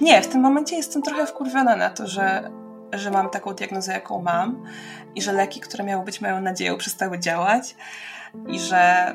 [0.00, 2.50] Nie, w tym momencie jestem trochę wkurwiona na to, że,
[2.92, 4.64] że mam taką diagnozę, jaką mam
[5.14, 7.76] i że leki, które miały być moją nadzieją, przestały działać
[8.48, 9.14] i że,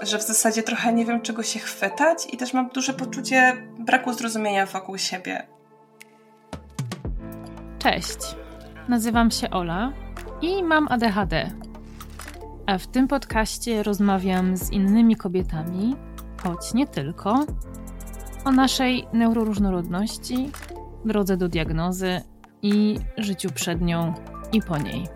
[0.00, 4.12] że w zasadzie trochę nie wiem, czego się chwytać i też mam duże poczucie braku
[4.12, 5.46] zrozumienia wokół siebie.
[7.78, 8.18] Cześć,
[8.88, 9.92] nazywam się Ola
[10.42, 11.50] i mam ADHD.
[12.66, 15.96] A w tym podcaście rozmawiam z innymi kobietami,
[16.42, 17.44] choć nie tylko,
[18.44, 20.50] o naszej neuroróżnorodności,
[21.04, 22.20] drodze do diagnozy
[22.62, 24.14] i życiu przed nią
[24.52, 25.06] i po niej.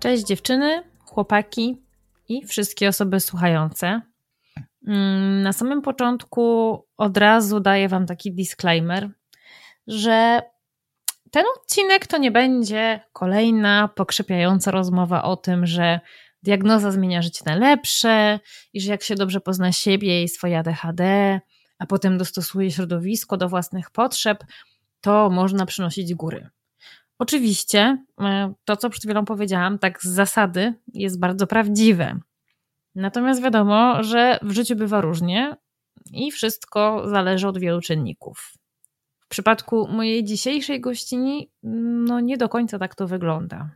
[0.00, 1.82] Cześć dziewczyny, chłopaki
[2.28, 4.00] i wszystkie osoby słuchające.
[4.86, 9.10] Mm, na samym początku od razu daję Wam taki disclaimer,
[9.86, 10.42] że
[11.34, 16.00] ten odcinek to nie będzie kolejna pokrzepiająca rozmowa o tym, że
[16.42, 18.40] diagnoza zmienia życie na lepsze
[18.72, 21.40] i że jak się dobrze pozna siebie i swoje ADHD,
[21.78, 24.44] a potem dostosuje środowisko do własnych potrzeb,
[25.00, 26.48] to można przynosić góry.
[27.18, 32.18] Oczywiście, e, to co przed chwilą powiedziałam, tak z zasady jest bardzo prawdziwe.
[32.94, 35.56] Natomiast wiadomo, że w życiu bywa różnie
[36.12, 38.54] i wszystko zależy od wielu czynników.
[39.34, 41.50] Przypadku mojej dzisiejszej gościni,
[42.06, 43.70] no nie do końca tak to wygląda.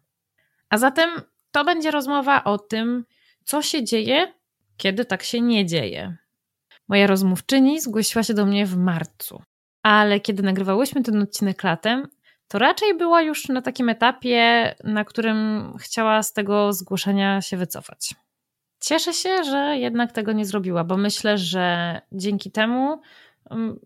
[0.71, 1.11] A zatem
[1.51, 3.05] to będzie rozmowa o tym,
[3.45, 4.35] co się dzieje,
[4.77, 6.17] kiedy tak się nie dzieje.
[6.89, 9.43] Moja rozmówczyni zgłosiła się do mnie w marcu,
[9.83, 12.09] ale kiedy nagrywałyśmy ten odcinek latem,
[12.49, 18.15] to raczej była już na takim etapie, na którym chciała z tego zgłoszenia się wycofać.
[18.81, 23.01] Cieszę się, że jednak tego nie zrobiła, bo myślę, że dzięki temu
[23.51, 23.79] mm,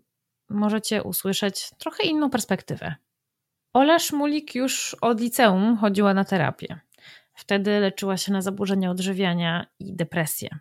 [0.53, 2.95] możecie usłyszeć trochę inną perspektywę.
[3.73, 6.79] Ola Szmulik już od liceum chodziła na terapię.
[7.33, 10.59] Wtedy leczyła się na zaburzenia odżywiania i depresję.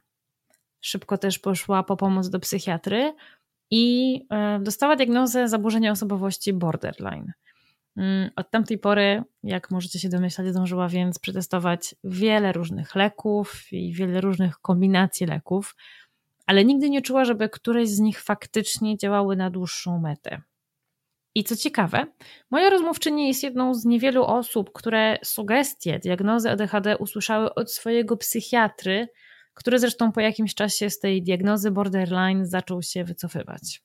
[0.81, 3.15] Szybko też poszła po pomoc do psychiatry
[3.70, 7.33] i e, dostała diagnozę zaburzenia osobowości borderline.
[7.97, 13.92] Mm, od tamtej pory, jak możecie się domyślać, zdążyła więc przetestować wiele różnych leków i
[13.92, 15.77] wiele różnych kombinacji leków,
[16.52, 20.42] ale nigdy nie czuła, żeby któreś z nich faktycznie działały na dłuższą metę.
[21.35, 22.07] I co ciekawe,
[22.51, 29.08] moja rozmówczyni jest jedną z niewielu osób, które sugestie diagnozy ADHD usłyszały od swojego psychiatry,
[29.55, 33.83] który zresztą po jakimś czasie z tej diagnozy borderline zaczął się wycofywać.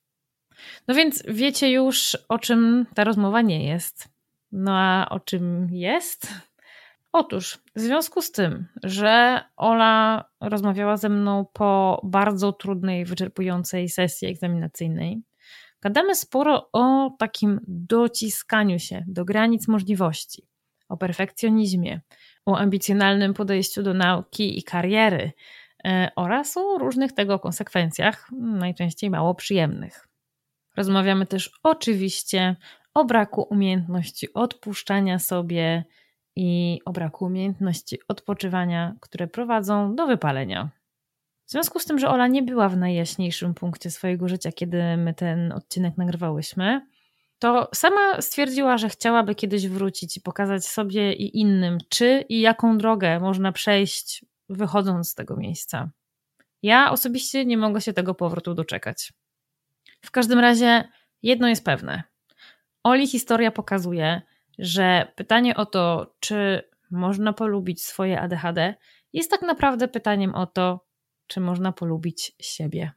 [0.88, 4.08] No więc wiecie już, o czym ta rozmowa nie jest.
[4.52, 6.28] No a o czym jest?
[7.20, 14.28] Otóż, w związku z tym, że Ola rozmawiała ze mną po bardzo trudnej, wyczerpującej sesji
[14.28, 15.22] egzaminacyjnej,
[15.82, 20.48] gadamy sporo o takim dociskaniu się do granic możliwości,
[20.90, 22.02] o perfekcjonizmie,
[22.46, 25.32] o ambicjonalnym podejściu do nauki i kariery
[25.86, 30.08] e, oraz o różnych tego konsekwencjach, najczęściej mało przyjemnych.
[30.76, 32.56] Rozmawiamy też oczywiście
[32.94, 35.84] o braku umiejętności odpuszczania sobie
[36.38, 40.70] i o braku umiejętności odpoczywania, które prowadzą do wypalenia.
[41.46, 45.14] W związku z tym, że Ola nie była w najjaśniejszym punkcie swojego życia, kiedy my
[45.14, 46.88] ten odcinek nagrywałyśmy,
[47.40, 52.78] to sama stwierdziła, że chciałaby kiedyś wrócić i pokazać sobie i innym, czy i jaką
[52.78, 55.90] drogę można przejść, wychodząc z tego miejsca.
[56.64, 59.14] Ja osobiście nie mogę się tego powrotu doczekać.
[60.06, 60.84] W każdym razie
[61.24, 62.04] jedno jest pewne.
[62.84, 64.22] Oli historia pokazuje,
[64.60, 68.76] że pytanie o to, czy można polubić swoje ADHD,
[69.14, 70.86] jest tak naprawdę pytaniem o to,
[71.28, 72.92] czy można polubić siebie.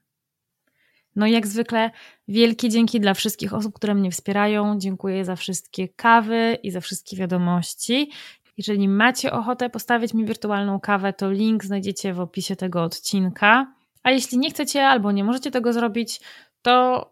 [1.16, 1.90] No i jak zwykle,
[2.28, 4.78] wielkie dzięki dla wszystkich osób, które mnie wspierają.
[4.78, 8.10] Dziękuję za wszystkie kawy i za wszystkie wiadomości.
[8.56, 13.74] Jeżeli macie ochotę postawić mi wirtualną kawę, to link znajdziecie w opisie tego odcinka.
[14.02, 16.20] A jeśli nie chcecie albo nie możecie tego zrobić,
[16.62, 17.06] to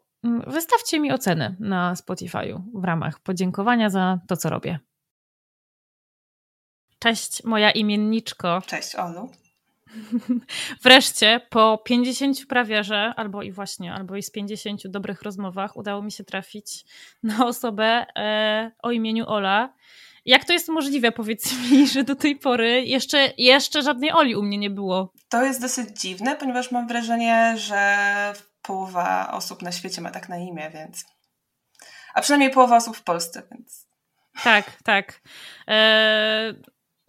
[0.46, 4.78] wystawcie mi ocenę na Spotify'u w ramach podziękowania za to, co robię.
[6.98, 8.62] Cześć, moja imienniczko.
[8.66, 9.30] Cześć, Olu.
[10.84, 16.02] Wreszcie, po 50 prawie, że, albo i właśnie, albo i z 50 dobrych rozmowach, udało
[16.02, 16.84] mi się trafić
[17.22, 19.74] na osobę e, o imieniu Ola.
[20.24, 24.42] Jak to jest możliwe, powiedz mi, że do tej pory jeszcze, jeszcze żadnej Oli u
[24.42, 25.12] mnie nie było?
[25.28, 27.96] To jest dosyć dziwne, ponieważ mam wrażenie, że
[28.68, 31.04] połowa osób na świecie ma tak na imię, więc.
[32.14, 33.86] A przynajmniej połowa osób w Polsce, więc.
[34.42, 35.20] Tak, tak.
[35.68, 36.54] E,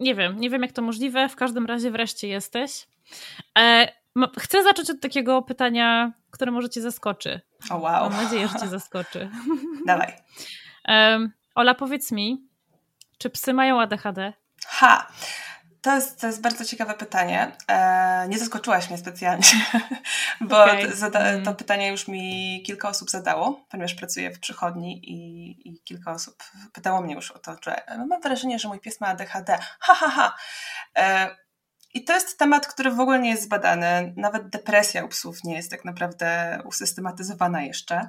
[0.00, 1.28] nie wiem, nie wiem jak to możliwe.
[1.28, 2.86] W każdym razie wreszcie jesteś.
[3.58, 3.88] E,
[4.38, 7.40] chcę zacząć od takiego pytania, które może cię zaskoczy.
[7.70, 8.10] O oh, wow.
[8.10, 9.30] Mam nadzieję, że cię zaskoczy.
[9.86, 10.12] Dawaj.
[10.88, 12.48] E, Ola, powiedz mi,
[13.18, 14.32] czy psy mają ADHD?
[14.66, 15.06] Ha!
[15.82, 17.52] To jest, to jest bardzo ciekawe pytanie.
[17.68, 19.46] E, nie zaskoczyłaś mnie specjalnie,
[20.40, 20.88] bo okay.
[20.88, 21.44] to, zada, mm.
[21.44, 26.42] to, pytanie już mi kilka osób zadało, ponieważ pracuję w przychodni i, i, kilka osób
[26.72, 29.58] pytało mnie już o to, że mam wrażenie, że mój pies ma ADHD.
[29.80, 30.36] Ha, ha, ha.
[30.98, 31.36] E,
[31.94, 34.14] I to jest temat, który w ogóle nie jest zbadany.
[34.16, 38.08] Nawet depresja u psów nie jest tak naprawdę usystematyzowana jeszcze,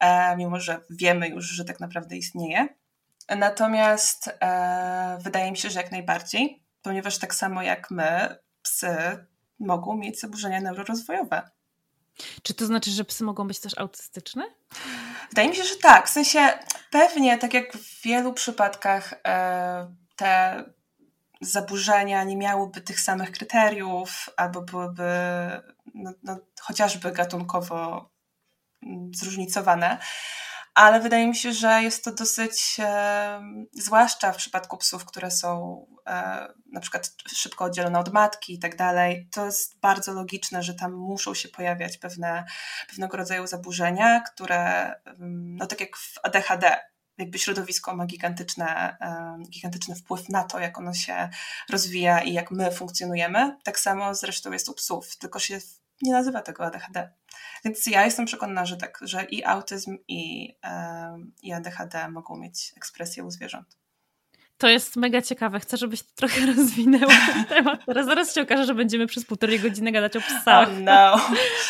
[0.00, 2.68] e, mimo że wiemy już, że tak naprawdę istnieje.
[3.28, 4.38] Natomiast
[5.18, 9.26] wydaje mi się, że jak najbardziej, ponieważ tak samo jak my, psy
[9.60, 11.50] mogą mieć zaburzenia neurorozwojowe.
[12.42, 14.44] Czy to znaczy, że psy mogą być też autystyczne?
[15.28, 16.06] Wydaje mi się, że tak.
[16.08, 16.58] W sensie
[16.90, 20.64] pewnie, tak jak w wielu przypadkach, e, te
[21.40, 25.10] zaburzenia nie miałyby tych samych kryteriów, albo byłyby
[25.94, 28.10] no, no, chociażby gatunkowo
[28.82, 29.98] mm, zróżnicowane
[30.74, 32.76] ale wydaje mi się, że jest to dosyć,
[33.72, 38.76] zwłaszcza w przypadku psów, które są e, na przykład szybko oddzielone od matki i tak
[38.76, 42.44] dalej, to jest bardzo logiczne, że tam muszą się pojawiać pewne,
[42.88, 46.76] pewnego rodzaju zaburzenia, które, no tak jak w ADHD,
[47.18, 48.96] jakby środowisko ma gigantyczne,
[49.50, 51.28] gigantyczny wpływ na to, jak ono się
[51.70, 53.56] rozwija i jak my funkcjonujemy.
[53.64, 55.58] Tak samo zresztą jest u psów, tylko się
[56.02, 57.12] nie nazywa tego ADHD.
[57.64, 60.54] Więc ja jestem przekonana, że tak, że i autyzm, i,
[61.42, 63.82] i ADHD mogą mieć ekspresję u zwierząt.
[64.62, 65.60] To jest mega ciekawe.
[65.60, 67.84] Chcę, żebyś trochę rozwinęła ten temat.
[67.86, 70.68] Teraz zaraz się okaże, że będziemy przez półtorej godziny gadać o psach.
[70.68, 71.20] Oh no.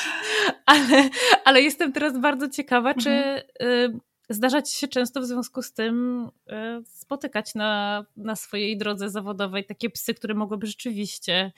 [0.66, 1.08] ale,
[1.44, 3.42] ale jestem teraz bardzo ciekawa, czy mhm.
[3.62, 4.00] y,
[4.30, 6.52] zdarza ci się często w związku z tym y,
[6.86, 11.52] spotykać na, na swojej drodze zawodowej takie psy, które mogłyby rzeczywiście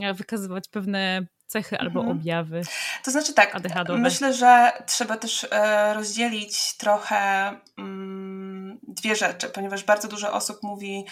[0.00, 2.18] e, wykazywać pewne cechy albo mhm.
[2.18, 2.62] objawy.
[3.04, 3.56] To znaczy tak,
[3.98, 7.16] myślę, że trzeba też e, rozdzielić trochę
[7.78, 11.04] mm, dwie rzeczy, ponieważ bardzo dużo osób mówi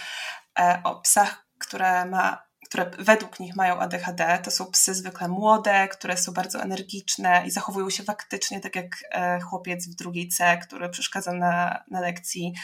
[0.58, 5.88] e, o psach, które ma które według nich mają ADHD, to są psy zwykle młode,
[5.88, 10.58] które są bardzo energiczne i zachowują się faktycznie tak jak e, chłopiec w drugiej C,
[10.58, 12.54] który przeszkadza na, na lekcji.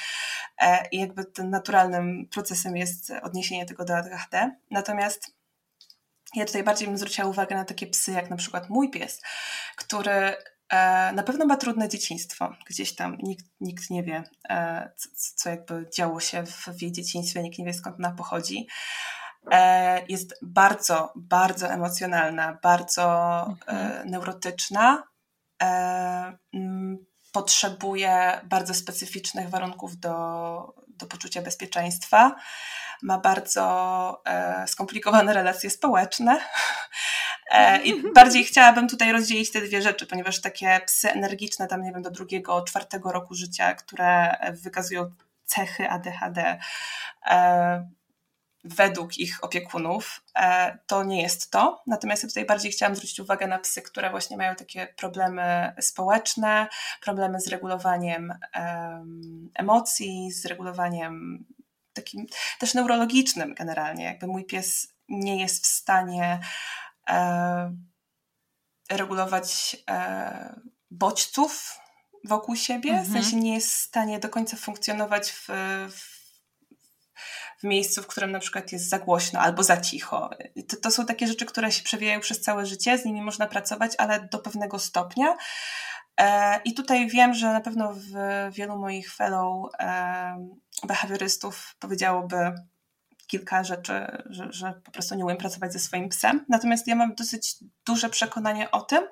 [0.92, 4.50] I jakby tym naturalnym procesem jest odniesienie tego do ADHD.
[4.70, 5.34] Natomiast
[6.36, 9.22] ja tutaj bardziej bym zwróciła uwagę na takie psy, jak na przykład mój pies,
[9.76, 10.36] który
[10.70, 12.52] e, na pewno ma trudne dzieciństwo.
[12.66, 17.42] Gdzieś tam nikt, nikt nie wie, e, co, co, jakby działo się w, jej dzieciństwie,
[17.42, 18.66] nikt nie wie skąd ona pochodzi.
[19.50, 24.10] E, jest bardzo, bardzo emocjonalna, bardzo mhm.
[24.10, 25.02] neurotyczna.
[27.32, 32.36] Potrzebuje bardzo specyficznych warunków do, do poczucia bezpieczeństwa
[33.04, 36.40] ma bardzo e, skomplikowane relacje społeczne.
[37.50, 41.92] E, I bardziej chciałabym tutaj rozdzielić te dwie rzeczy, ponieważ takie psy energiczne, tam nie
[41.92, 45.10] wiem, do drugiego, czwartego roku życia, które wykazują
[45.44, 46.58] cechy ADHD,
[47.26, 47.88] e,
[48.64, 51.82] według ich opiekunów, e, to nie jest to.
[51.86, 56.68] Natomiast ja tutaj bardziej chciałam zwrócić uwagę na psy, które właśnie mają takie problemy społeczne,
[57.00, 58.34] problemy z regulowaniem
[59.54, 61.44] emocji, z regulowaniem
[61.94, 62.26] takim
[62.58, 64.04] też neurologicznym generalnie.
[64.04, 66.40] Jakby mój pies nie jest w stanie
[67.08, 67.76] e,
[68.90, 70.60] regulować e,
[70.90, 71.78] bodźców
[72.24, 73.08] wokół siebie, mhm.
[73.08, 75.48] w sensie nie jest w stanie do końca funkcjonować w,
[75.90, 76.14] w
[77.64, 80.30] w miejscu, w którym na przykład jest za głośno albo za cicho.
[80.68, 83.92] To, to, są takie rzeczy, które się przewijają przez całe życie, z nimi można pracować,
[83.98, 85.36] ale do pewnego stopnia.
[86.20, 88.10] E, I tutaj wiem, że na pewno w
[88.50, 89.70] wielu moich fellow
[90.82, 92.54] behawiorystów powiedziałoby
[93.26, 96.44] kilka rzeczy, że, że po prostu nie umiem pracować ze swoim psem.
[96.48, 99.08] Natomiast ja mam dosyć duże przekonanie o tym,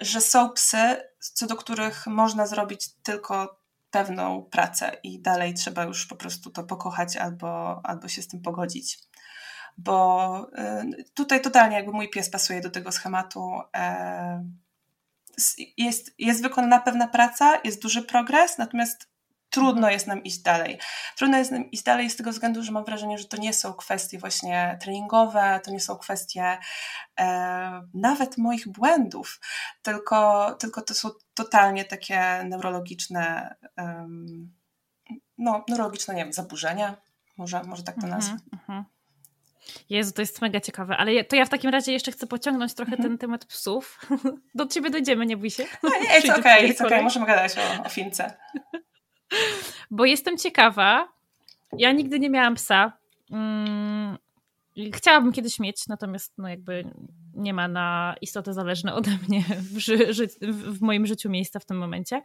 [0.00, 6.06] że są psy, co do których można zrobić tylko pewną pracę i dalej trzeba już
[6.06, 8.98] po prostu to pokochać albo, albo się z tym pogodzić.
[9.78, 10.50] Bo
[10.98, 13.60] y, tutaj totalnie jakby mój pies pasuje do tego schematu.
[13.76, 14.44] E,
[15.76, 19.08] jest, jest wykonana pewna praca, jest duży progres, natomiast
[19.58, 20.78] trudno jest nam iść dalej.
[21.16, 23.72] Trudno jest nam iść dalej z tego względu, że mam wrażenie, że to nie są
[23.72, 26.58] kwestie właśnie treningowe, to nie są kwestie
[27.20, 29.40] e, nawet moich błędów,
[29.82, 34.54] tylko, tylko to są totalnie takie neurologiczne, um,
[35.38, 36.96] no, neurologiczne, nie wiem, zaburzenia,
[37.36, 38.36] może, może tak to mhm, nazwę.
[38.68, 38.82] -hmm.
[39.90, 42.92] Jezu, to jest mega ciekawe, ale to ja w takim razie jeszcze chcę pociągnąć trochę
[42.92, 43.08] mm -hmm.
[43.08, 44.00] ten temat psów.
[44.54, 45.64] Do ciebie dojdziemy, nie bój się.
[45.82, 47.02] No nie, jest okej, okay, okay.
[47.02, 48.36] możemy gadać o, o fince.
[49.90, 51.08] Bo jestem ciekawa.
[51.78, 52.92] Ja nigdy nie miałam psa.
[53.30, 54.18] Hmm,
[54.94, 56.84] chciałabym kiedyś mieć, natomiast no jakby
[57.34, 61.78] nie ma na istotę zależne ode mnie w, ży w moim życiu miejsca w tym
[61.78, 62.22] momencie.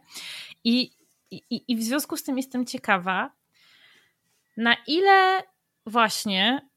[0.64, 0.90] I,
[1.30, 3.30] i, I w związku z tym jestem ciekawa,
[4.56, 5.42] na ile
[5.86, 6.68] właśnie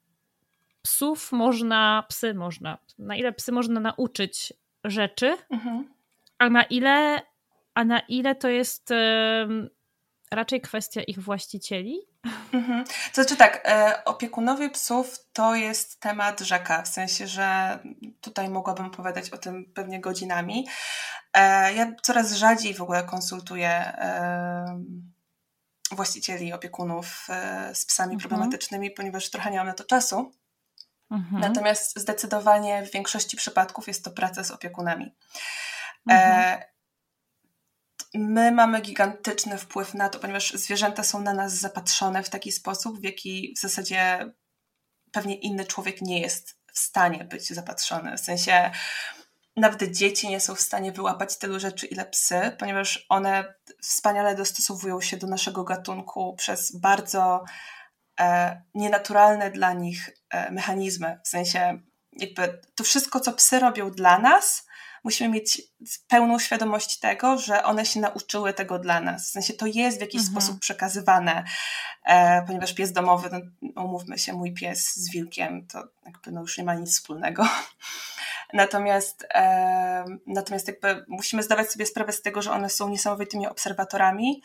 [0.82, 4.54] psów można, psy można, na ile psy można nauczyć
[4.84, 5.90] rzeczy, mhm.
[6.38, 7.22] a na ile,
[7.74, 8.94] a na ile to jest
[10.32, 12.00] raczej kwestia ich właścicieli?
[12.54, 12.86] Mhm.
[12.86, 17.80] To znaczy tak, e, opiekunowie psów to jest temat rzeka, w sensie, że
[18.22, 20.68] tutaj mogłabym opowiadać o tym pewnie godzinami.
[21.34, 23.94] E, ja coraz rzadziej w ogóle konsultuję
[25.92, 28.30] właścicieli, opiekunów e, z psami mhm.
[28.30, 30.32] problematycznymi, ponieważ trochę nie mam na to czasu.
[31.12, 31.42] Mhm.
[31.42, 35.16] Natomiast zdecydowanie w większości przypadków jest to praca z opiekunami.
[36.08, 36.62] Mhm.
[38.14, 43.00] My mamy gigantyczny wpływ na to, ponieważ zwierzęta są na nas zapatrzone w taki sposób,
[43.00, 44.32] w jaki w zasadzie
[45.12, 48.18] pewnie inny człowiek nie jest w stanie być zapatrzony.
[48.18, 48.72] W sensie
[49.56, 55.02] nawet dzieci nie są w stanie wyłapać tylu rzeczy, ile psy, ponieważ one wspaniale dostosowują
[55.02, 57.44] się do naszego gatunku przez bardzo
[58.20, 61.20] e, nienaturalne dla nich e, mechanizmy.
[61.24, 61.82] W sensie,
[62.14, 64.67] jakby to wszystko, co psy robią dla nas,
[65.08, 65.62] musimy mieć
[66.08, 69.28] pełną świadomość tego, że one się nauczyły tego dla nas.
[69.28, 70.32] W sensie to jest w jakiś mhm.
[70.32, 71.44] sposób przekazywane,
[72.06, 73.30] e, ponieważ pies domowy,
[73.62, 77.48] no, umówmy się, mój pies z wilkiem, to jakby no już nie ma nic wspólnego.
[78.54, 84.42] Natomiast, e, natomiast jakby musimy zdawać sobie sprawę z tego, że one są niesamowitymi obserwatorami,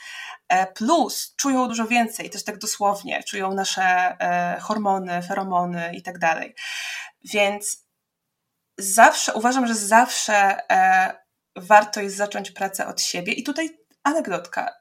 [0.49, 3.83] e, plus czują dużo więcej, też tak dosłownie, czują nasze
[4.21, 6.55] e, hormony, feromony i tak dalej.
[7.25, 7.82] Więc
[8.79, 11.15] zawsze, uważam, że zawsze e,
[11.57, 13.33] warto jest zacząć pracę od siebie.
[13.33, 14.75] I tutaj anegdotka.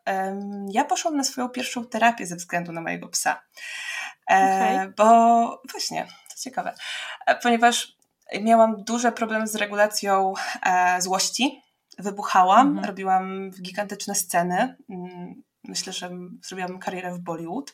[0.69, 3.41] Ja poszłam na swoją pierwszą terapię ze względu na mojego psa.
[4.31, 4.93] E, okay.
[4.98, 6.74] Bo właśnie, to ciekawe,
[7.27, 7.98] e, ponieważ
[8.41, 10.33] miałam duże problemy z regulacją
[11.00, 11.62] złości.
[12.00, 12.86] Wybuchałam, mhm.
[12.88, 14.75] robiłam gigantyczne sceny.
[14.89, 16.10] Mm, myślę, że
[16.43, 17.74] zrobiłam karierę w Bollywood.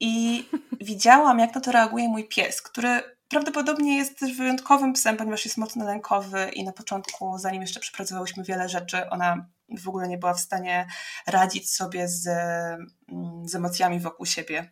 [0.00, 0.44] I
[0.80, 5.56] widziałam, jak na to reaguje mój pies, który prawdopodobnie jest też wyjątkowym psem, ponieważ jest
[5.56, 9.46] mocno lękowy i na początku, zanim jeszcze przepracowałyśmy wiele rzeczy, ona
[9.78, 10.86] w ogóle nie była w stanie
[11.26, 14.70] radzić sobie z, mm, z emocjami wokół siebie.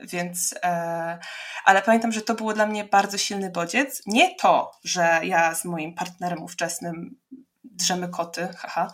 [0.00, 1.18] Więc, e,
[1.64, 4.02] ale pamiętam, że to było dla mnie bardzo silny bodziec.
[4.06, 7.20] Nie to, że ja z moim partnerem ówczesnym
[7.64, 8.90] drzemy koty, haha,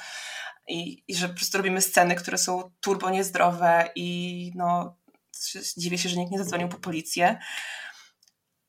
[0.69, 4.97] i, i że po prostu robimy sceny, które są turbo niezdrowe i no,
[5.77, 7.39] dziwię się, że nikt nie zadzwonił po policję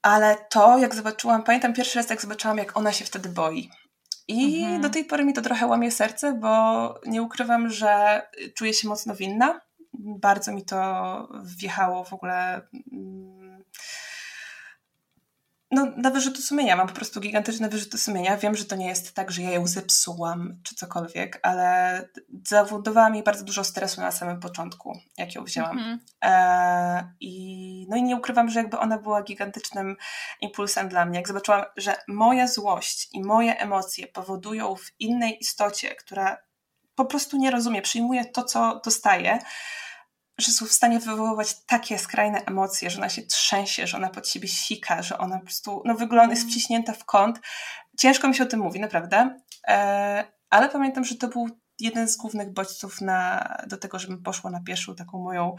[0.05, 3.69] ale to, jak zobaczyłam, pamiętam pierwszy raz, jak zobaczyłam, jak ona się wtedy boi.
[4.27, 4.81] I mhm.
[4.81, 8.21] do tej pory mi to trochę łamie serce, bo nie ukrywam, że
[8.55, 9.61] czuję się mocno winna.
[9.93, 12.61] Bardzo mi to wjechało w ogóle
[12.93, 13.63] mm,
[15.75, 16.75] no, na wyrzutu sumienia.
[16.75, 18.37] Mam po prostu gigantyczne wyrzuty sumienia.
[18.37, 22.09] Wiem, że to nie jest tak, że ja ją zepsułam czy cokolwiek, ale
[22.47, 25.79] zawodowała mi bardzo dużo stresu na samym początku, jak ją wzięłam.
[25.79, 25.99] Mm -hmm.
[26.25, 29.95] e, i, no i nie ukrywam, że jakby ona była gigantycznym
[30.41, 31.17] impulsem dla mnie.
[31.17, 36.37] Jak zobaczyłam, że moja złość i moje emocje powodują w innej istocie, która
[36.95, 39.39] po prostu nie rozumie, przyjmuje to, co dostaje,
[40.37, 44.27] że są w stanie wywoływać takie skrajne emocje, że ona się trzęsie, że ona pod
[44.29, 46.51] siebie sika, że ona po prostu no, wygląda, jest mm.
[46.51, 47.39] wciśnięta w kąt.
[47.99, 49.39] Ciężko mi się o tym mówi, naprawdę.
[49.67, 51.49] E, ale pamiętam, że to był
[51.79, 55.55] jeden z głównych bodźców na, do tego, żebym poszła na pieszą taką moją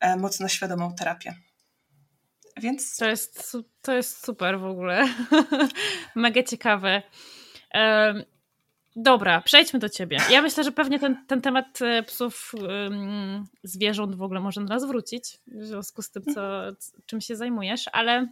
[0.00, 1.34] e, mocno świadomą terapię.
[2.56, 2.96] Więc...
[2.96, 5.08] To jest, to jest super w ogóle.
[6.14, 7.02] Mega ciekawe.
[8.96, 10.18] Dobra, przejdźmy do ciebie.
[10.30, 14.84] Ja myślę, że pewnie ten, ten temat e, psów, um, zwierząt w ogóle może nas
[14.84, 16.42] wrócić, w związku z tym, co,
[17.06, 18.28] czym się zajmujesz, ale,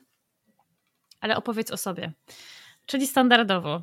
[1.20, 2.12] ale opowiedz o sobie.
[2.86, 3.82] Czyli standardowo.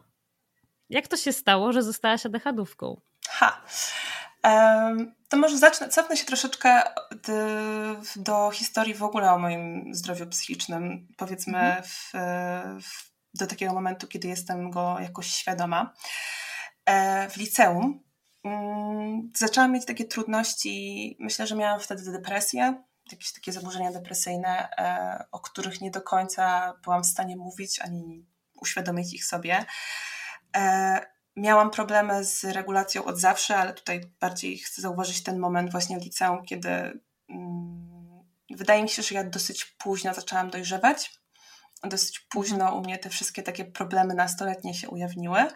[0.90, 3.02] Jak to się stało, że zostałaś adechadówką?
[3.30, 3.62] Ha.
[4.44, 6.82] Um, to może zacznę, cofnę się troszeczkę
[7.28, 7.34] do,
[8.16, 11.08] do, historii w ogóle o moim zdrowiu psychicznym.
[11.18, 11.84] Powiedzmy mhm.
[11.84, 12.12] w,
[12.88, 15.94] w, do takiego momentu, kiedy jestem go jakoś świadoma.
[16.88, 18.04] E, w liceum
[18.44, 21.18] mm, zaczęłam mieć takie trudności.
[21.20, 26.74] Myślę, że miałam wtedy depresję, jakieś takie zaburzenia depresyjne, e, o których nie do końca
[26.84, 28.26] byłam w stanie mówić ani
[28.62, 29.66] uświadomić ich sobie.
[30.56, 31.02] E,
[31.36, 36.04] miałam problemy z regulacją od zawsze, ale tutaj bardziej chcę zauważyć ten moment właśnie w
[36.04, 36.70] liceum, kiedy
[37.30, 41.18] mm, wydaje mi się, że ja dosyć późno zaczęłam dojrzewać.
[41.84, 42.74] Dosyć późno mhm.
[42.74, 45.48] u mnie te wszystkie takie problemy nastoletnie się ujawniły.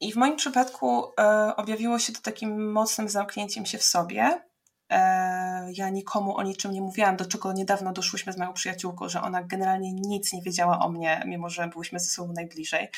[0.00, 4.42] I w moim przypadku e, objawiło się to takim mocnym zamknięciem się w sobie.
[4.90, 9.22] E, ja nikomu o niczym nie mówiłam, do czego niedawno doszłyśmy z moją przyjaciółką, że
[9.22, 12.88] ona generalnie nic nie wiedziała o mnie, mimo że byłyśmy ze sobą najbliżej.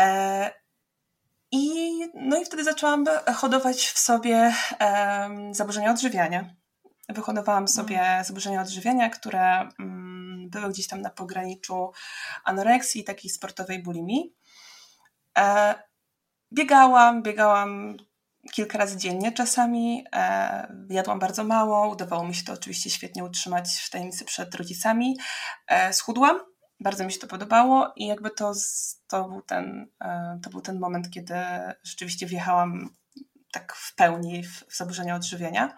[0.00, 0.50] E,
[1.50, 4.54] I, no i wtedy zaczęłam hodować w sobie
[5.50, 6.54] zaburzenia odżywiania.
[7.08, 8.24] Wyhodowałam sobie mm.
[8.24, 11.92] zaburzenia odżywiania, które mm, były gdzieś tam na pograniczu
[12.44, 14.34] anoreksji i takiej sportowej bulimii.
[16.52, 17.96] Biegałam, biegałam
[18.52, 20.04] kilka razy dziennie czasami.
[20.12, 25.16] E, jadłam bardzo mało, udawało mi się to oczywiście świetnie utrzymać w tajemnicy przed rodzicami.
[25.68, 26.40] E, schudłam,
[26.80, 28.52] bardzo mi się to podobało i jakby to,
[29.08, 31.34] to, był, ten, e, to był ten moment, kiedy
[31.82, 32.90] rzeczywiście wjechałam
[33.52, 35.76] tak w pełni w, w zaburzenia odżywienia.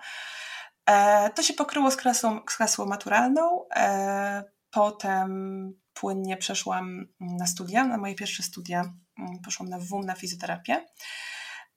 [0.86, 3.68] E, to się pokryło z klasą, z maturalną.
[3.76, 8.92] E, potem płynnie przeszłam na studia, na moje pierwsze studia.
[9.18, 10.86] Mm, poszłam na WUM, na fizjoterapię.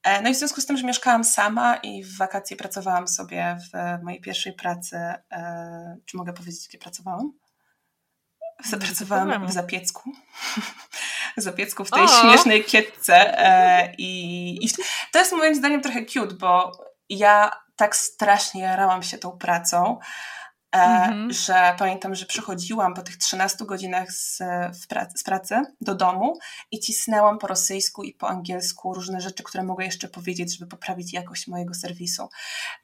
[0.03, 3.57] E, no i w związku z tym, że mieszkałam sama i w wakacje pracowałam sobie
[3.74, 4.98] w mojej pierwszej pracy,
[5.31, 7.31] e, czy mogę powiedzieć, gdzie pracowałam?
[8.65, 10.12] Zapracowałam w Zapiecku.
[11.38, 12.07] w Zapiecku w tej o!
[12.07, 13.39] śmiesznej kietce.
[13.39, 14.69] E, i, I
[15.12, 16.71] to jest moim zdaniem trochę cute, bo
[17.10, 20.00] ja tak strasznie jarałam się tą pracą,
[20.71, 21.31] mm-hmm.
[21.31, 24.39] że pamiętam, że przychodziłam po tych 13 godzinach z,
[24.89, 26.39] pracy, z pracy do domu
[26.71, 31.13] i cisnęłam po rosyjsku i po angielsku różne rzeczy, które mogę jeszcze powiedzieć, żeby poprawić
[31.13, 32.29] jakość mojego serwisu.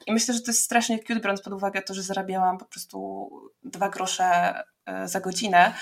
[0.08, 3.30] I myślę, że to jest strasznie cute, biorąc pod uwagę to, że zarabiałam po prostu
[3.64, 4.54] dwa grosze
[4.86, 5.74] e, za godzinę.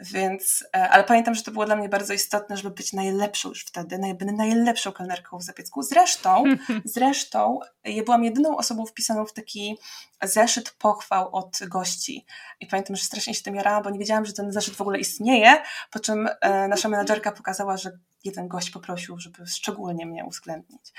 [0.00, 3.64] Więc, e, ale pamiętam, że to było dla mnie bardzo istotne, żeby być najlepszą już
[3.64, 3.98] wtedy,
[4.36, 5.82] najlepszą kelnerką w Zapiecku.
[5.82, 6.44] Zresztą,
[6.84, 9.78] zresztą ja byłam jedyną osobą wpisaną w taki
[10.22, 12.26] zeszyt pochwał od gości.
[12.60, 14.98] I pamiętam, że strasznie się tym jarałam, bo nie wiedziałam, że ten zeszyt w ogóle
[14.98, 17.90] istnieje, po czym e, nasza menadżerka pokazała, że
[18.24, 20.92] jeden gość poprosił, żeby szczególnie mnie uwzględnić.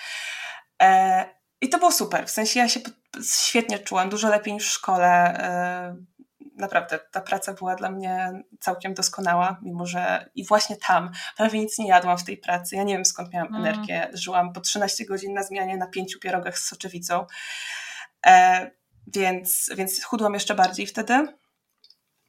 [0.82, 1.25] E,
[1.62, 2.79] I to było super, w sensie ja się
[3.24, 5.34] świetnie czułam, dużo lepiej niż w szkole
[6.60, 11.78] naprawdę ta praca była dla mnie całkiem doskonała, mimo że i właśnie tam prawie nic
[11.78, 12.75] nie jadłam w tej pracy.
[12.75, 13.62] Ja nie wiem skąd miałam mm.
[13.62, 14.10] energię.
[14.13, 17.25] Żyłam po 13 godzin na zmianie na pięciu pierogach z soczewicą.
[18.25, 18.72] E,
[19.08, 21.28] więc, więc chudłam jeszcze bardziej wtedy,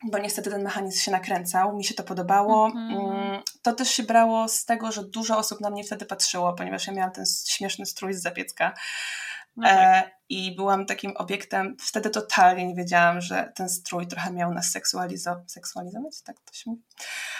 [0.04, 1.76] bo niestety ten mechanizm się nakręcał.
[1.76, 2.66] Mi się to podobało.
[2.66, 3.42] Mm.
[3.62, 6.92] To też się brało z tego, że dużo osób na mnie wtedy patrzyło, ponieważ ja
[6.92, 8.74] miałam ten śmieszny strój z zapiecka.
[9.56, 10.06] No tak.
[10.06, 14.72] e, I byłam takim obiektem, wtedy totalnie nie wiedziałam, że ten strój trochę miał nas
[14.74, 16.82] seksualizo- seksualizować, tak to się mówi.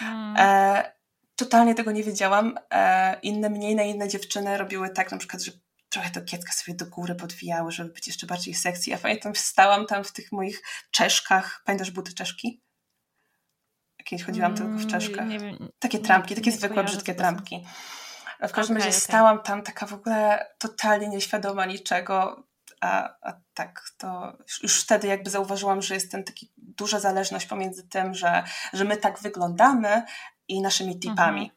[0.01, 0.35] Mm.
[0.37, 0.91] E,
[1.35, 2.59] totalnie tego nie wiedziałam.
[2.71, 5.51] E, inne, mniej na inne dziewczyny robiły tak na przykład, że
[5.89, 8.89] trochę to kietka sobie do góry podwijały, żeby być jeszcze bardziej sexy.
[8.89, 11.61] Ja pamiętam, wstałam tam w tych moich czeszkach.
[11.65, 12.61] Pamiętasz buty czeszki?
[14.05, 15.27] Kiedyś chodziłam mm, tylko w czeszkach.
[15.27, 17.65] Nie, nie, takie trampki, takie zwykłe, brzydkie trampki.
[18.41, 18.99] W każdym razie okay.
[18.99, 22.43] stałam tam taka w ogóle totalnie nieświadoma niczego,
[22.81, 27.45] a, a tak, to już, już, wtedy jakby zauważyłam, że jest ten taki duża zależność
[27.45, 30.03] pomiędzy tym, że, że my tak wyglądamy
[30.47, 31.51] i naszymi tipami.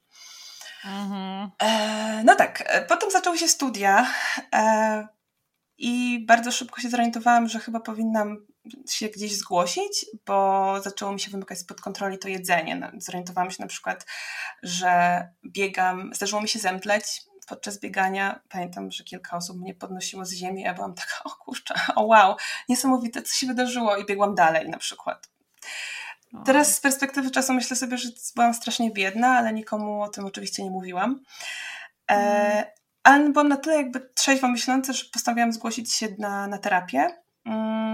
[0.85, 1.51] Mm -hmm.
[1.59, 4.07] e, no tak, e, potem zaczęły się studia
[4.55, 5.09] e,
[5.79, 8.47] i bardzo szybko się zorientowałam, że chyba powinnam
[8.91, 12.77] się gdzieś zgłosić, bo zaczęło mi się wymykać spod kontroli to jedzenie.
[12.77, 14.07] No, zorientowałam się na przykład,
[14.63, 18.41] że biegam, zdarzyło mi się zemdleć podczas biegania.
[18.49, 22.37] Pamiętam, że kilka osób mnie podnosiło z ziemi, ja byłam taka, o kurczę, o wow,
[22.69, 25.35] niesamowite, co się wydarzyło i biegłam dalej na przykład.
[26.45, 30.65] Teraz z perspektywy czasu myślę sobie, że byłam strasznie biedna, ale nikomu o tym oczywiście
[30.65, 31.21] nie mówiłam.
[32.11, 32.65] E, mm.
[33.03, 37.09] ale byłam na tyle jakby trzeźwo myśląca, że postanowiłam zgłosić się na, na terapię.
[37.45, 37.94] Mm,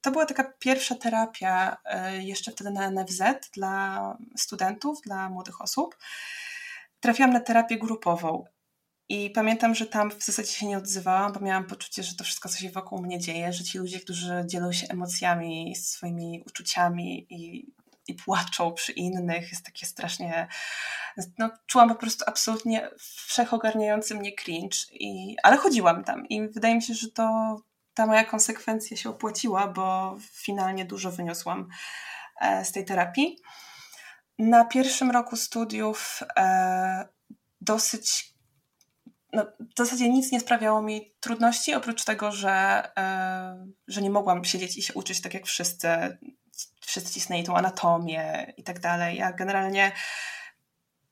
[0.00, 5.96] to była taka pierwsza terapia e, jeszcze wtedy na NFZ dla studentów, dla młodych osób.
[7.00, 8.44] Trafiłam na terapię grupową
[9.08, 12.48] i pamiętam, że tam w zasadzie się nie odzywałam, bo miałam poczucie, że to wszystko,
[12.48, 17.72] co się wokół mnie dzieje, że ci ludzie, którzy dzielą się emocjami, swoimi uczuciami i,
[18.06, 20.48] i płaczą przy innych, jest takie strasznie.
[21.38, 26.82] No, czułam po prostu absolutnie wszechogarniający mnie cringe, i, ale chodziłam tam i wydaje mi
[26.82, 27.56] się, że to
[28.00, 31.68] ta moja konsekwencja się opłaciła, bo finalnie dużo wyniosłam
[32.40, 33.38] e, z tej terapii.
[34.38, 37.08] Na pierwszym roku studiów e,
[37.60, 38.34] dosyć,
[39.32, 44.44] no, w zasadzie nic nie sprawiało mi trudności, oprócz tego, że, e, że nie mogłam
[44.44, 45.88] siedzieć i się uczyć tak jak wszyscy.
[46.80, 49.16] Wszyscy cisnęli tą anatomię i tak dalej.
[49.16, 49.92] Ja generalnie,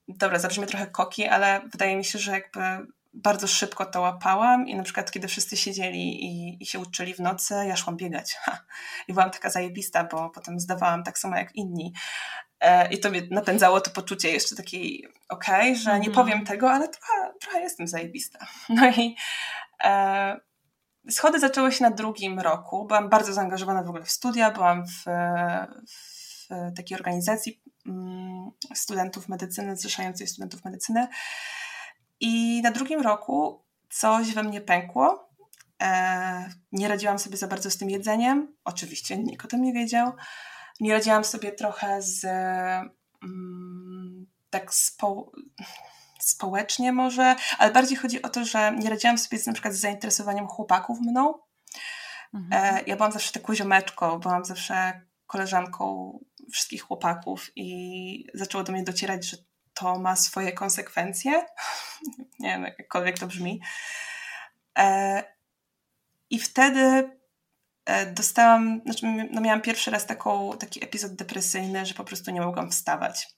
[0.09, 2.61] dobra, zabrzmi trochę koki, ale wydaje mi się, że jakby
[3.23, 7.21] bardzo szybko to łapałam i na przykład kiedy wszyscy siedzieli i, i się uczyli w
[7.21, 8.35] nocy, ja szłam biegać.
[8.35, 8.59] Ha.
[9.09, 11.93] I byłam taka zajebista, bo potem zdawałam tak samo jak inni.
[12.61, 16.05] E, I to mnie napędzało to poczucie jeszcze takiej, okej, okay, że mm -hmm.
[16.05, 16.27] nie mhm.
[16.27, 18.39] powiem tego, ale trochę, trochę jestem zajebista.
[18.69, 19.17] No i
[19.85, 20.41] e,
[21.11, 22.85] schody zaczęły się na drugim roku.
[22.85, 25.05] Byłam bardzo zaangażowana w ogóle w studia, byłam w,
[25.91, 31.09] w takiej organizacji mm, studentów medycyny, zrzeszającej studentów medycyny.
[32.21, 35.29] I na drugim roku coś we mnie pękło.
[35.83, 38.57] E, nie radziłam sobie za bardzo z tym jedzeniem.
[38.65, 40.13] Oczywiście nikt o tym nie wiedział.
[40.81, 42.25] nie radziłam sobie trochę z
[43.23, 45.33] mm, tak spo,
[46.21, 49.81] społecznie może, ale bardziej chodzi o to, że nie radziłam sobie z, na przykład z
[49.81, 51.35] zainteresowaniem chłopaków mną.
[52.35, 52.77] Mhm.
[52.77, 56.13] E, ja byłam zawsze taką ziomeczką, byłam zawsze koleżanką
[56.53, 59.37] wszystkich chłopaków i zaczęło do mnie docierać, że
[59.79, 61.33] to ma swoje konsekwencje.
[62.41, 63.61] nie wiem, jakkolwiek to brzmi.
[64.79, 65.23] E,
[66.31, 67.11] I wtedy
[67.85, 72.41] e, dostałam, znaczy no miałam pierwszy raz taką, taki epizod depresyjny, że po prostu nie
[72.41, 73.29] mogłam wstawać.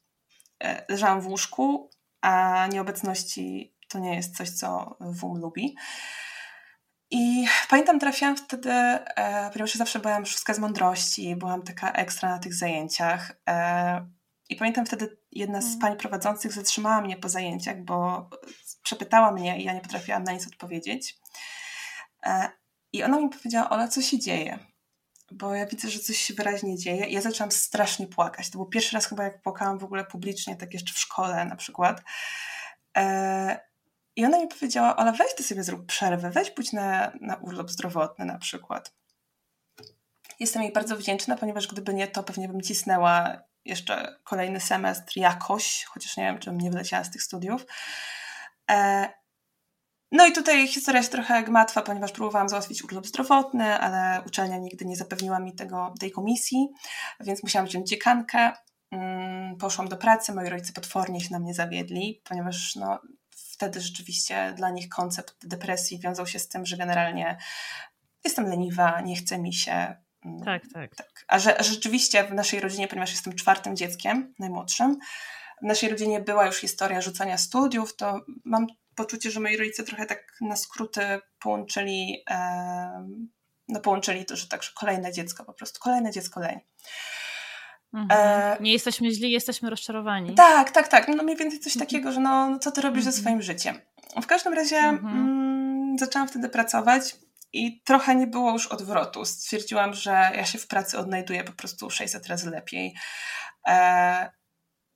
[0.65, 5.77] E, leżałam w łóżku, a nieobecności to nie jest coś, co WUM lubi.
[7.11, 8.73] I pamiętam, trafiłam wtedy,
[9.53, 13.33] ponieważ zawsze byłam szóstka z mądrości, byłam taka ekstra na tych zajęciach.
[14.51, 15.79] I pamiętam wtedy jedna z mm.
[15.79, 18.31] pań prowadzących zatrzymała mnie po zajęciach, bo
[18.83, 21.19] przepytała mnie i ja nie potrafiłam na nic odpowiedzieć.
[22.27, 22.51] E,
[22.93, 24.59] I ona mi powiedziała, Ola, co się dzieje?
[25.33, 27.07] Bo ja widzę, że coś się wyraźnie dzieje.
[27.07, 28.51] I ja zaczęłam strasznie płakać.
[28.51, 31.57] To był pierwszy raz chyba, jak płakałam w ogóle publicznie, tak jeszcze w szkole na
[31.57, 32.03] przykład.
[32.97, 33.61] E,
[34.17, 37.71] I ona mi powiedziała, Ola, weź ty sobie zrób przerwę, weź pójdź na, na urlop
[37.71, 38.95] zdrowotny na przykład.
[40.41, 45.85] Jestem jej bardzo wdzięczna, ponieważ gdyby nie to, pewnie bym cisnęła jeszcze kolejny semestr jakoś,
[45.85, 47.67] chociaż nie wiem, czy nie wyleciała z tych studiów.
[48.71, 49.09] E,
[50.13, 54.85] no i tutaj historia jest trochę gmatwa, ponieważ próbowałam załatwić urlop zdrowotny, ale uczelnia nigdy
[54.85, 56.69] nie zapewniła mi tego, tej komisji,
[57.21, 58.53] więc musiałam wziąć dziekankę.
[58.91, 62.99] Mm, poszłam do pracy, moi rodzice potwornie się na mnie zawiedli, ponieważ no,
[63.31, 67.39] wtedy rzeczywiście dla nich koncept depresji wiązał się z tym, że generalnie
[68.25, 69.97] jestem leniwa, nie chce mi się.
[70.45, 70.95] Tak, tak.
[70.97, 71.25] tak.
[71.29, 74.99] A że, rzeczywiście w naszej rodzinie, ponieważ jestem czwartym dzieckiem, najmłodszym,
[75.63, 80.07] w naszej rodzinie była już historia rzucania studiów, to mam poczucie, że moi rodzice trochę
[80.07, 81.01] tak na skróty
[81.39, 82.25] połączyli,
[83.69, 86.61] no połączyli to, że tak, że kolejne dziecko, po prostu kolejne dziecko leń.
[87.95, 88.21] Mhm.
[88.21, 88.57] E...
[88.61, 90.35] Nie jesteśmy źli, jesteśmy rozczarowani.
[90.35, 91.09] Tak, tak, tak.
[91.09, 91.87] No mniej więcej coś mhm.
[91.87, 93.13] takiego, że no, no co ty robisz mhm.
[93.13, 93.81] ze swoim życiem.
[94.23, 95.19] W każdym razie mhm.
[95.19, 97.17] mm, zaczęłam wtedy pracować
[97.53, 99.25] i trochę nie było już odwrotu.
[99.25, 102.95] Stwierdziłam, że ja się w pracy odnajduję po prostu 600 razy lepiej.
[103.69, 104.31] E,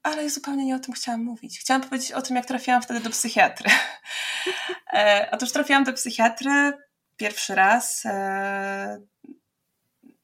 [0.03, 1.61] ale zupełnie nie o tym chciałam mówić.
[1.61, 3.71] Chciałam powiedzieć o tym, jak trafiłam wtedy do psychiatry.
[4.93, 6.73] e, otóż trafiłam do psychiatry
[7.17, 8.07] pierwszy raz.
[8.07, 9.01] E,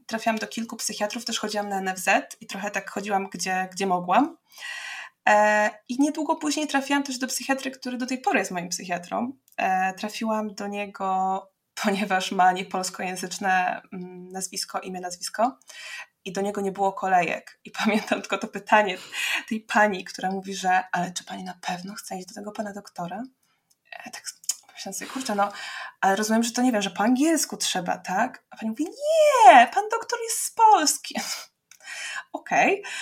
[0.06, 2.08] trafiłam do kilku psychiatrów, też chodziłam na NFZ
[2.40, 4.36] i trochę tak chodziłam, gdzie, gdzie mogłam.
[5.28, 9.32] E, I niedługo później trafiłam też do psychiatry, który do tej pory jest moim psychiatrą.
[9.56, 15.58] E, trafiłam do niego, ponieważ ma niepolskojęzyczne mm, nazwisko, imię, nazwisko
[16.24, 17.60] i do niego nie było kolejek.
[17.64, 18.98] I pamiętam tylko to pytanie
[19.48, 22.72] tej pani, która mówi, że ale czy pani na pewno chce iść do tego pana
[22.72, 23.22] doktora?
[23.92, 24.22] Ja tak
[24.72, 25.52] myślałam sobie, kurczę, no,
[26.00, 28.44] ale rozumiem, że to nie wiem, że po angielsku trzeba, tak?
[28.50, 31.14] A pani mówi, nie, pan doktor jest z Polski.
[32.32, 32.80] Okej.
[32.80, 32.92] Okay.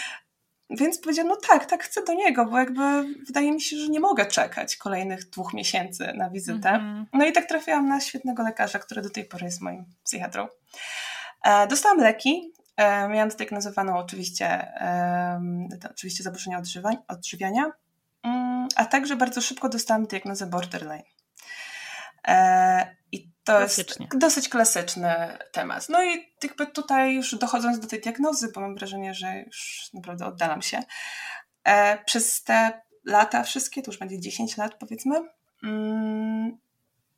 [0.70, 2.82] Więc powiedziałam, no tak, tak chcę do niego, bo jakby
[3.26, 6.68] wydaje mi się, że nie mogę czekać kolejnych dwóch miesięcy na wizytę.
[6.68, 7.06] Mm -hmm.
[7.12, 10.48] No i tak trafiłam na świetnego lekarza, który do tej pory jest moim psychiatrą.
[11.44, 14.72] E, dostałam leki, E, miałam zdiagnozowaną oczywiście,
[15.90, 16.62] oczywiście zaburzenia
[17.08, 17.72] odżywiania,
[18.22, 21.02] mm, a także bardzo szybko dostałam diagnozę borderline.
[22.28, 22.96] E,
[23.48, 24.06] to Klasycznie.
[24.06, 25.88] jest dosyć klasyczny temat.
[25.88, 30.26] No i jakby tutaj już dochodząc do tej diagnozy, bo mam wrażenie, że już naprawdę
[30.26, 30.82] oddalam się,
[31.64, 35.14] e, przez te lata wszystkie, to już będzie 10 lat powiedzmy,
[35.64, 36.58] mm,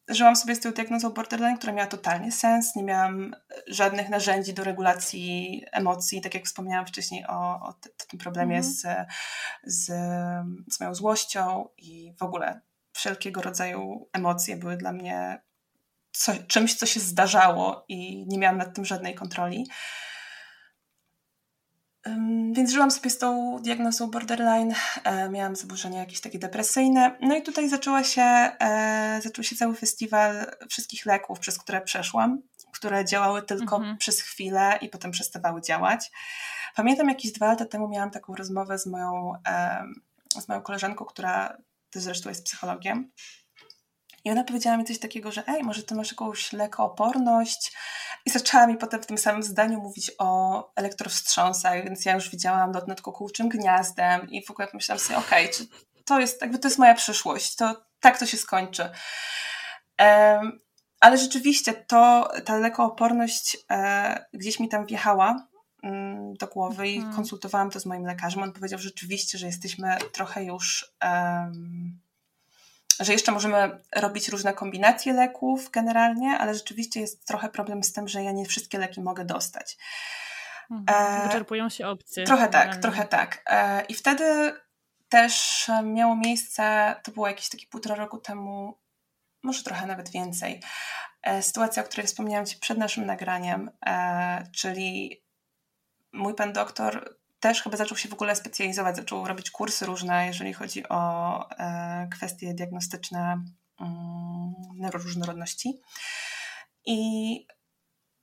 [0.08, 2.76] żyłam sobie z tą diagnozą borderline, która miała totalnie sens.
[2.76, 7.74] Nie miałam żadnych narzędzi do regulacji emocji, tak jak wspomniałam wcześniej o, o
[8.10, 8.64] tym problemie mm.
[8.64, 8.86] z,
[9.64, 9.86] z,
[10.74, 12.60] z moją złością i w ogóle
[12.92, 15.42] wszelkiego rodzaju emocje były dla mnie
[16.20, 19.66] co, czymś, co się zdarzało i nie miałam nad tym żadnej kontroli.
[22.52, 27.16] Więc żyłam sobie z tą diagnozą borderline, e, miałam zaburzenia jakieś takie depresyjne.
[27.20, 32.42] No i tutaj zaczęła się, e, zaczął się cały festiwal wszystkich leków, przez które przeszłam,
[32.72, 33.98] które działały tylko mhm.
[33.98, 36.11] przez chwilę i potem przestawały działać.
[36.76, 39.33] Pamiętam jakieś dwa lata temu miałam taką rozmowę z moją,
[40.40, 41.56] z moją koleżanką, która
[41.90, 43.11] też zresztą jest psychologiem.
[44.24, 47.72] I ona powiedziała mi coś takiego, że ej, może ty masz jakąś lekooporność.
[48.26, 52.72] I zaczęła mi potem w tym samym zdaniu mówić o elektrowstrząsach, więc ja już widziałam
[52.72, 55.66] lot nad kukułczym gniazdem i w ogóle pomyślałam sobie, okej, okay, czy
[56.04, 58.90] to jest, jakby to jest moja przyszłość, to tak to się skończy.
[59.98, 60.61] Um,
[61.00, 65.46] ale rzeczywiście to, ta lekooporność e, gdzieś mi tam wjechała
[65.83, 67.14] mm, do głowy i mhm.
[67.14, 68.42] konsultowałam to z moim lekarzem.
[68.42, 72.00] On powiedział rzeczywiście, że jesteśmy trochę już um,
[73.00, 78.08] że jeszcze możemy robić różne kombinacje leków generalnie, ale rzeczywiście jest trochę problem z tym,
[78.08, 79.78] że ja nie wszystkie leki mogę dostać.
[80.70, 81.22] Mhm.
[81.22, 82.24] Wyczerpują się opcje.
[82.24, 83.44] Trochę tak, trochę tak.
[83.88, 84.52] I wtedy
[85.08, 88.78] też miało miejsce, to było jakieś takie półtora roku temu,
[89.42, 90.62] może trochę nawet więcej,
[91.40, 93.70] sytuacja, o której wspomniałam Ci przed naszym nagraniem,
[94.52, 95.22] czyli
[96.12, 100.53] mój pan doktor też chyba zaczął się w ogóle specjalizować, zaczął robić kursy różne, jeżeli
[100.53, 103.44] chodzi o e, kwestie diagnostyczne
[103.81, 105.81] mm, neuroróżnorodności.
[106.87, 107.46] I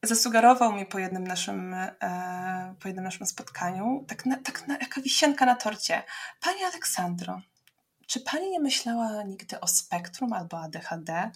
[0.04, 5.02] zasugerował mi po jednym naszym, e, po jednym naszym spotkaniu, tak, na, tak na, jaka
[5.02, 6.04] wisienka na torcie.
[6.42, 7.42] Pani Aleksandro,
[8.08, 11.32] czy pani nie myślała nigdy o spektrum albo ADHD?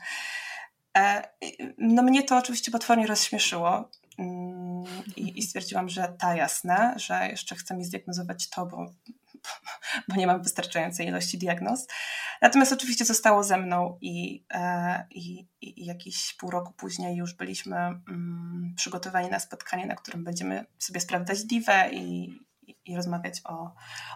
[0.98, 1.30] E,
[1.78, 3.90] no mnie to oczywiście potwornie rozśmieszyło.
[5.16, 8.94] I, I, stwierdziłam, że ta jasne, że jeszcze chcę mi zdiagnozować to, bo,
[10.08, 11.88] bo nie mam wystarczającej ilości diagnoz.
[12.42, 17.78] Natomiast oczywiście zostało ze mną i, e, i, i jakieś pół roku później już byliśmy
[17.78, 22.26] mm, przygotowani na spotkanie, na którym będziemy sobie sprawdzać diwę i,
[22.62, 23.74] i, i rozmawiać o,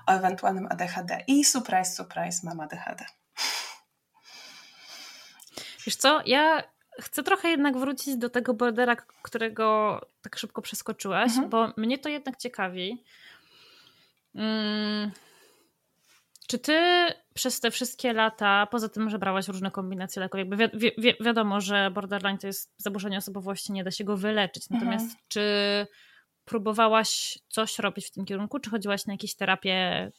[0.08, 1.24] o ewentualnym ADHD.
[1.28, 3.06] I surprise, surprise, mam ADHD.
[5.86, 11.50] Wiesz co, ja chcę trochę jednak wrócić do tego bordera, którego tak szybko przeskoczyłaś, mhm.
[11.50, 13.04] bo mnie to jednak ciekawi.
[14.34, 15.12] Hmm.
[16.48, 16.80] Czy ty
[17.34, 21.62] przez te wszystkie lata, poza tym, że brałaś różne kombinacje leków, jakby wi wi wiadomo,
[21.62, 24.70] że borderline to jest zaburzenie osobowości, nie da się go wyleczyć.
[24.70, 25.24] Natomiast mhm.
[25.28, 25.42] czy
[26.46, 30.12] próbowałaś coś robić w tym kierunku, czy chodziłaś na jakieś terapie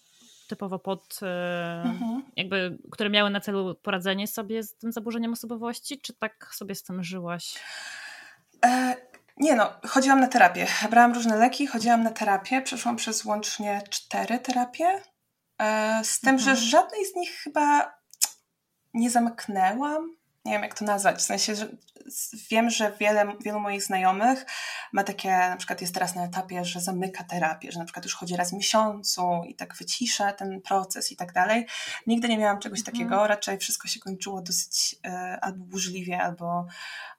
[0.46, 2.22] typowo pod, e, mhm.
[2.36, 6.82] jakby, które miały na celu poradzenie sobie z tym zaburzeniem osobowości, czy tak sobie z
[6.82, 7.54] tym żyłaś?
[8.64, 8.96] E,
[9.36, 10.66] nie no, chodziłam na terapię.
[10.90, 12.62] Brałam różne leki, chodziłam na terapię.
[12.62, 15.02] Przeszłam przez łącznie cztery terapie.
[15.58, 16.56] E, z tym, mhm.
[16.56, 17.94] że żadnej z nich chyba
[18.94, 21.68] nie zamknęłam nie wiem jak to nazwać, w sensie, że
[22.50, 24.46] wiem, że wiele, wielu moich znajomych
[24.92, 28.14] ma takie, na przykład jest teraz na etapie, że zamyka terapię, że na przykład już
[28.14, 31.66] chodzi raz w miesiącu i tak wycisza ten proces i tak dalej.
[32.06, 32.96] Nigdy nie miałam czegoś mhm.
[32.96, 36.66] takiego, raczej wszystko się kończyło dosyć e, albo burzliwie, albo,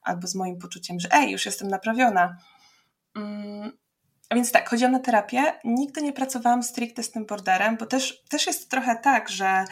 [0.01, 2.37] albo z moim poczuciem, że ej, już jestem naprawiona.
[3.15, 3.77] Mm,
[4.31, 8.47] więc tak, chodziłam na terapię, nigdy nie pracowałam stricte z tym borderem, bo też, też
[8.47, 9.65] jest trochę tak, że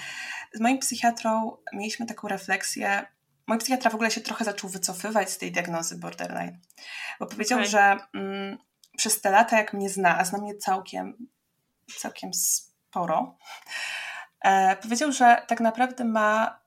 [0.53, 3.14] z moim psychiatrą mieliśmy taką refleksję,
[3.47, 6.59] mój psychiatra w ogóle się trochę zaczął wycofywać z tej diagnozy borderline,
[7.19, 7.69] bo powiedział, okay.
[7.69, 8.57] że mm,
[8.97, 11.27] przez te lata, jak mnie zna, a zna mnie całkiem,
[11.97, 13.37] całkiem sporo,
[14.41, 16.65] e, powiedział, że tak naprawdę ma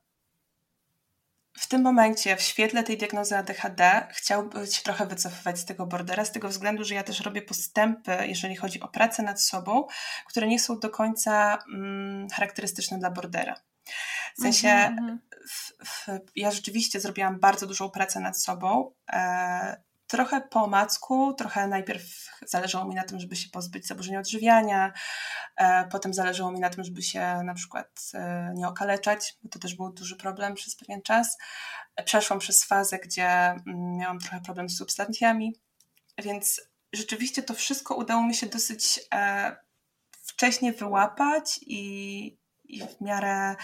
[1.59, 6.25] w tym momencie, w świetle tej diagnozy ADHD, chciałby się trochę wycofywać z tego bordera,
[6.25, 9.87] z tego względu, że ja też robię postępy, jeżeli chodzi o pracę nad sobą,
[10.25, 13.55] które nie są do końca mm, charakterystyczne dla bordera.
[14.37, 15.17] W sensie, mm-hmm.
[15.49, 18.91] w, w, ja rzeczywiście zrobiłam bardzo dużą pracę nad sobą.
[19.13, 22.03] E, trochę po macku, trochę najpierw
[22.45, 24.93] zależało mi na tym, żeby się pozbyć zaburzenia odżywiania,
[25.57, 29.59] e, potem zależało mi na tym, żeby się na przykład e, nie okaleczać, bo to
[29.59, 31.37] też był duży problem przez pewien czas.
[32.05, 35.55] Przeszłam przez fazę, gdzie mm, miałam trochę problem z substancjami,
[36.17, 36.61] więc
[36.93, 39.55] rzeczywiście to wszystko udało mi się dosyć e,
[40.21, 43.55] wcześnie wyłapać i, i w miarę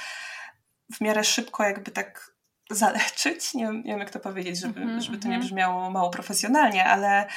[0.93, 2.35] w miarę szybko jakby tak
[2.71, 3.53] zaleczyć.
[3.53, 5.01] Nie, nie wiem, jak to powiedzieć, żeby, mm -hmm.
[5.01, 5.41] żeby to nie mhm.
[5.41, 7.27] brzmiało mało profesjonalnie, ale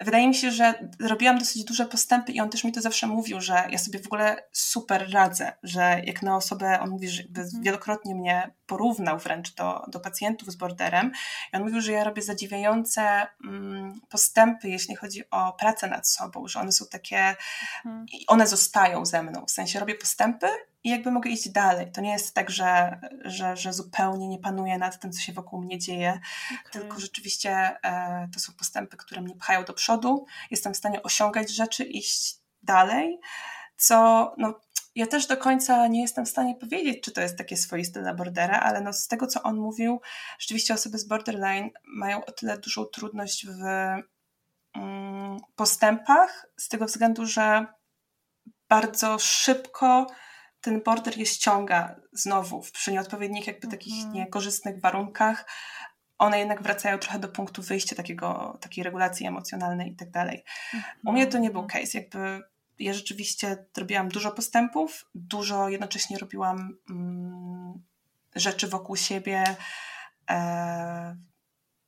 [0.00, 3.40] wydaje mi się, że robiłam dosyć duże postępy i on też mi to zawsze mówił,
[3.40, 7.48] że ja sobie w ogóle super radzę, że jak na osobę, on mówi, że mm.
[7.60, 11.12] wielokrotnie mnie porównał wręcz do, do pacjentów z borderem
[11.52, 16.48] i on mówił, że ja robię zadziwiające mm, postępy, jeśli chodzi o pracę nad sobą,
[16.48, 17.36] że one są takie,
[17.84, 18.06] mm.
[18.26, 20.46] one zostają ze mną, w sensie robię postępy
[20.84, 21.92] i jakby mogę iść dalej.
[21.92, 25.60] To nie jest tak, że, że, że zupełnie nie panuję nad tym, co się wokół
[25.60, 26.20] mnie dzieje,
[26.60, 26.72] okay.
[26.72, 27.50] tylko rzeczywiście
[27.84, 30.26] e, to są postępy, które mnie pchają do przodu.
[30.50, 33.20] Jestem w stanie osiągać rzeczy, iść dalej,
[33.76, 34.60] co no,
[34.98, 38.14] ja też do końca nie jestem w stanie powiedzieć, czy to jest takie swoiste dla
[38.14, 40.00] bordera, ale no z tego, co on mówił,
[40.38, 43.60] rzeczywiście osoby z borderline mają o tyle dużą trudność w
[44.74, 47.66] mm, postępach, z tego względu, że
[48.68, 50.06] bardzo szybko
[50.60, 54.14] ten border je ściąga znowu przy nieodpowiednich, jakby takich mhm.
[54.14, 55.46] niekorzystnych warunkach.
[56.18, 60.44] One jednak wracają trochę do punktu wyjścia takiego, takiej regulacji emocjonalnej i tak dalej.
[61.06, 61.82] U mnie to nie był mhm.
[61.82, 62.42] case, jakby
[62.78, 67.82] ja rzeczywiście robiłam dużo postępów, dużo jednocześnie robiłam mm,
[68.34, 69.44] rzeczy wokół siebie,
[70.30, 71.16] e,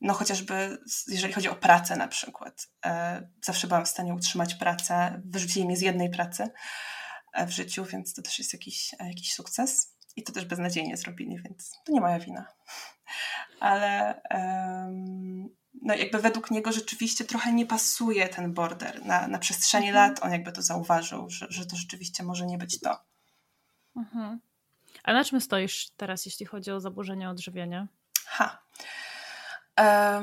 [0.00, 2.68] no chociażby jeżeli chodzi o pracę na przykład.
[2.86, 6.50] E, zawsze byłam w stanie utrzymać pracę, wyrzucili mnie z jednej pracy,
[7.32, 9.96] E, w życiu, więc to też jest jakiś, e, jakiś sukces.
[10.16, 12.46] i to też beznadziejnie zrobili, więc to nie moja wina.
[13.60, 14.20] Ale
[15.82, 19.04] no jakby według niego rzeczywiście trochę nie pasuje ten border.
[19.04, 20.08] Na, na przestrzeni mhm.
[20.08, 22.98] lat on jakby to zauważył, że, że to rzeczywiście może nie być to.
[23.96, 24.40] Mhm.
[25.04, 27.88] A na czym stoisz teraz, jeśli chodzi o zaburzenia odżywiania?
[28.26, 28.62] Ha.
[29.80, 30.22] E,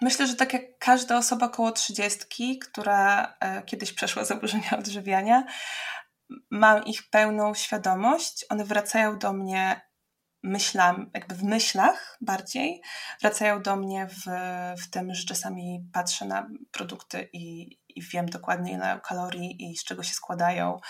[0.00, 5.44] myślę, że tak jak każda osoba około trzydziestki, która e, kiedyś przeszła zaburzenia odżywiania,
[6.50, 8.44] mam ich pełną świadomość.
[8.48, 9.91] One wracają do mnie
[10.42, 12.82] myślam, jakby w myślach bardziej,
[13.20, 14.24] wracają do mnie w,
[14.82, 19.84] w tym, że czasami patrzę na produkty i, i wiem dokładnie ile kalorii i z
[19.84, 20.80] czego się składają.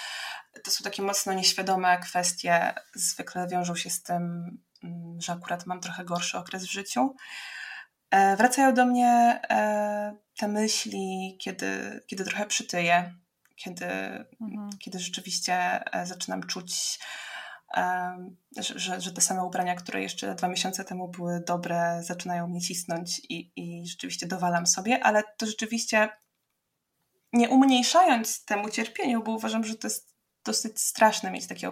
[0.65, 4.23] To są takie mocno nieświadome kwestie, zwykle wiążą się z tym,
[4.85, 7.15] mm, że akurat mam trochę gorszy okres w życiu.
[8.11, 13.15] E, wracają do mnie e, te myśli, kiedy, kiedy trochę przytyję,
[13.57, 13.87] kiedy,
[14.41, 14.71] mhm.
[14.79, 15.55] kiedy rzeczywiście
[15.95, 16.99] e, zaczynam czuć,
[18.57, 23.21] że, że, te same ubrania, które jeszcze dwa miesiące temu były dobre, zaczynają mnie cisnąć
[23.29, 26.09] i, i rzeczywiście dowalam sobie, ale to rzeczywiście
[27.33, 30.13] nie umniejszając temu cierpieniu, bo uważam, że to jest
[30.45, 31.71] dosyć straszne mieć takie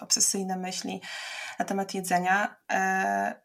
[0.00, 1.02] obsesyjne myśli
[1.58, 2.56] na temat jedzenia.
[2.72, 3.40] E,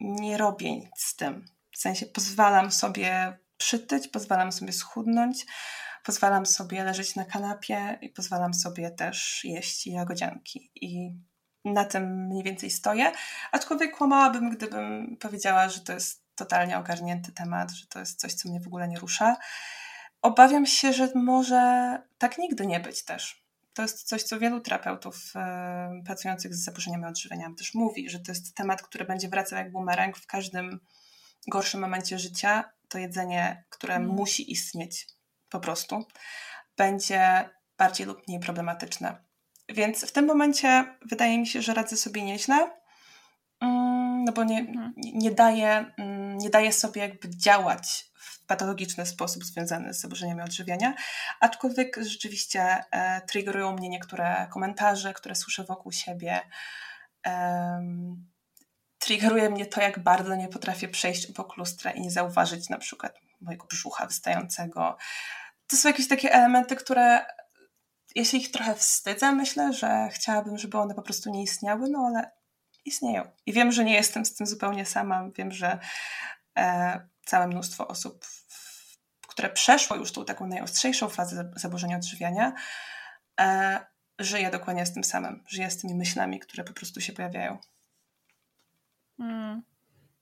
[0.00, 1.44] nie robię nic z tym.
[1.72, 5.46] W sensie pozwalam sobie przytyć, pozwalam sobie schudnąć,
[6.06, 10.70] pozwalam sobie leżeć na kanapie i pozwalam sobie też jeść jagodzianki.
[10.74, 11.12] I
[11.64, 13.12] na tym mniej więcej stoję.
[13.52, 18.48] Aczkolwiek kłamałabym, gdybym powiedziała, że to jest totalnie ogarnięty temat, że to jest coś, co
[18.48, 19.36] mnie w ogóle nie rusza.
[20.22, 23.46] Obawiam się, że może tak nigdy nie być też.
[23.74, 28.32] To jest coś, co wielu terapeutów e, pracujących z zaburzeniami odżywiania też mówi, że to
[28.32, 30.80] jest temat, który będzie wracał jak bumerang w każdym
[31.48, 32.70] gorszym momencie życia.
[32.88, 34.08] To jedzenie, które mm.
[34.08, 35.15] musi istnieć
[35.48, 36.06] po prostu,
[36.76, 39.26] będzie bardziej lub mniej problematyczne.
[39.68, 42.70] Więc w tym momencie wydaje mi się, że radzę sobie nieźle,
[43.60, 44.92] mm, no bo nie, mhm.
[44.96, 50.94] nie, daję, mm, nie daję sobie jakby działać w patologiczny sposób związany z zaburzeniami odżywiania,
[51.40, 56.40] aczkolwiek rzeczywiście e, triggerują mnie niektóre komentarze, które słyszę wokół siebie.
[57.26, 58.26] Um,
[58.98, 63.25] triggeruje mnie to, jak bardzo nie potrafię przejść obok lustra i nie zauważyć na przykład
[63.40, 64.96] mojego brzucha wystającego.
[65.66, 67.26] To są jakieś takie elementy, które
[68.14, 71.98] ja się ich trochę wstydzę, myślę, że chciałabym, żeby one po prostu nie istniały, no
[72.08, 72.30] ale
[72.84, 73.30] istnieją.
[73.46, 75.30] I wiem, że nie jestem z tym zupełnie sama.
[75.36, 75.78] Wiem, że
[76.58, 78.26] e, całe mnóstwo osób,
[79.28, 82.52] które przeszło już tą taką najostrzejszą fazę zaburzenia odżywiania,
[83.40, 83.86] e,
[84.18, 85.44] żyje dokładnie z tym samym.
[85.48, 87.58] Żyje z tymi myślami, które po prostu się pojawiają.
[89.16, 89.75] Hmm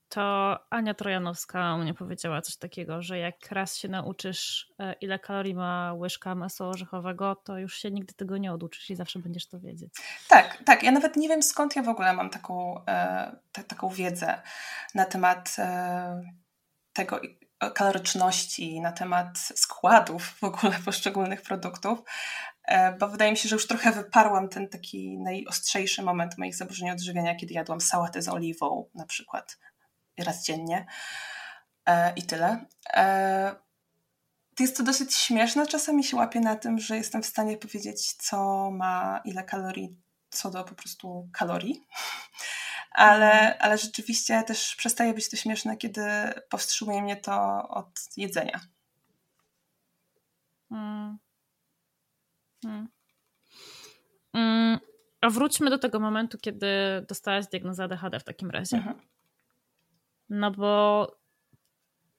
[0.08, 5.54] to Ania Trojanowska mnie powiedziała coś takiego, że jak raz się nauczysz, e, ile kalorii
[5.54, 9.60] ma łyżka masła orzechowego, to już się nigdy tego nie oduczysz i zawsze będziesz to
[9.60, 9.94] wiedzieć.
[10.28, 10.82] Tak, tak.
[10.82, 13.36] Ja nawet nie wiem skąd ja w ogóle mam taką, e,
[13.68, 14.42] taką wiedzę
[14.94, 16.22] na temat e,
[16.92, 17.20] tego
[17.74, 21.98] kaloryczności, na temat składów w ogóle poszczególnych produktów,
[22.64, 26.90] e, bo wydaje mi się, że już trochę wyparłam ten taki najostrzejszy moment moich zaburzeń
[26.90, 29.58] odżywiania, kiedy jadłam sałatę z oliwą na przykład
[30.18, 30.86] raz dziennie
[31.86, 32.66] e, i tyle.
[32.92, 33.64] E,
[34.60, 38.70] jest to dosyć śmieszne, czasami się łapię na tym, że jestem w stanie powiedzieć, co
[38.70, 39.96] ma ile kalorii,
[40.30, 41.80] co do po prostu kalorii.
[42.90, 43.54] Ale, mhm.
[43.60, 46.02] ale rzeczywiście też przestaje być to śmieszne, kiedy
[46.48, 48.60] powstrzymuje mnie to od jedzenia.
[50.68, 51.18] Hmm.
[52.64, 52.88] Hmm.
[54.32, 54.78] Hmm.
[55.20, 56.66] A wróćmy do tego momentu, kiedy
[57.08, 58.76] dostałaś diagnozę ADHD w takim razie.
[58.76, 59.00] Mhm.
[60.28, 61.06] No bo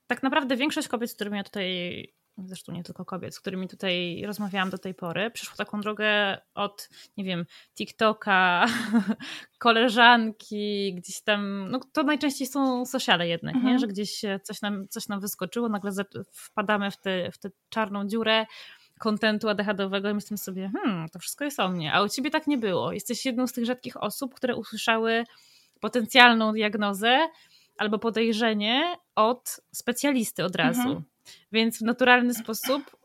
[0.08, 4.24] tak naprawdę większość kobiet, z którymi ja tutaj, zresztą nie tylko kobiet, z którymi tutaj
[4.26, 8.66] rozmawiałam do tej pory, przeszło taką drogę od, nie wiem, TikToka,
[9.60, 13.74] koleżanki, gdzieś tam, no to najczęściej są sociale jednak, mhm.
[13.74, 13.80] nie?
[13.80, 15.92] że gdzieś coś nam, coś nam wyskoczyło, nagle
[16.34, 18.46] wpadamy w tę w te czarną dziurę
[19.00, 22.48] kontentu ADHD-owego i myślę sobie, hmm, to wszystko jest o mnie, a u ciebie tak
[22.48, 22.92] nie było.
[22.94, 25.24] Jesteś jedną z tych rzadkich osób, które usłyszały
[25.82, 27.28] potencjalną diagnozę,
[27.78, 30.82] albo podejrzenie od specjalisty od razu.
[30.82, 31.04] Mhm.
[31.52, 32.98] Więc w naturalny sposób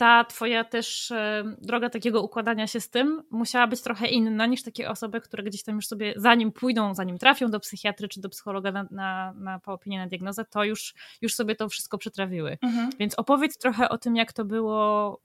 [0.00, 4.62] ta twoja też e, droga takiego układania się z tym musiała być trochę inna niż
[4.62, 8.28] takie osoby, które gdzieś tam już sobie, zanim pójdą, zanim trafią do psychiatry czy do
[8.28, 12.58] psychologa na, na, na po opinię, na diagnozę, to już, już sobie to wszystko przetrawiły.
[12.62, 12.90] Mhm.
[12.98, 15.20] Więc opowiedz trochę o tym, jak to było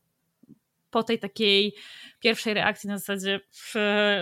[0.90, 1.76] po tej takiej
[2.20, 3.40] pierwszej reakcji na zasadzie,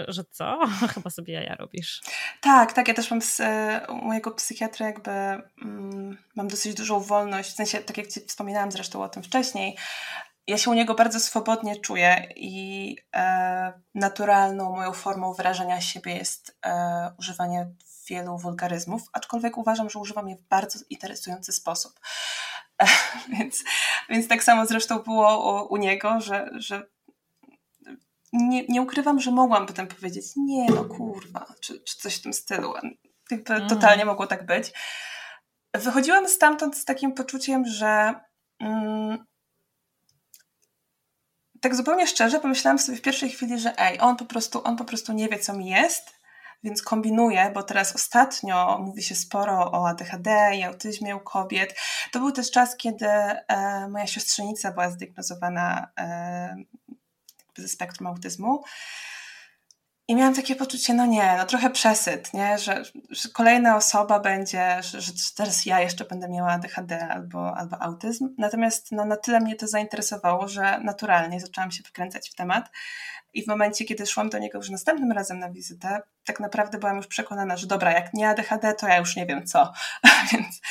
[0.08, 0.60] że co?
[0.94, 2.02] Chyba sobie jaja robisz.
[2.42, 2.88] Tak, tak.
[2.88, 3.42] Ja też mam z
[3.90, 8.72] u mojego psychiatra jakby mm, mam dosyć dużą wolność, w sensie, tak jak Ci wspominałam
[8.72, 9.78] zresztą o tym wcześniej,
[10.48, 16.58] ja się u niego bardzo swobodnie czuję i e, naturalną moją formą wyrażania siebie jest
[16.66, 17.68] e, używanie
[18.08, 22.00] wielu wulgaryzmów, aczkolwiek uważam, że używam je w bardzo interesujący sposób.
[23.40, 23.64] Więc,
[24.10, 26.88] więc tak samo zresztą było u, u niego, że, że
[28.34, 32.34] nie, nie ukrywam, że mogłam potem powiedzieć, nie no kurwa, czy, czy coś w tym
[32.34, 32.74] stylu.
[33.32, 33.70] Jakby mm.
[33.70, 34.72] Totalnie mogło tak być.
[35.74, 38.14] Wychodziłam stamtąd z takim poczuciem, że
[38.60, 39.26] mm,
[41.62, 44.86] tak zupełnie szczerze pomyślałam sobie w pierwszej chwili, że ej, on po prostu, on po
[44.86, 46.13] prostu nie wie, co mi jest,
[46.64, 51.76] więc kombinuje, bo teraz ostatnio mówi się sporo o ADHD i autyzmie u kobiet.
[52.12, 56.56] To był też czas, kiedy e, moja siostrzenica była zdiagnozowana e,
[57.58, 58.64] ze spektrum autyzmu.
[60.08, 62.58] I miałam takie poczucie, no nie, no trochę przesyt, nie?
[62.58, 67.82] Że, że kolejna osoba będzie, że, że, teraz ja jeszcze będę miała ADHD albo, albo
[67.82, 68.36] autyzm.
[68.38, 72.70] Natomiast no, na tyle mnie to zainteresowało, że naturalnie zaczęłam się wkręcać w temat.
[73.34, 76.98] I w momencie, kiedy szłam do niego już następnym razem na wizytę, tak naprawdę byłam
[76.98, 79.74] już przekonana, że dobra, jak nie ADHD, to ja już nie wiem co.
[80.32, 80.62] Więc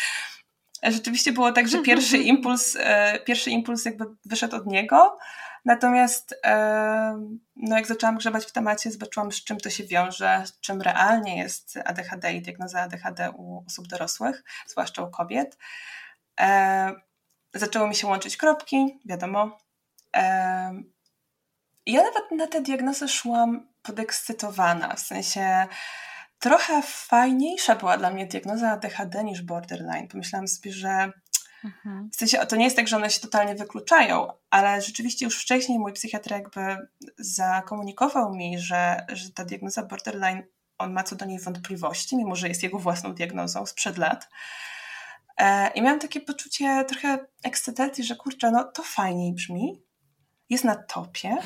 [0.83, 5.19] rzeczywiście było tak, że pierwszy impuls, e, pierwszy impuls jakby wyszedł od niego,
[5.65, 6.41] Natomiast
[7.57, 11.79] no jak zaczęłam grzebać w temacie, zobaczyłam z czym to się wiąże, czym realnie jest
[11.85, 15.59] ADHD i diagnoza ADHD u osób dorosłych, zwłaszcza u kobiet.
[17.55, 19.59] Zaczęło mi się łączyć kropki, wiadomo.
[21.87, 25.67] Ja nawet na tę diagnozę szłam podekscytowana, w sensie
[26.39, 30.09] trochę fajniejsza była dla mnie diagnoza ADHD niż borderline.
[30.09, 31.13] Pomyślałam sobie, że
[31.65, 32.11] Mhm.
[32.13, 35.79] W sensie to nie jest tak, że one się totalnie wykluczają, ale rzeczywiście już wcześniej
[35.79, 36.77] mój psychiatr jakby
[37.19, 40.43] zakomunikował mi, że, że ta diagnoza borderline,
[40.79, 44.29] on ma co do niej wątpliwości, mimo że jest jego własną diagnozą sprzed lat.
[45.37, 49.83] E, I miałam takie poczucie trochę ekscytacji, że kurczę, no to fajniej brzmi,
[50.51, 51.37] jest na topie,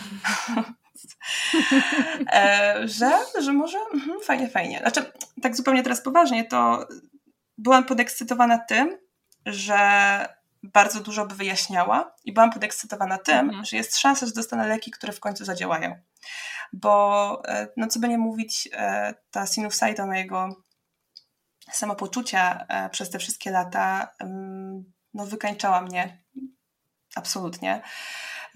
[2.33, 4.79] e, że, że może mhm, fajnie, fajnie.
[4.79, 6.87] Znaczy, tak zupełnie teraz poważnie, to
[7.59, 8.99] byłam podekscytowana tym,
[9.47, 9.79] że
[10.63, 13.65] bardzo dużo by wyjaśniała i byłam podekscytowana tym, mhm.
[13.65, 15.97] że jest szansa, że dostanę leki, które w końcu zadziałają.
[16.73, 20.49] Bo, e, no co by nie mówić, e, ta sinusoida mojego
[21.73, 24.15] samopoczucia przez te wszystkie lata
[25.15, 26.23] no, wykańczała mnie
[27.15, 27.83] absolutnie.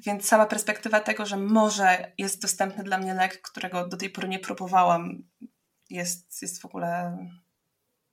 [0.06, 4.28] Więc sama perspektywa tego, że może jest dostępny dla mnie lek, którego do tej pory
[4.28, 5.22] nie próbowałam,
[5.90, 7.18] jest, jest w ogóle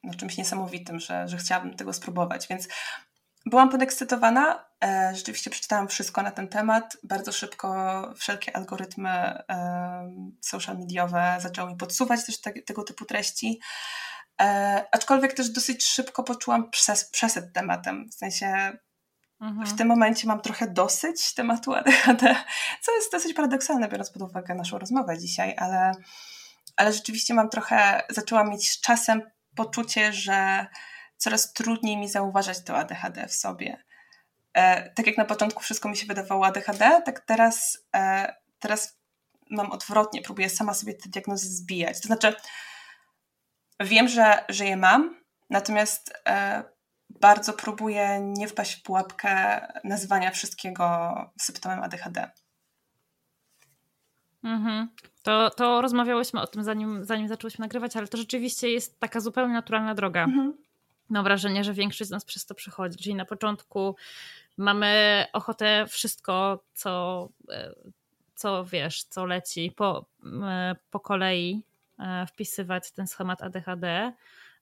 [0.04, 2.48] no, czymś niesamowitym, że, że chciałabym tego spróbować.
[2.48, 2.68] Więc
[3.46, 4.66] byłam podekscytowana.
[4.84, 6.98] E, rzeczywiście przeczytałam wszystko na ten temat.
[7.04, 10.12] Bardzo szybko wszelkie algorytmy e,
[10.42, 13.60] social mediowe zaczęły mi podsuwać też te, tego typu treści.
[14.42, 18.10] E, aczkolwiek też dosyć szybko poczułam przes przesyt tematem.
[18.10, 18.78] W sensie.
[19.42, 22.36] W tym momencie mam trochę dosyć tematu ADHD,
[22.82, 25.92] co jest dosyć paradoksalne, biorąc pod uwagę naszą rozmowę dzisiaj, ale,
[26.76, 29.22] ale rzeczywiście mam trochę, zaczęłam mieć z czasem
[29.56, 30.68] poczucie, że
[31.18, 33.84] coraz trudniej mi zauważać to ADHD w sobie.
[34.54, 38.98] E, tak jak na początku wszystko mi się wydawało ADHD, tak teraz, e, teraz
[39.50, 42.02] mam odwrotnie, próbuję sama sobie te diagnozy zbijać.
[42.02, 42.36] To znaczy,
[43.80, 46.64] wiem, że, że je mam, natomiast e,
[47.10, 52.32] bardzo próbuję nie wpaść w pułapkę nazywania wszystkiego symptomem ADHD.
[54.43, 54.88] Mhm.
[55.24, 59.53] To, to rozmawiałyśmy o tym, zanim, zanim zaczęłyśmy nagrywać, ale to rzeczywiście jest taka zupełnie
[59.53, 60.24] naturalna droga.
[60.24, 60.53] Mhm.
[61.10, 62.97] Mam wrażenie, że większość z nas przez to przechodzi.
[62.97, 63.95] Czyli na początku
[64.58, 67.74] mamy ochotę wszystko, co, e,
[68.36, 70.05] co wiesz, co leci po,
[70.43, 71.64] e, po kolei
[71.99, 74.14] e, wpisywać ten schemat ADHD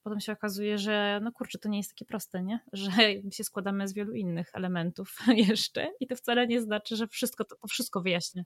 [0.05, 2.59] potem się okazuje, że no kurczę, to nie jest takie proste, nie?
[2.73, 2.91] Że
[3.31, 5.17] się składamy z wielu innych elementów
[5.49, 8.43] jeszcze i to wcale nie znaczy, że wszystko to, to wszystko wyjaśnia.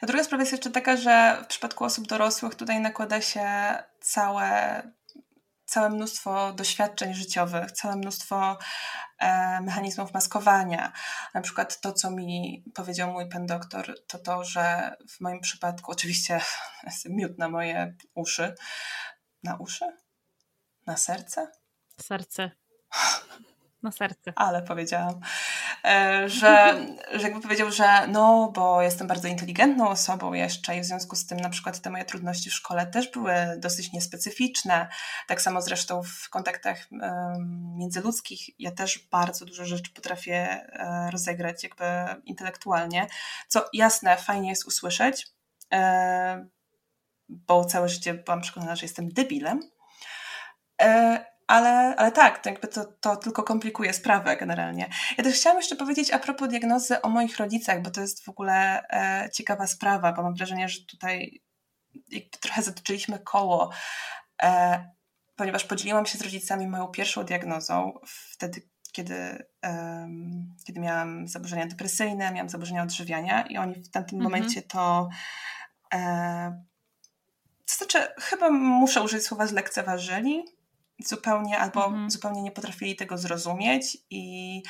[0.00, 3.44] A druga sprawa jest jeszcze taka, że w przypadku osób dorosłych tutaj nakłada się
[4.00, 4.82] całe
[5.64, 8.58] całe mnóstwo doświadczeń życiowych, całe mnóstwo
[9.18, 10.92] e, mechanizmów maskowania.
[11.34, 15.92] Na przykład to, co mi powiedział mój pan doktor, to to, że w moim przypadku,
[15.92, 16.40] oczywiście
[17.10, 18.54] miód na moje uszy,
[19.42, 20.02] na uszy?
[20.86, 21.52] Na serce?
[22.00, 22.50] Serce.
[23.82, 24.32] Na serce.
[24.36, 25.20] Ale powiedziałam,
[25.84, 26.80] e, że,
[27.12, 31.26] że jakby powiedział, że no, bo jestem bardzo inteligentną osobą jeszcze i w związku z
[31.26, 34.88] tym na przykład te moje trudności w szkole też były dosyć niespecyficzne.
[35.28, 36.88] Tak samo zresztą w kontaktach
[37.76, 41.84] międzyludzkich ja też bardzo dużo rzeczy potrafię e, rozegrać jakby
[42.24, 43.06] intelektualnie,
[43.48, 45.26] co jasne, fajnie jest usłyszeć,
[45.72, 46.46] e,
[47.28, 49.60] bo całe życie byłam przekonana, że jestem debilem,
[51.46, 54.88] ale, ale tak, to, jakby to, to tylko komplikuje sprawę generalnie.
[55.18, 58.28] Ja też chciałam jeszcze powiedzieć a propos diagnozy o moich rodzicach, bo to jest w
[58.28, 61.42] ogóle e, ciekawa sprawa, bo mam wrażenie, że tutaj
[62.40, 63.70] trochę zatoczyliśmy koło,
[64.42, 64.90] e,
[65.36, 68.62] ponieważ podzieliłam się z rodzicami moją pierwszą diagnozą wtedy,
[68.92, 74.32] kiedy, um, kiedy miałam zaburzenia depresyjne, miałam zaburzenia odżywiania i oni w tamtym mhm.
[74.32, 75.08] momencie to
[75.94, 76.62] e,
[77.66, 80.44] to znaczy, chyba muszę użyć słowa zlekceważyli
[81.08, 82.10] zupełnie, albo mhm.
[82.10, 84.62] zupełnie nie potrafili tego zrozumieć i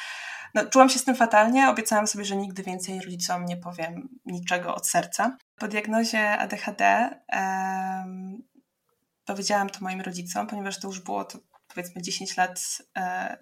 [0.54, 1.68] no, czułam się z tym fatalnie.
[1.68, 5.36] Obiecałam sobie, że nigdy więcej rodzicom nie powiem niczego od serca.
[5.56, 8.42] Po diagnozie ADHD um,
[9.24, 11.38] powiedziałam to moim rodzicom, ponieważ to już było to
[11.74, 13.36] powiedzmy 10 lat e,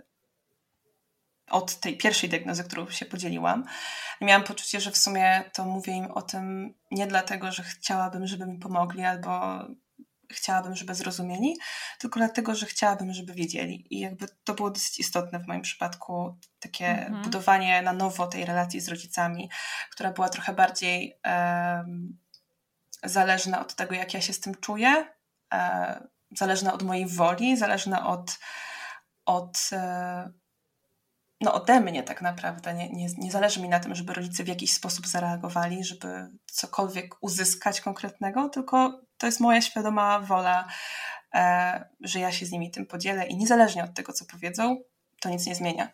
[1.50, 3.64] od tej pierwszej diagnozy, którą się podzieliłam.
[4.20, 8.26] I miałam poczucie, że w sumie to mówię im o tym nie dlatego, że chciałabym,
[8.26, 9.58] żeby mi pomogli albo
[10.30, 11.58] chciałabym, żeby zrozumieli,
[11.98, 13.86] tylko dlatego, że chciałabym, żeby wiedzieli.
[13.90, 17.22] I jakby to było dosyć istotne w moim przypadku, takie mhm.
[17.22, 19.50] budowanie na nowo tej relacji z rodzicami,
[19.90, 22.18] która była trochę bardziej um,
[23.04, 24.88] zależna od tego, jak ja się z tym czuję,
[25.52, 28.38] um, zależna od mojej woli, zależna od,
[29.24, 30.40] od um,
[31.40, 32.74] no ode mnie tak naprawdę.
[32.74, 37.14] Nie, nie, nie zależy mi na tym, żeby rodzice w jakiś sposób zareagowali, żeby cokolwiek
[37.20, 40.66] uzyskać konkretnego, tylko to jest moja świadoma wola,
[41.34, 44.76] e, że ja się z nimi tym podzielę i niezależnie od tego, co powiedzą,
[45.20, 45.88] to nic nie zmienia.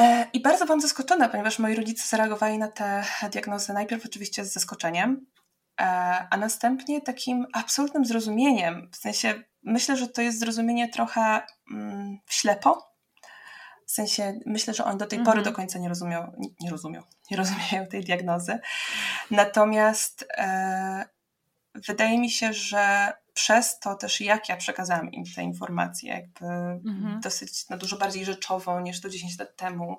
[0.00, 4.52] E, I bardzo byłam zaskoczona, ponieważ moi rodzice zareagowali na tę diagnozę najpierw oczywiście z
[4.52, 5.26] zaskoczeniem,
[5.80, 5.84] e,
[6.30, 8.90] a następnie takim absolutnym zrozumieniem.
[8.92, 12.96] W sensie myślę, że to jest zrozumienie trochę mm, ślepo,
[13.86, 15.54] w sensie myślę, że on do tej pory do mhm.
[15.56, 18.58] końca nie rozumiał, nie, nie rozumiał, nie rozumieją tej diagnozy.
[19.30, 21.15] Natomiast e,
[21.86, 26.46] wydaje mi się, że przez to też jak ja przekazałam im te informacje, jakby
[26.88, 27.20] mhm.
[27.20, 29.98] dosyć no, dużo bardziej rzeczowo niż to 10 lat temu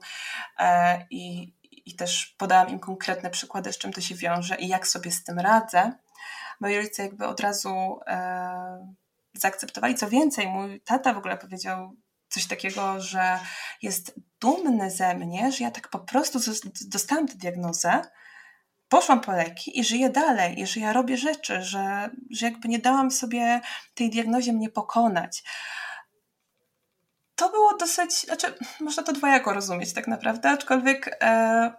[0.59, 1.53] e, i,
[1.85, 5.23] i też podałam im konkretne przykłady, z czym to się wiąże i jak sobie z
[5.23, 5.91] tym radzę.
[6.59, 8.93] Moi rodzice jakby od razu e,
[9.33, 9.95] zaakceptowali.
[9.95, 11.93] Co więcej, mój tata w ogóle powiedział
[12.29, 13.39] coś takiego, że
[13.81, 16.39] jest dumny ze mnie, że ja tak po prostu
[16.87, 18.01] dostałam tę diagnozę,
[18.89, 22.79] poszłam po leki i żyję dalej, i że ja robię rzeczy, że, że jakby nie
[22.79, 23.61] dałam sobie
[23.93, 25.43] tej diagnozie mnie pokonać.
[27.35, 31.71] To było dosyć, znaczy, można to dwojako rozumieć tak naprawdę, aczkolwiek e,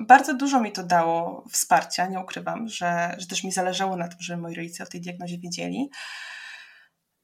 [0.00, 4.18] bardzo dużo mi to dało wsparcia, nie ukrywam, że, że też mi zależało na tym,
[4.20, 5.90] żeby moi rodzice o tej diagnozie wiedzieli.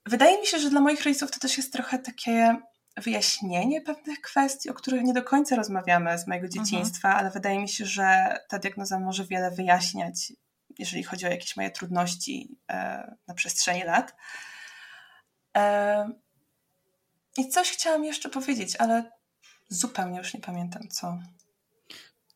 [0.06, 2.56] Wydaje mi się, że dla moich rodziców to też jest trochę takie
[2.96, 6.64] wyjaśnienie pewnych kwestii, o których nie do końca rozmawiamy z mojego mhm.
[6.64, 7.20] dzieciństwa, mhm.
[7.24, 10.32] ale wydaje mi się, że ta diagnoza może wiele wyjaśniać,
[10.78, 14.14] jeżeli chodzi o jakieś moje trudności e, na przestrzeni lat.
[15.56, 16.10] E,
[17.36, 19.10] I coś chciałam jeszcze powiedzieć, ale
[19.68, 21.18] zupełnie już nie pamiętam co.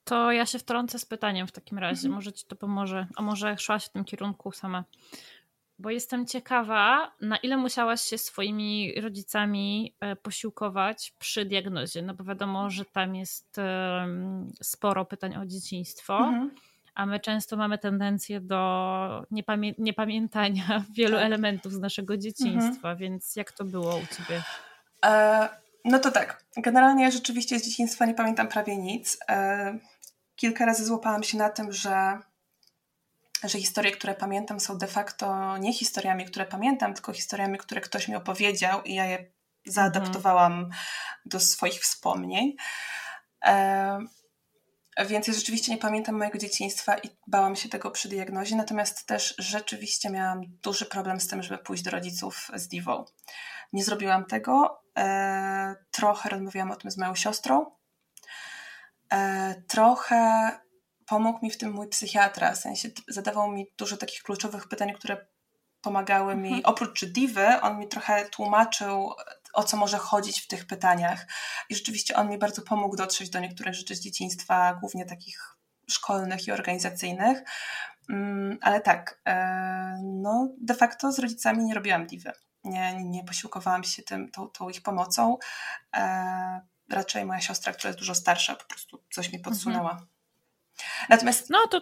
[0.04, 2.06] To ja się wtrącę z pytaniem w takim razie.
[2.06, 2.14] Mhm.
[2.14, 3.06] Może ci to pomoże.
[3.16, 4.84] A może szłaś w tym kierunku sama
[5.80, 12.24] bo jestem ciekawa, na ile musiałaś się swoimi rodzicami e, posiłkować przy diagnozie, no bo
[12.24, 13.60] wiadomo, że tam jest
[14.62, 16.18] sporo pytań o dzieciństwo.
[16.18, 16.50] Mhm.
[16.94, 21.26] A my często mamy tendencję do niepamię niepamiętania wielu tak.
[21.26, 22.96] elementów z naszego dzieciństwa, mhm.
[22.96, 24.42] więc jak to było u ciebie?
[25.04, 25.48] E,
[25.84, 26.44] no to tak.
[26.56, 29.18] Generalnie ja rzeczywiście z dzieciństwa nie pamiętam prawie nic.
[29.28, 29.78] E,
[30.36, 32.18] kilka razy złapałam się na tym, że
[33.44, 38.08] że historie, które pamiętam, są de facto nie historiami, które pamiętam, tylko historiami, które ktoś
[38.08, 39.32] mi opowiedział i ja je
[39.66, 40.70] zaadaptowałam
[41.24, 42.56] do swoich wspomnień.
[43.44, 43.98] E,
[45.06, 49.34] więc ja rzeczywiście nie pamiętam mojego dzieciństwa i bałam się tego przy diagnozie, natomiast też
[49.38, 53.04] rzeczywiście miałam duży problem z tym, żeby pójść do rodziców z diwą.
[53.72, 54.82] Nie zrobiłam tego.
[54.98, 57.70] E, trochę rozmawiałam o tym z moją siostrą.
[59.12, 60.50] E, trochę
[61.10, 65.26] pomógł mi w tym mój psychiatra, w sensie zadawał mi dużo takich kluczowych pytań, które
[65.80, 66.64] pomagały mi, mhm.
[66.64, 69.12] oprócz diwy, on mi trochę tłumaczył,
[69.52, 71.26] o co może chodzić w tych pytaniach.
[71.68, 75.56] I rzeczywiście on mi bardzo pomógł dotrzeć do niektórych rzeczy z dzieciństwa, głównie takich
[75.90, 77.42] szkolnych i organizacyjnych.
[78.10, 82.32] Mm, ale tak, e, no de facto z rodzicami nie robiłam diwy.
[82.64, 85.38] Nie, nie posiłkowałam się tym, tą, tą ich pomocą.
[85.96, 89.90] E, raczej moja siostra, która jest dużo starsza, po prostu coś mi podsunęła.
[89.90, 90.19] Mhm.
[91.08, 91.50] Natomiast...
[91.50, 91.80] No to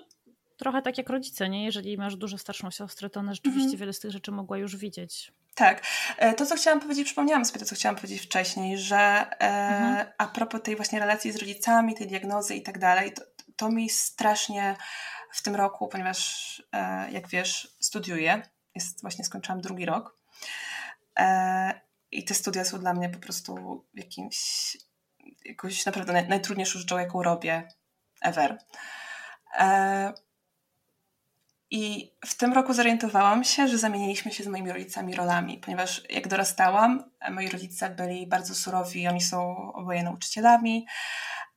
[0.56, 1.64] trochę tak jak rodzice, nie?
[1.64, 3.78] Jeżeli masz dużo starszą siostrę, to ona rzeczywiście mhm.
[3.78, 5.32] wiele z tych rzeczy mogła już widzieć.
[5.54, 5.82] Tak.
[6.16, 10.06] E, to, co chciałam powiedzieć, przypomniałam sobie to, co chciałam powiedzieć wcześniej, że e, mhm.
[10.18, 13.22] a propos tej właśnie relacji z rodzicami, tej diagnozy i tak dalej, to,
[13.56, 14.76] to mi strasznie
[15.32, 18.42] w tym roku, ponieważ e, jak wiesz, studiuję,
[18.74, 20.18] jest, właśnie skończyłam drugi rok,
[22.10, 24.76] i te studia są dla mnie po prostu jakimś,
[25.44, 27.68] jakąś naprawdę naj, najtrudniejszą rzeczą, jaką robię
[28.22, 28.58] ever.
[29.58, 30.12] E,
[31.70, 36.28] I w tym roku zorientowałam się, że zamieniliśmy się z moimi rodzicami rolami, ponieważ jak
[36.28, 40.86] dorastałam, moi rodzice byli bardzo surowi, oni są oboje nauczycielami,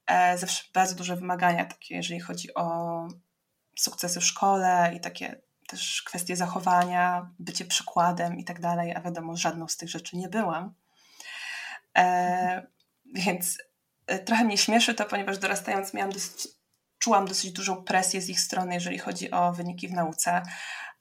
[0.07, 3.07] e, zawsze bardzo duże wymagania, takie jeżeli chodzi o
[3.77, 9.37] sukcesy w szkole i takie też kwestie zachowania, bycie przykładem i tak dalej, a wiadomo,
[9.37, 10.73] żadną z tych rzeczy nie byłam.
[11.97, 12.67] E,
[13.13, 13.63] więc e,
[14.19, 16.47] trochę mnie śmieszy to, ponieważ dorastając miałam dosyć,
[16.99, 20.41] czułam dosyć dużą presję z ich strony, jeżeli chodzi o wyniki w nauce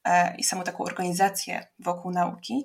[0.04, 2.64] e, i samą taką organizację wokół nauki.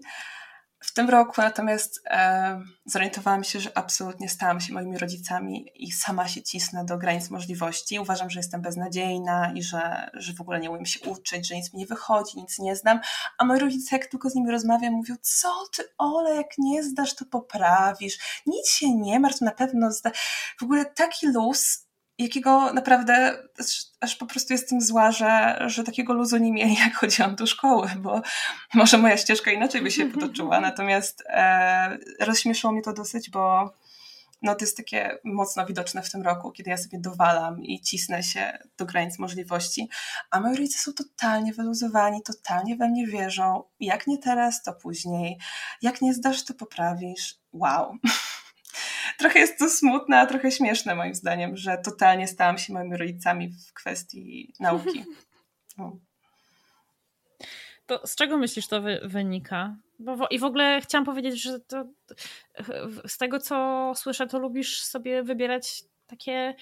[0.86, 6.28] W tym roku natomiast e, zorientowałam się, że absolutnie stałam się moimi rodzicami i sama
[6.28, 8.00] się cisnę do granic możliwości.
[8.00, 11.74] Uważam, że jestem beznadziejna i że, że w ogóle nie umiem się uczyć, że nic
[11.74, 13.00] mi nie wychodzi, nic nie znam.
[13.38, 17.16] A moi rodzice, jak tylko z nimi rozmawiam, mówią: Co ty, Ole, jak nie zdasz,
[17.16, 18.42] to poprawisz.
[18.46, 20.12] Nic się nie martw, na pewno zda.
[20.60, 21.85] W ogóle taki luz
[22.18, 23.38] jakiego naprawdę
[24.02, 27.90] aż, po prostu jestem zła, że, że takiego luzu nie mieli, jak chodziłam do szkoły,
[27.98, 28.22] bo
[28.74, 30.62] może moja ścieżka inaczej by się potoczyła.
[30.62, 33.74] Natomiast e, rozśmieszyło mnie to dosyć, bo
[34.42, 38.24] no, to jest takie mocno widoczne w tym roku, kiedy ja sobie dowalam i cisnę
[38.24, 39.90] się do granic możliwości,
[40.32, 43.64] a moi rodzice są totalnie wyluzowani, totalnie we mnie wierzą.
[43.80, 45.38] Jak nie teraz, to później.
[45.82, 47.40] Jak nie zdasz, to poprawisz.
[47.54, 47.94] Wow.
[49.18, 53.50] trochę jest to smutne, a trochę śmieszne moim zdaniem, że totalnie stałam się moimi rodzicami
[53.50, 55.04] w kwestii nauki.
[55.78, 55.98] No.
[57.86, 59.76] To z czego myślisz to wy, wynika?
[60.00, 61.86] Bo, I w ogóle chciałam powiedzieć, że to,
[63.08, 66.56] z tego co słyszę, to lubisz sobie wybierać takie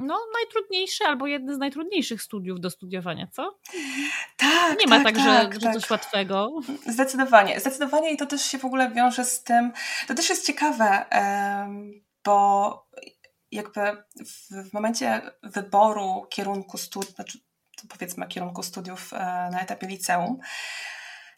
[0.00, 3.58] no, najtrudniejsze albo jedne z najtrudniejszych studiów do studiowania, co?
[4.36, 4.80] Tak.
[4.80, 6.60] Nie ma tak, tak, że, tak, że coś łatwego.
[6.86, 7.60] Zdecydowanie.
[7.60, 9.72] Zdecydowanie i to też się w ogóle wiąże z tym.
[10.08, 11.04] To też jest ciekawe,
[12.24, 12.86] bo
[13.50, 13.80] jakby
[14.50, 17.38] w momencie wyboru kierunku studiów, znaczy
[17.88, 19.16] powiedzmy kierunku studiów e,
[19.52, 20.38] na etapie liceum,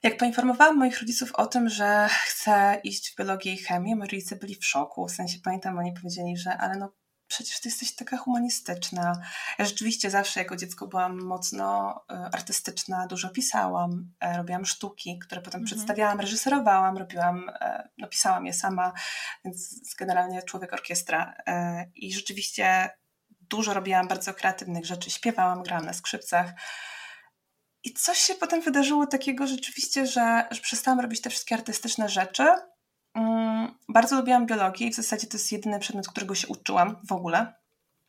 [0.02, 4.36] jak poinformowałam moich rodziców o tym, że chcę iść w biologię i chemię, moi rodzice
[4.36, 5.08] byli w szoku.
[5.08, 6.92] W sensie pamiętam, oni powiedzieli, że ale no
[7.34, 9.12] przecież ty jesteś taka humanistyczna.
[9.58, 15.40] Ja rzeczywiście zawsze jako dziecko byłam mocno e, artystyczna, dużo pisałam, e, robiłam sztuki, które
[15.40, 15.66] potem mhm.
[15.66, 18.92] przedstawiałam, reżyserowałam, robiłam, e, no pisałam je sama,
[19.44, 21.34] więc generalnie człowiek orkiestra.
[21.94, 22.90] I rzeczywiście
[23.40, 26.52] dużo robiłam bardzo kreatywnych rzeczy, śpiewałam, grałam na skrzypcach.
[27.84, 32.46] I coś się potem wydarzyło takiego rzeczywiście, że, że przestałam robić te wszystkie artystyczne rzeczy
[33.88, 37.54] bardzo lubiłam biologię i w zasadzie to jest jedyny przedmiot, którego się uczyłam w ogóle.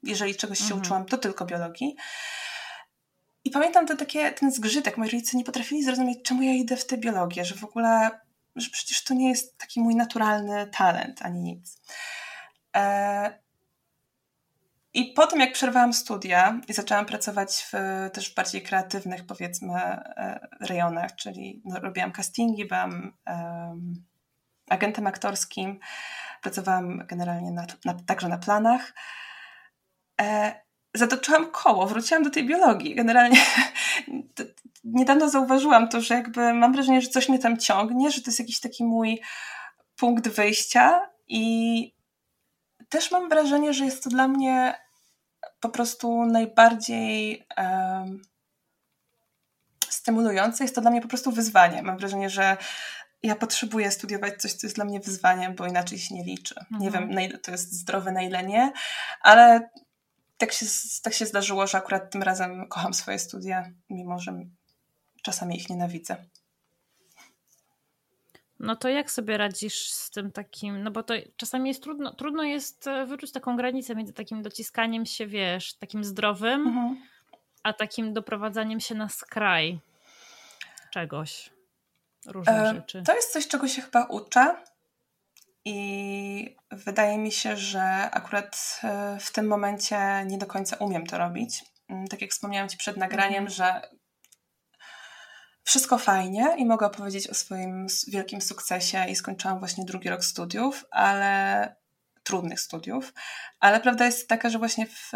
[0.03, 0.82] Jeżeli czegoś się mhm.
[0.82, 1.95] uczyłam, to tylko biologii.
[3.43, 4.97] I pamiętam to takie, ten zgrzytek.
[4.97, 8.20] Moi rodzice nie potrafili zrozumieć, czemu ja idę w tę biologię, że w ogóle,
[8.56, 11.82] że przecież to nie jest taki mój naturalny talent ani nic.
[12.76, 13.45] E...
[14.93, 17.74] I po tym, jak przerwałam studia i zaczęłam pracować w
[18.14, 24.06] też w bardziej kreatywnych, powiedzmy, e, rejonach, czyli no, robiłam castingi, byłam um,
[24.70, 25.80] agentem aktorskim,
[26.41, 28.93] pracowałam generalnie na, na, także na planach.
[30.22, 30.55] E,
[30.93, 32.95] zatoczyłam koło, wróciłam do tej biologii.
[32.95, 33.38] Generalnie
[34.84, 38.39] niedawno zauważyłam to, że jakby mam wrażenie, że coś mnie tam ciągnie, że to jest
[38.39, 39.22] jakiś taki mój
[39.95, 41.95] punkt wyjścia i
[42.89, 44.76] też mam wrażenie, że jest to dla mnie
[45.59, 48.22] po prostu najbardziej um,
[49.89, 50.63] stymulujące.
[50.63, 51.84] Jest to dla mnie po prostu wyzwanie.
[51.84, 52.57] Mam wrażenie, że
[53.26, 56.56] ja potrzebuję studiować coś, co jest dla mnie wyzwaniem, bo inaczej się nie liczy.
[56.60, 56.82] Mhm.
[56.82, 58.72] Nie wiem, na ile to jest zdrowe, na ile nie,
[59.22, 59.70] ale
[60.38, 60.66] tak się,
[61.04, 64.46] tak się zdarzyło, że akurat tym razem kocham swoje studia, mimo że
[65.22, 66.16] czasami ich nienawidzę.
[68.60, 72.44] No to jak sobie radzisz z tym takim, no bo to czasami jest trudno, trudno
[72.44, 77.02] jest e, wyczuć taką granicę między takim dociskaniem się, wiesz, takim zdrowym, mhm.
[77.64, 79.80] a takim doprowadzaniem się na skraj
[80.92, 81.55] czegoś
[82.26, 83.04] różne e, rzeczy?
[83.06, 84.56] To jest coś, czego się chyba uczę.
[85.68, 91.18] I wydaje mi się, że akurat e, w tym momencie nie do końca umiem to
[91.18, 91.66] robić.
[91.90, 93.50] Mm, tak jak wspomniałam Ci przed nagraniem, mhm.
[93.50, 93.82] że
[95.64, 100.86] wszystko fajnie i mogę opowiedzieć o swoim wielkim sukcesie i skończyłam właśnie drugi rok studiów,
[100.92, 101.76] ale
[102.24, 103.14] trudnych studiów,
[103.60, 105.12] ale prawda jest taka, że właśnie, w,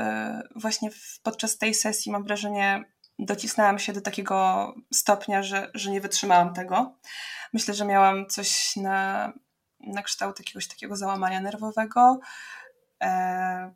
[0.56, 2.84] właśnie w, podczas tej sesji mam wrażenie,
[3.20, 6.96] docisnęłam się do takiego stopnia, że, że nie wytrzymałam tego.
[7.54, 9.34] Myślę, że miałam coś na,
[9.80, 12.20] na kształt jakiegoś takiego załamania nerwowego
[13.04, 13.74] e,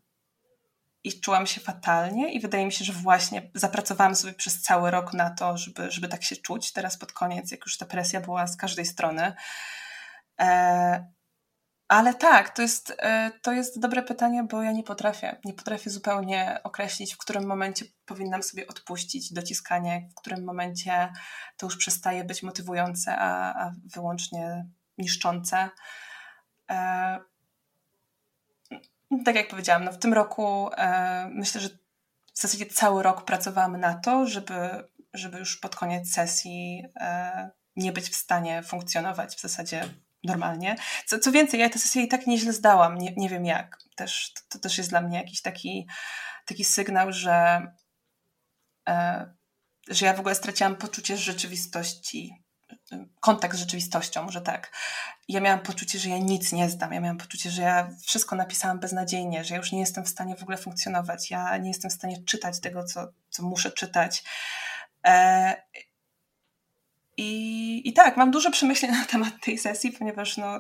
[1.04, 5.14] i czułam się fatalnie i wydaje mi się, że właśnie zapracowałam sobie przez cały rok
[5.14, 6.72] na to, żeby, żeby tak się czuć.
[6.72, 9.34] Teraz pod koniec, jak już ta presja była z każdej strony,
[11.94, 12.98] Ale tak, to jest,
[13.42, 15.38] to jest dobre pytanie, bo ja nie potrafię.
[15.46, 21.14] Nie potrafię zupełnie określić, w którym momencie powinnam sobie odpuścić dociskanie, w którym momencie
[21.58, 24.66] to już przestaje być motywujące, a, a wyłącznie
[24.98, 25.70] niszczące.
[29.26, 30.70] Tak jak powiedziałam, no w tym roku
[31.30, 31.70] myślę, że
[32.34, 37.92] w zasadzie cały rok pracowałam na to, żeby, żeby już pod koniec sesji e, nie
[37.92, 39.90] być w stanie funkcjonować w zasadzie
[40.24, 40.76] normalnie.
[41.06, 43.78] Co, co więcej, ja tę sesję i tak nieźle zdałam, nie, nie wiem jak.
[43.96, 45.88] Też, to, to też jest dla mnie jakiś taki,
[46.46, 47.68] taki sygnał, że,
[48.90, 49.34] e,
[49.90, 52.44] że ja w ogóle straciłam poczucie rzeczywistości
[53.20, 54.72] kontakt z rzeczywistością, może tak.
[55.28, 56.94] Ja miałam poczucie, że ja nic nie zdam.
[56.94, 60.36] Ja miałam poczucie, że ja wszystko napisałam beznadziejnie, że ja już nie jestem w stanie
[60.36, 61.32] w ogóle funkcjonować.
[61.32, 64.24] Ja nie jestem w stanie czytać tego, co, co muszę czytać.
[65.08, 65.64] E,
[67.18, 70.60] i, I tak, mam dużo przemyśleń na temat tej sesji, ponieważ no,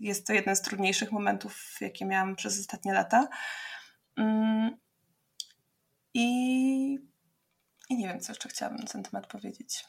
[0.00, 3.28] jest to jeden z trudniejszych momentów, jakie miałam przez ostatnie lata.
[4.16, 4.76] Mm,
[6.14, 6.98] I,
[7.90, 9.84] I nie wiem, co jeszcze chciałabym na ten temat powiedzieć.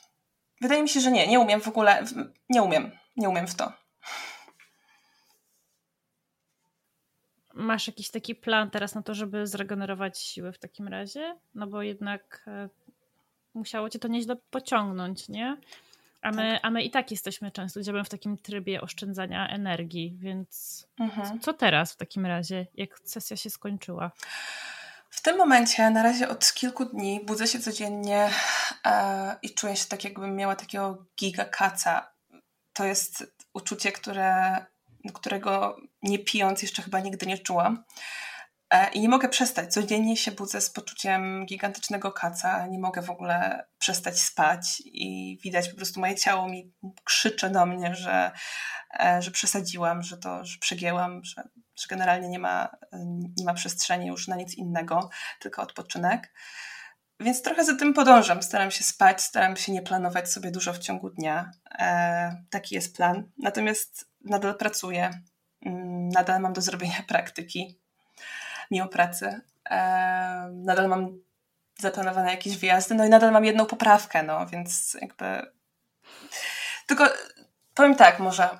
[0.61, 2.05] Wydaje mi się, że nie, nie umiem w ogóle,
[2.49, 3.73] nie umiem, nie umiem w to.
[7.53, 11.39] Masz jakiś taki plan teraz na to, żeby zregenerować siły w takim razie?
[11.55, 12.69] No bo jednak e,
[13.53, 15.57] musiało cię to nieźle pociągnąć, nie?
[16.21, 16.59] A my, tak.
[16.63, 21.39] a my i tak jesteśmy często działamy w takim trybie oszczędzania energii, więc mhm.
[21.39, 24.11] co teraz w takim razie, jak sesja się skończyła?
[25.09, 28.29] W tym momencie, na razie od kilku dni, budzę się codziennie
[28.85, 32.11] e, i czuję się tak, jakbym miała takiego gigakaca.
[32.73, 34.55] To jest uczucie, które,
[35.13, 37.83] którego nie pijąc jeszcze chyba nigdy nie czułam.
[38.71, 39.73] E, I nie mogę przestać.
[39.73, 42.67] Codziennie się budzę z poczuciem gigantycznego kaca.
[42.67, 47.65] Nie mogę w ogóle przestać spać i widać po prostu moje ciało mi krzycze do
[47.65, 48.31] mnie, że,
[48.99, 51.43] e, że przesadziłam, że to, że przegięłam, że
[51.79, 52.69] że generalnie nie ma,
[53.37, 55.09] nie ma przestrzeni już na nic innego,
[55.39, 56.33] tylko odpoczynek.
[57.19, 58.43] Więc trochę za tym podążam.
[58.43, 61.51] Staram się spać, staram się nie planować sobie dużo w ciągu dnia.
[61.79, 63.31] E, taki jest plan.
[63.37, 65.21] Natomiast nadal pracuję,
[65.65, 67.78] mm, nadal mam do zrobienia praktyki
[68.71, 69.41] mimo pracy.
[69.69, 71.19] E, nadal mam
[71.79, 75.51] zaplanowane jakieś wyjazdy, no i nadal mam jedną poprawkę, no więc jakby.
[76.87, 77.09] Tylko
[77.73, 78.59] powiem tak, może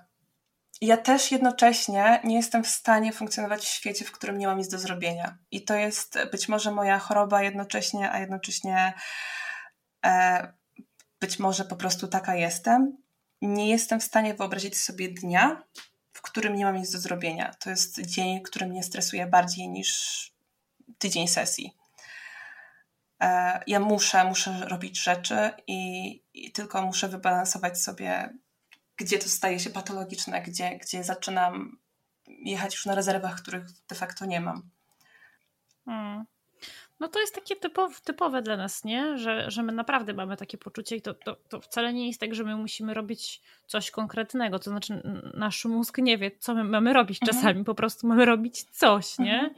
[0.82, 4.68] ja też jednocześnie nie jestem w stanie funkcjonować w świecie, w którym nie mam nic
[4.68, 5.38] do zrobienia.
[5.52, 8.94] I to jest być może moja choroba jednocześnie, a jednocześnie
[10.06, 10.54] e,
[11.20, 12.98] być może po prostu taka jestem.
[13.42, 15.64] Nie jestem w stanie wyobrazić sobie dnia,
[16.20, 17.54] w którym nie mam nic do zrobienia.
[17.54, 20.32] To jest dzień, który mnie stresuje bardziej niż
[20.98, 21.74] tydzień sesji.
[23.22, 28.30] E, ja muszę, muszę robić rzeczy i, i tylko muszę wybalansować sobie
[29.00, 31.78] gdzie to staje się patologiczne, gdzie, gdzie zaczynam
[32.28, 34.70] jechać już na rezerwach, których de facto nie mam.
[35.86, 36.26] Hmm.
[37.00, 39.18] No to jest takie typowe, typowe dla nas, nie?
[39.18, 42.36] Że, że my naprawdę mamy takie poczucie i to, to, to wcale nie jest tak,
[42.36, 44.60] że my musimy robić coś konkretnego.
[44.60, 45.02] To znaczy
[45.34, 47.38] nasz mózg nie wie, co my mamy robić mhm.
[47.38, 47.66] czasami.
[47.66, 49.40] Po prostu mamy robić coś, nie?
[49.40, 49.56] Mhm.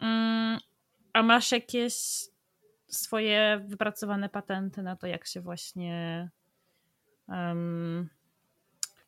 [0.00, 0.60] Mm,
[1.12, 1.94] a masz jakieś
[2.88, 6.28] swoje wypracowane patenty na to, jak się właśnie
[7.28, 8.08] um,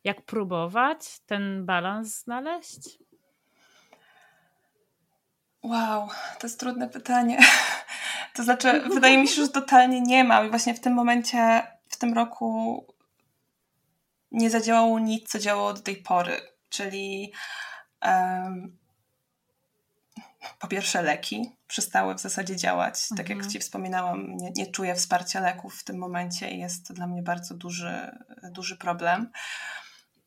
[0.03, 2.99] jak próbować ten balans znaleźć?
[5.63, 6.07] Wow,
[6.39, 7.39] to jest trudne pytanie.
[8.35, 10.47] To znaczy, wydaje mi się, że totalnie nie mam.
[10.47, 12.85] I właśnie w tym momencie, w tym roku
[14.31, 16.37] nie zadziałało nic, co działało do tej pory.
[16.69, 17.33] Czyli
[18.05, 18.77] um,
[20.59, 22.93] po pierwsze leki przestały w zasadzie działać.
[22.93, 23.17] Mhm.
[23.17, 23.51] Tak jak mhm.
[23.51, 27.21] Ci wspominałam, nie, nie czuję wsparcia leków w tym momencie i jest to dla mnie
[27.21, 28.17] bardzo duży,
[28.51, 29.31] duży problem.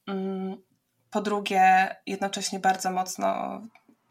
[0.06, 0.56] Mm,
[1.10, 3.60] po drugie, jednocześnie bardzo mocno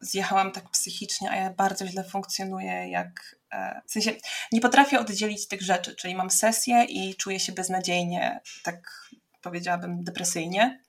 [0.06, 4.12] zjechałam tak psychicznie, a ja bardzo źle funkcjonuję, jak e, w sensie
[4.52, 9.10] nie potrafię oddzielić tych rzeczy, czyli mam sesję i czuję się beznadziejnie, tak
[9.42, 10.82] powiedziałabym depresyjnie.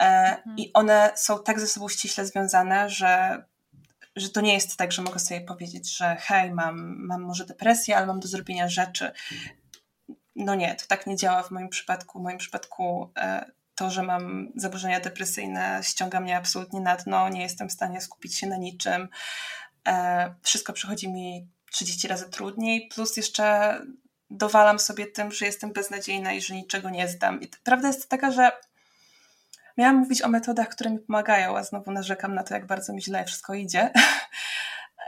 [0.00, 0.04] E,
[0.36, 0.58] mhm.
[0.58, 3.44] I one są tak ze sobą ściśle związane, że,
[4.16, 7.96] że to nie jest tak, że mogę sobie powiedzieć, że hej, mam, mam może depresję,
[7.96, 9.12] ale mam do zrobienia rzeczy.
[10.36, 12.20] No nie, to tak nie działa w moim przypadku.
[12.20, 13.50] W moim przypadku e,
[13.80, 18.38] to, że mam zaburzenia depresyjne, ściąga mnie absolutnie na dno, nie jestem w stanie skupić
[18.38, 19.08] się na niczym.
[19.88, 23.76] E, wszystko przychodzi mi 30 razy trudniej, plus jeszcze
[24.30, 27.40] dowalam sobie tym, że jestem beznadziejna i że niczego nie zdam.
[27.40, 28.52] I prawda jest taka, że
[29.76, 33.02] miałam mówić o metodach, które mi pomagają, a znowu narzekam na to, jak bardzo mi
[33.02, 33.90] źle wszystko idzie.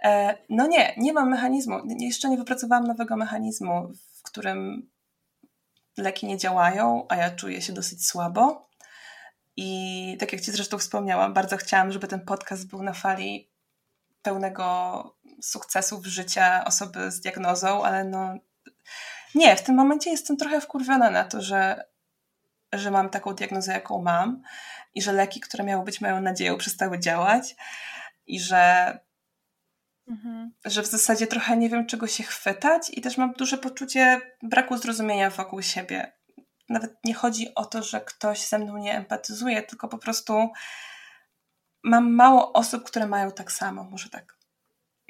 [0.04, 1.76] E, no nie, nie mam mechanizmu.
[1.98, 4.90] Jeszcze nie wypracowałam nowego mechanizmu, w którym
[5.96, 8.68] leki nie działają, a ja czuję się dosyć słabo.
[9.56, 13.50] I tak jak Ci zresztą wspomniałam, bardzo chciałam, żeby ten podcast był na fali
[14.22, 18.34] pełnego sukcesów życia osoby z diagnozą, ale no
[19.34, 21.84] nie, w tym momencie jestem trochę wkurwiona na to, że,
[22.72, 24.42] że mam taką diagnozę, jaką mam
[24.94, 27.56] i że leki, które miały być moją nadzieją, przestały działać
[28.26, 28.98] i że,
[30.12, 30.52] mhm.
[30.64, 34.76] że w zasadzie trochę nie wiem, czego się chwytać i też mam duże poczucie braku
[34.76, 36.12] zrozumienia wokół siebie.
[36.68, 40.50] Nawet nie chodzi o to, że ktoś ze mną nie empatyzuje, tylko po prostu
[41.82, 44.36] mam mało osób, które mają tak samo, może tak.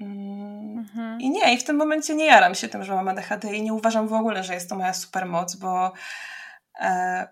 [0.01, 1.21] Mm, mhm.
[1.21, 3.73] I nie, i w tym momencie nie jaram się tym, że mam ADHD i nie
[3.73, 5.93] uważam w ogóle, że jest to moja supermoc, bo,
[6.81, 7.29] e,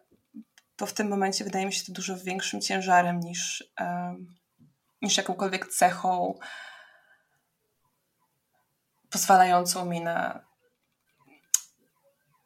[0.79, 4.17] bo w tym momencie wydaje mi się to dużo większym ciężarem niż, e,
[5.03, 6.39] niż jakąkolwiek cechą
[9.11, 10.51] pozwalającą mi na.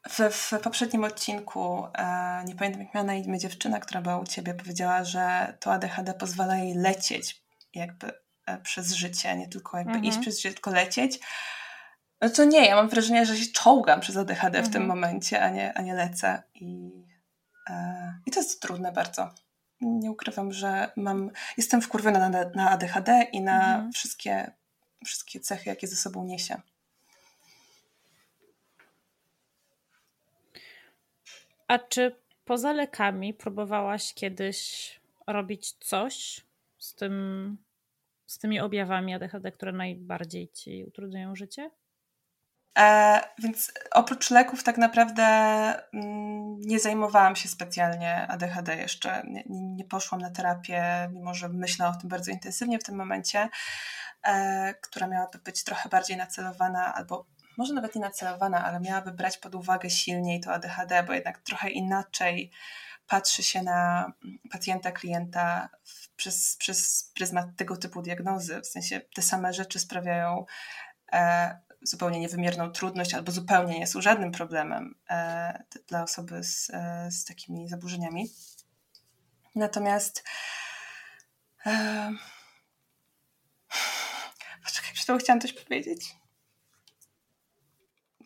[0.09, 4.25] W, w poprzednim odcinku, e, nie pamiętam jak miała na imię dziewczyna, która była u
[4.25, 7.43] ciebie, powiedziała, że to ADHD pozwala jej lecieć
[7.73, 10.05] jakby E, przez życie, nie tylko jakby mhm.
[10.05, 11.19] iść przez życie, tylko lecieć.
[12.21, 14.65] No to nie, ja mam wrażenie, że się czołgam przez ADHD mhm.
[14.65, 14.99] w tym mhm.
[14.99, 16.43] momencie, a nie, a nie lecę.
[16.55, 16.91] I,
[17.69, 19.29] e, I to jest trudne bardzo.
[19.81, 23.91] Nie ukrywam, że mam, jestem wkurwiona na, na ADHD i na mhm.
[23.91, 24.51] wszystkie,
[25.05, 26.61] wszystkie cechy, jakie ze sobą niesie.
[31.67, 36.45] A czy poza lekami próbowałaś kiedyś robić coś
[36.77, 37.57] z tym
[38.27, 41.71] z tymi objawami ADHD, które najbardziej ci utrudniają życie?
[42.77, 45.23] E, więc oprócz leków tak naprawdę
[45.93, 49.23] mm, nie zajmowałam się specjalnie ADHD jeszcze.
[49.27, 53.49] Nie, nie, poszłam na terapię, mimo że myślę o tym bardzo intensywnie w tym momencie,
[54.81, 57.25] która miałaby być trochę bardziej nacelowana albo
[57.57, 61.69] może nawet nie nacelowana, ale miałaby brać pod uwagę silniej to ADHD, bo jednak trochę
[61.69, 62.51] inaczej
[63.07, 64.11] patrzy się na
[64.51, 65.69] pacjenta, klienta
[66.15, 68.61] przez, przez pryzmat tego typu diagnozy.
[68.61, 70.45] W sensie te same rzeczy sprawiają
[71.13, 77.11] e, zupełnie niewymierną trudność albo zupełnie nie są żadnym problemem e, dla osoby z, e,
[77.11, 78.29] z takimi zaburzeniami.
[79.55, 80.23] Natomiast
[85.19, 86.15] chciałam coś powiedzieć.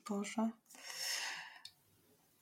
[0.09, 0.49] Boże.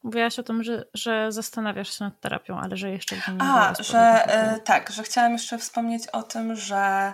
[0.04, 4.00] Mówiłaś o tym, że, że zastanawiasz się nad terapią, ale że jeszcze nie A, że
[4.00, 7.14] e, tak, że chciałam jeszcze wspomnieć o tym, że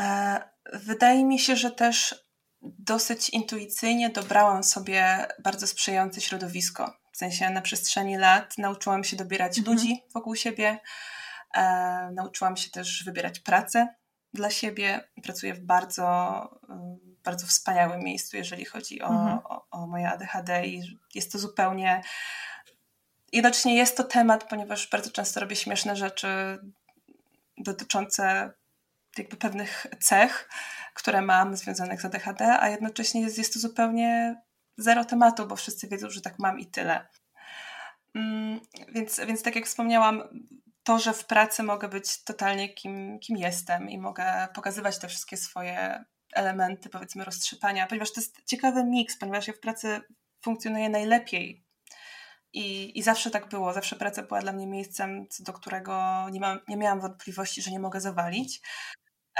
[0.00, 0.40] e,
[0.72, 2.24] wydaje mi się, że też
[2.62, 6.96] dosyć intuicyjnie dobrałam sobie bardzo sprzyjające środowisko.
[7.12, 9.76] W sensie na przestrzeni lat nauczyłam się dobierać mhm.
[9.76, 10.78] ludzi wokół siebie,
[11.54, 13.94] e, nauczyłam się też wybierać pracę
[14.34, 15.08] dla siebie.
[15.22, 16.48] Pracuję w bardzo
[17.24, 19.38] bardzo wspaniałym miejscu, jeżeli chodzi o, mhm.
[19.44, 22.02] o, o moje ADHD i jest to zupełnie
[23.34, 26.58] jednocześnie jest to temat, ponieważ bardzo często robię śmieszne rzeczy
[27.58, 28.52] dotyczące
[29.18, 30.48] jakby pewnych cech,
[30.94, 34.40] które mam związanych z ADHD, a jednocześnie jest, jest to zupełnie
[34.76, 37.06] zero tematu, bo wszyscy wiedzą, że tak mam i tyle.
[38.14, 40.22] Mm, więc, więc tak jak wspomniałam,
[40.84, 45.36] to, że w pracy mogę być totalnie kim, kim jestem i mogę pokazywać te wszystkie
[45.36, 46.04] swoje
[46.34, 50.00] elementy, powiedzmy, roztrzepania, ponieważ to jest ciekawy miks, ponieważ ja w pracy
[50.40, 51.64] funkcjonuję najlepiej.
[52.52, 56.60] I, I zawsze tak było, zawsze praca była dla mnie miejscem, do którego nie, mam,
[56.68, 58.60] nie miałam wątpliwości, że nie mogę zawalić.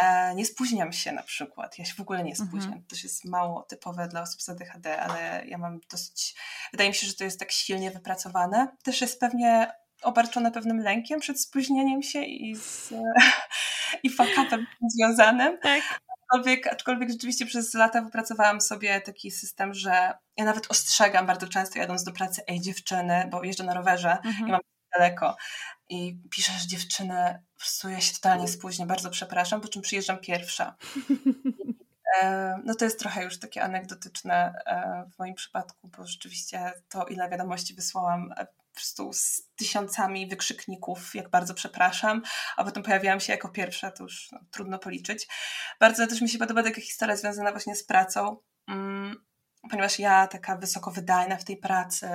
[0.01, 1.79] E, nie spóźniam się na przykład.
[1.79, 2.49] Ja się w ogóle nie mhm.
[2.49, 2.73] spóźniam.
[2.73, 2.87] Mhm.
[2.87, 6.35] To jest mało typowe dla osób z ADHD, ale ja mam dosyć.
[6.73, 8.77] Wydaje mi się, że to jest tak silnie wypracowane.
[8.83, 9.73] Też jest pewnie
[10.05, 12.95] obarczone pewnym lękiem przed spóźnieniem się i z
[14.03, 15.59] i fakapem związanym.
[15.59, 15.83] Tak.
[16.23, 19.91] Aczkolwiek, aczkolwiek rzeczywiście przez lata wypracowałam sobie taki system, że
[20.37, 24.49] ja nawet ostrzegam bardzo często jadąc do pracy, ej dziewczyny, bo jeżdżę na rowerze mhm.
[24.49, 24.61] i mam
[24.99, 25.37] daleko
[25.89, 30.75] i piszesz dziewczyny, po prostu ja się totalnie spóźnię, bardzo przepraszam, po czym przyjeżdżam pierwsza.
[32.23, 37.05] E, no to jest trochę już takie anegdotyczne e, w moim przypadku, bo rzeczywiście to,
[37.05, 42.23] ile wiadomości wysłałam e, po prostu z tysiącami wykrzykników, jak bardzo przepraszam,
[42.57, 45.29] a potem pojawiałam się jako pierwsza, to już no, trudno policzyć.
[45.81, 48.37] Bardzo też mi się podoba taka historia związana właśnie z pracą,
[48.69, 49.25] mm,
[49.71, 52.09] ponieważ ja taka wysoko wydajna w tej pracy,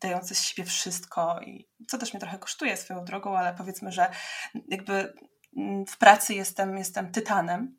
[0.00, 4.10] dająca z siebie wszystko, i co też mnie trochę kosztuje swoją drogą, ale powiedzmy, że
[4.68, 5.14] jakby
[5.56, 7.76] mm, w pracy jestem, jestem tytanem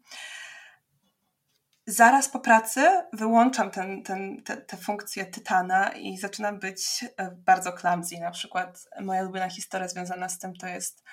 [1.88, 7.73] zaraz po pracy wyłączam ten, ten, te, te funkcje tytana i zaczynam być e, bardzo
[7.73, 8.19] clumsy.
[8.19, 11.03] Na przykład moja ulubiona historia związana z tym to jest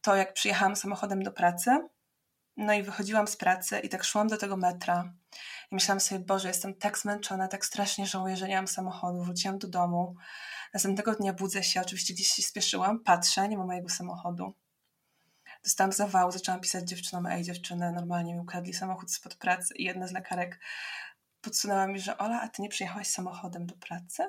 [0.00, 1.78] to, jak przyjechałam samochodem do pracy
[2.56, 5.12] No i wychodziłam z pracy i tak szłam do tego metra
[5.70, 9.22] i myślałam sobie, Boże, jestem tak zmęczona, tak strasznie żałuję, że nie mam samochodu.
[9.24, 10.16] Wróciłam do domu.
[10.74, 14.54] Następnego dnia budzę się, oczywiście gdzieś się spieszyłam, patrzę, nie ma mojego samochodu.
[15.62, 20.06] Dostałam zawału, zaczęłam pisać dziewczynom, ej dziewczyny, normalnie mi ukradli samochód spod pracy i jedna
[20.06, 20.60] z lekarek
[21.40, 24.22] podsunęła mi, że Ola, a ty nie przyjechałaś samochodem do pracy?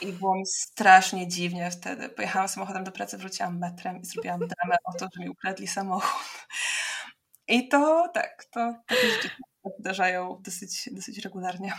[0.00, 2.08] I było mi strasznie dziwnie wtedy.
[2.08, 6.46] Pojechałam samochodem do pracy, wróciłam metrem i zrobiłam dramę o to, że mi ukradli samochód.
[7.48, 9.30] I to tak, to takie rzeczy
[10.40, 11.72] dosyć, dosyć regularnie.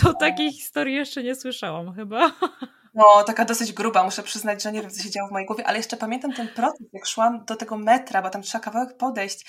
[0.00, 2.32] To takiej historii jeszcze nie słyszałam chyba.
[2.98, 5.66] No, taka dosyć gruba, muszę przyznać, że nie wiem, co się działo w mojej głowie,
[5.66, 9.46] ale jeszcze pamiętam ten proces, jak szłam do tego metra, bo tam trzeba kawałek podejść.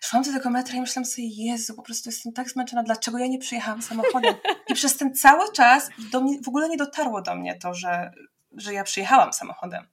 [0.00, 3.26] Szłam do tego metra i myślałam sobie, Jezu, po prostu jestem tak zmęczona, dlaczego ja
[3.26, 4.34] nie przyjechałam samochodem?
[4.68, 8.10] I przez ten cały czas do mnie, w ogóle nie dotarło do mnie to, że,
[8.56, 9.86] że ja przyjechałam samochodem.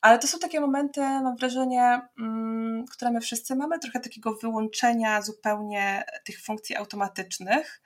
[0.00, 5.22] Ale to są takie momenty, mam wrażenie, mm, które my wszyscy mamy, trochę takiego wyłączenia
[5.22, 7.82] zupełnie tych funkcji automatycznych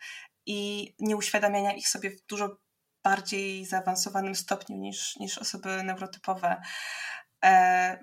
[0.47, 2.57] i nieuświadamiania ich sobie w dużo
[3.09, 6.63] bardziej zaawansowanym stopniu niż, niż osoby neurotypowe.
[7.45, 7.99] E,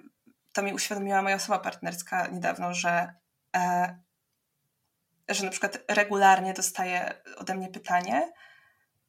[0.54, 3.14] to mi uświadomiła moja osoba partnerska niedawno, że,
[3.56, 3.98] e,
[5.30, 8.34] że na przykład regularnie dostaje ode mnie pytanie,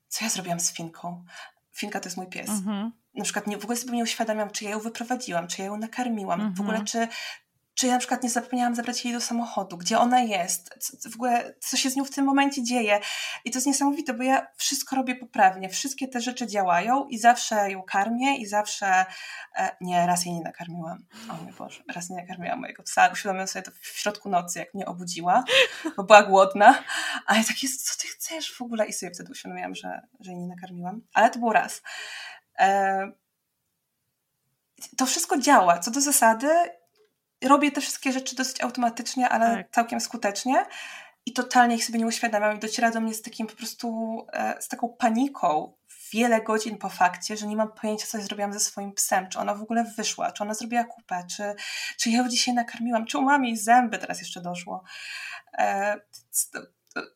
[0.09, 1.25] co ja zrobiłam z Finką.
[1.73, 2.49] Finka to jest mój pies.
[2.49, 2.93] Mhm.
[3.15, 5.77] Na przykład nie, w ogóle sobie nie uświadamiam, czy ja ją wyprowadziłam, czy ja ją
[5.77, 6.55] nakarmiłam, mhm.
[6.55, 7.09] w ogóle czy,
[7.77, 11.15] czy ja na przykład nie zapomniałam zabrać jej do samochodu, gdzie ona jest, co, w
[11.15, 13.01] ogóle co się z nią w tym momencie dzieje.
[13.45, 17.71] I to jest niesamowite, bo ja wszystko robię poprawnie, wszystkie te rzeczy działają i zawsze
[17.71, 19.07] ją karmię i zawsze,
[19.57, 21.07] e, nie, raz jej nie nakarmiłam.
[21.31, 24.75] O mój Boże, raz nie nakarmiłam mojego psa, uświadomiłam sobie to w środku nocy, jak
[24.75, 25.45] mnie obudziła,
[25.97, 26.85] bo była głodna,
[27.27, 28.87] ale tak jest, co ty chcesz w ogóle?
[28.87, 31.01] I sobie wtedy uświadomiłam, że, że jej nie nakarmiłam.
[31.15, 31.83] Ale to był raz.
[32.59, 33.11] E,
[34.97, 35.79] to wszystko działa.
[35.79, 36.49] Co do zasady,
[37.45, 39.71] robię te wszystkie rzeczy dosyć automatycznie, ale tak.
[39.71, 40.67] całkiem skutecznie
[41.27, 44.63] i totalnie ich sobie nie uświadamiam i dociera do mnie z takim po prostu, e,
[44.63, 45.73] z taką paniką
[46.13, 49.55] wiele godzin po fakcie, że nie mam pojęcia, co zrobiłam ze swoim psem, czy ona
[49.55, 51.55] w ogóle wyszła, czy ona zrobiła kupę, czy,
[51.99, 54.83] czy ja ją dzisiaj nakarmiłam, czy umyłam jej zęby, teraz jeszcze doszło.
[55.59, 55.97] E,
[56.53, 56.61] to,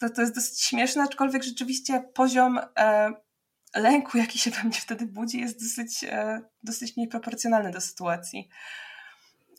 [0.01, 3.13] to, to jest dosyć śmieszne, aczkolwiek rzeczywiście poziom e,
[3.75, 6.05] lęku, jaki się we mnie wtedy budzi, jest dosyć,
[6.63, 8.49] dosyć nieproporcjonalny do sytuacji.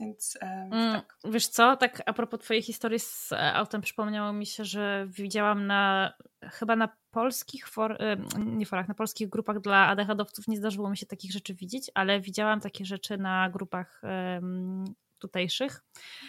[0.01, 1.17] Więc mm, tak.
[1.23, 5.67] Wiesz co, tak a propos twojej historii z e, autem, przypomniało mi się, że widziałam
[5.67, 7.97] na chyba na polskich for,
[8.39, 12.21] nie forach, na polskich grupach dla ADHD-owców nie zdarzyło mi się takich rzeczy widzieć, ale
[12.21, 14.85] widziałam takie rzeczy na grupach um,
[15.19, 15.83] tutejszych.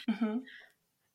[0.09, 0.43] Mhm.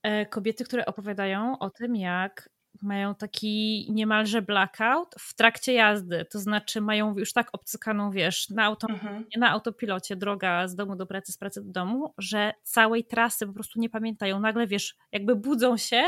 [0.03, 2.49] E, kobiety, które opowiadają o tym, jak
[2.81, 8.63] mają taki niemalże blackout w trakcie jazdy, to znaczy mają już tak obcykaną, wiesz, na,
[8.63, 9.25] auto, mhm.
[9.37, 13.53] na autopilocie droga z domu do pracy, z pracy do domu, że całej trasy po
[13.53, 14.39] prostu nie pamiętają.
[14.39, 16.03] Nagle, wiesz, jakby budzą się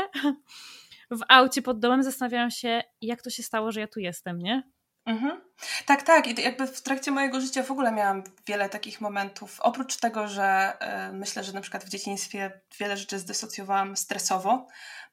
[1.10, 4.62] w aucie pod domem, zastanawiają się, jak to się stało, że ja tu jestem, nie?
[5.06, 5.40] Mhm.
[5.86, 6.26] Tak, tak.
[6.26, 9.60] I jakby w trakcie mojego życia w ogóle miałam wiele takich momentów.
[9.60, 10.76] Oprócz tego, że
[11.08, 14.66] y, myślę, że na przykład w dzieciństwie wiele rzeczy zdysocjowałam stresowo,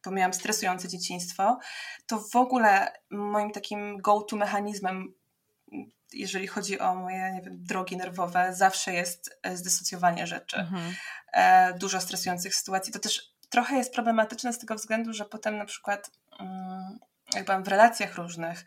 [0.06, 1.60] bo miałam stresujące dzieciństwo,
[2.06, 5.14] to w ogóle moim takim go-to mechanizmem,
[6.14, 10.58] jeżeli chodzi o moje nie wiem, drogi nerwowe, zawsze jest e, zdysocjowanie rzeczy.
[10.58, 10.96] Mhm.
[11.34, 12.94] E, dużo stresujących sytuacji.
[12.94, 17.00] To też trochę jest problematyczne z tego względu, że potem na przykład mm,
[17.34, 18.66] jak byłam w relacjach różnych,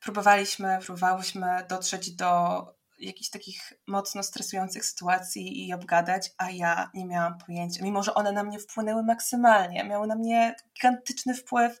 [0.00, 2.64] próbowaliśmy, próbowałyśmy dotrzeć do
[2.98, 8.32] jakichś takich mocno stresujących sytuacji i obgadać, a ja nie miałam pojęcia, mimo że one
[8.32, 11.80] na mnie wpłynęły maksymalnie, miały na mnie gigantyczny wpływ,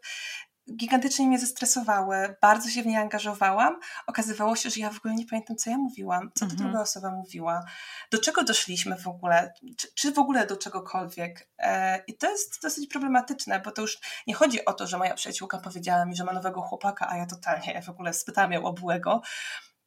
[0.76, 3.78] gigantycznie mnie zestresowały, bardzo się w nie angażowałam.
[4.06, 6.62] Okazywało się, że ja w ogóle nie pamiętam, co ja mówiłam, co ta mhm.
[6.62, 7.64] druga osoba mówiła,
[8.10, 11.48] do czego doszliśmy w ogóle, czy, czy w ogóle do czegokolwiek.
[11.58, 15.14] E, I to jest dosyć problematyczne, bo to już nie chodzi o to, że moja
[15.14, 18.64] przyjaciółka powiedziała mi, że ma nowego chłopaka, a ja totalnie ja w ogóle spytałam ją
[18.64, 19.22] o byłego,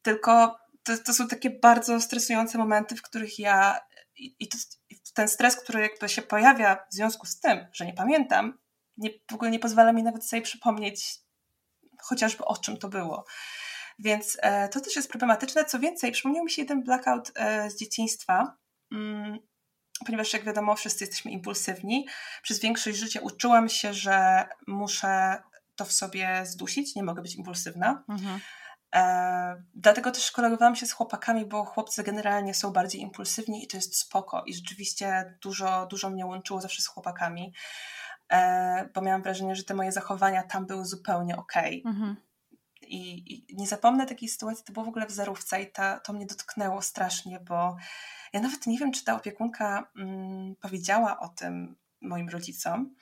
[0.02, 3.80] tylko to, to są takie bardzo stresujące momenty, w których ja
[4.16, 4.58] i, i, to,
[5.14, 8.58] ten stres, który jakby się pojawia w związku z tym, że nie pamiętam,
[8.96, 11.24] nie, w ogóle nie pozwala mi nawet sobie przypomnieć
[12.02, 13.24] chociażby o czym to było.
[13.98, 15.64] Więc e, to też jest problematyczne.
[15.64, 18.56] Co więcej, przypomniał mi się jeden blackout e, z dzieciństwa,
[18.92, 19.38] mm,
[20.06, 22.06] ponieważ jak wiadomo, wszyscy jesteśmy impulsywni.
[22.42, 25.42] Przez większość życia uczyłam się, że muszę
[25.76, 28.04] to w sobie zdusić, nie mogę być impulsywna.
[28.08, 28.40] Mhm.
[28.94, 33.76] E, dlatego też kolegowałam się z chłopakami, bo chłopcy generalnie są bardziej impulsywni i to
[33.76, 34.44] jest spoko.
[34.46, 37.52] I rzeczywiście dużo, dużo mnie łączyło zawsze z chłopakami,
[38.94, 41.80] bo miałam wrażenie, że te moje zachowania tam były zupełnie okej.
[41.80, 41.92] Okay.
[41.92, 42.16] Mhm.
[42.82, 46.12] I, I, nie zapomnę takiej sytuacji, to było w ogóle w zerówce i ta, to
[46.12, 47.76] mnie dotknęło strasznie, bo
[48.32, 52.94] ja nawet nie wiem, czy ta opiekunka mm, powiedziała o tym moim rodzicom.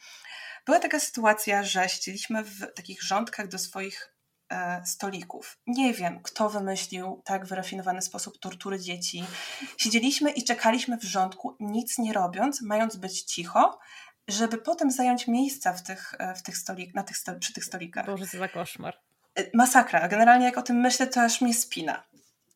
[0.66, 4.14] Była taka sytuacja, że siedzieliśmy w takich rządkach do swoich
[4.51, 5.59] e, stolików.
[5.66, 9.25] Nie wiem, kto wymyślił tak wyrafinowany sposób tortury dzieci.
[9.77, 13.79] Siedzieliśmy i czekaliśmy w rządku, nic nie robiąc, mając być cicho,
[14.29, 17.64] żeby potem zająć miejsca w tych, e, w tych stolik, na tych sto, przy tych
[17.64, 18.07] stolikach.
[18.07, 18.97] Boże, co za koszmar.
[19.35, 20.09] E, masakra.
[20.09, 22.03] Generalnie jak o tym myślę, to aż mnie spina.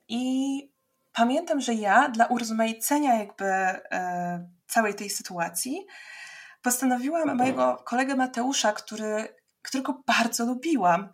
[0.09, 0.71] I
[1.12, 5.87] pamiętam, że ja dla urozmaicenia jakby e, całej tej sytuacji
[6.62, 11.09] postanowiłam mojego kolegę Mateusza, który, którego bardzo lubiłam,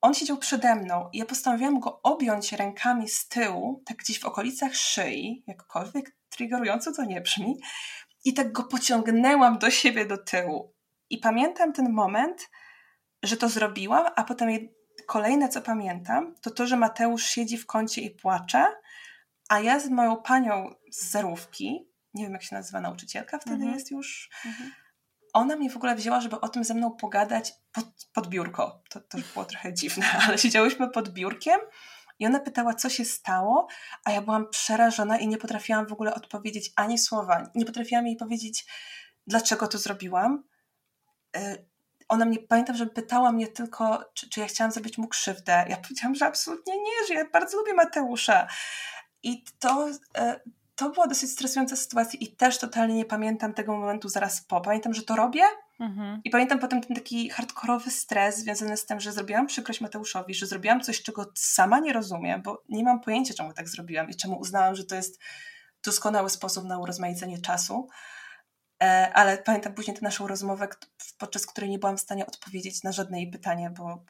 [0.00, 4.24] on siedział przede mną i ja postanowiłam go objąć rękami z tyłu, tak gdzieś w
[4.24, 7.56] okolicach szyi, jakkolwiek triggerująco to nie brzmi,
[8.26, 10.74] i tak go pociągnęłam do siebie do tyłu.
[11.10, 12.50] I pamiętam ten moment,
[13.22, 14.48] że to zrobiłam, a potem
[15.06, 18.66] kolejne, co pamiętam, to to, że Mateusz siedzi w kącie i płacze,
[19.48, 23.74] a ja z moją panią z zerówki, nie wiem jak się nazywa nauczycielka, wtedy mhm.
[23.74, 24.30] jest już.
[24.46, 24.72] Mhm.
[25.32, 28.82] Ona mnie w ogóle wzięła, żeby o tym ze mną pogadać pod, pod biurko.
[28.90, 31.60] To, to było trochę dziwne, ale siedziałyśmy pod biurkiem
[32.18, 33.68] i ona pytała, co się stało,
[34.04, 37.50] a ja byłam przerażona i nie potrafiłam w ogóle odpowiedzieć ani słowa.
[37.54, 38.66] Nie potrafiłam jej powiedzieć,
[39.26, 40.44] dlaczego to zrobiłam.
[41.36, 41.56] E,
[42.08, 45.64] ona mnie, pamiętam, że pytała mnie tylko, czy, czy ja chciałam zrobić mu krzywdę.
[45.68, 48.46] Ja powiedziałam, że absolutnie nie, że ja bardzo lubię Mateusza.
[49.22, 50.40] I to, e,
[50.74, 54.60] to była dosyć stresująca sytuacja i też totalnie nie pamiętam tego momentu zaraz po.
[54.60, 55.42] Pamiętam, że to robię
[55.80, 56.20] mhm.
[56.24, 60.46] i pamiętam potem ten taki hardkorowy stres związany z tym, że zrobiłam przykrość Mateuszowi, że
[60.46, 64.38] zrobiłam coś, czego sama nie rozumiem, bo nie mam pojęcia, czemu tak zrobiłam i czemu
[64.38, 65.20] uznałam, że to jest
[65.84, 67.88] doskonały sposób na urozmaicenie czasu.
[68.82, 70.68] E, ale pamiętam później tę naszą rozmowę,
[71.18, 74.04] podczas której nie byłam w stanie odpowiedzieć na żadne jej pytanie, bo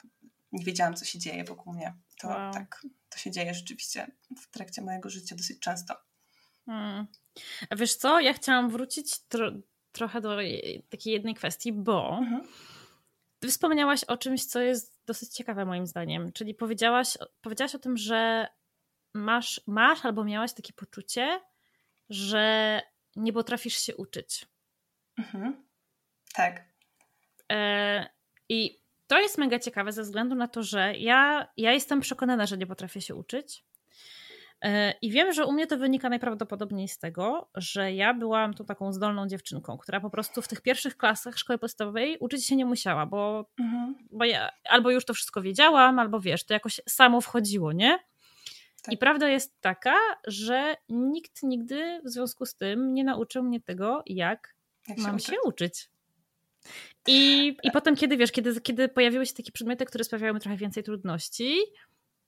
[0.53, 1.95] nie wiedziałam, co się dzieje wokół mnie.
[2.21, 2.53] To wow.
[2.53, 4.07] tak, to się dzieje rzeczywiście
[4.43, 5.95] w trakcie mojego życia dosyć często.
[6.67, 7.07] Hmm.
[7.71, 9.53] A wiesz co, ja chciałam wrócić tro
[9.97, 10.37] trochę do
[10.91, 12.43] takiej jednej kwestii, bo mhm.
[13.41, 17.97] ty wspomniałaś o czymś, co jest dosyć ciekawe moim zdaniem, czyli powiedziałaś, powiedziałaś o tym,
[17.97, 18.47] że
[19.15, 21.41] masz, masz albo miałaś takie poczucie,
[22.11, 22.83] że
[23.17, 24.47] nie potrafisz się uczyć.
[25.19, 25.65] Mhm.
[26.35, 26.65] Tak.
[27.53, 28.09] E,
[28.49, 32.59] I to jest mega ciekawe ze względu na to, że ja, ja jestem przekonana, że
[32.59, 33.65] nie potrafię się uczyć.
[34.63, 38.65] E, I wiem, że u mnie to wynika najprawdopodobniej z tego, że ja byłam tą
[38.65, 42.67] taką zdolną dziewczynką, która po prostu w tych pierwszych klasach szkoły podstawowej uczyć się nie
[42.67, 43.95] musiała, bo, mhm.
[44.11, 47.99] bo ja albo już to wszystko wiedziałam, albo wiesz, to jakoś samo wchodziło, nie?
[48.83, 48.95] Tak.
[48.95, 49.97] I prawda jest taka,
[50.27, 54.55] że nikt nigdy w związku z tym nie nauczył mnie tego, jak,
[54.89, 55.91] jak mam się, się uczyć.
[57.07, 60.57] I, I potem, kiedy wiesz, kiedy, kiedy pojawiły się takie przedmioty, które sprawiały mi trochę
[60.57, 61.59] więcej trudności,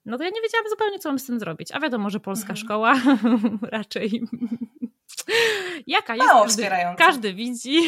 [0.05, 1.73] no to ja nie wiedziałam zupełnie, co mam z tym zrobić.
[1.73, 2.57] A wiadomo, że polska mhm.
[2.57, 2.95] szkoła
[3.79, 4.23] raczej
[5.87, 7.81] jaka jest, Mało każdy, każdy widzi.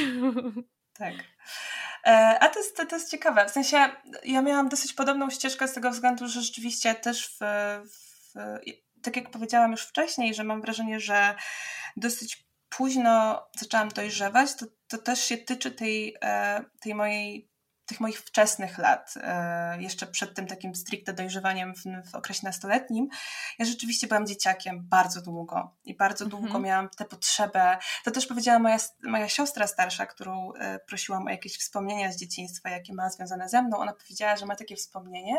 [0.95, 1.15] Tak.
[2.07, 3.47] E, a to jest, to, jest ciekawe.
[3.49, 3.77] W sensie
[4.25, 7.39] ja miałam dosyć podobną ścieżkę z tego względu, że rzeczywiście też w,
[7.85, 8.35] w
[9.03, 11.35] tak jak powiedziałam już wcześniej, że mam wrażenie, że
[11.97, 17.50] dosyć późno zaczęłam dojrzewać, to, to też się tyczy tej, e, tej mojej
[17.91, 23.09] tych moich wczesnych lat, e, jeszcze przed tym takim stricte dojrzewaniem w, w okresie nastoletnim,
[23.59, 26.43] ja rzeczywiście byłam dzieciakiem bardzo długo i bardzo mhm.
[26.43, 27.79] długo miałam tę potrzebę.
[28.05, 32.71] To też powiedziała moja, moja siostra starsza, którą e, prosiłam o jakieś wspomnienia z dzieciństwa,
[32.71, 33.79] jakie ma związane ze mną.
[33.79, 35.37] Ona powiedziała, że ma takie wspomnienie,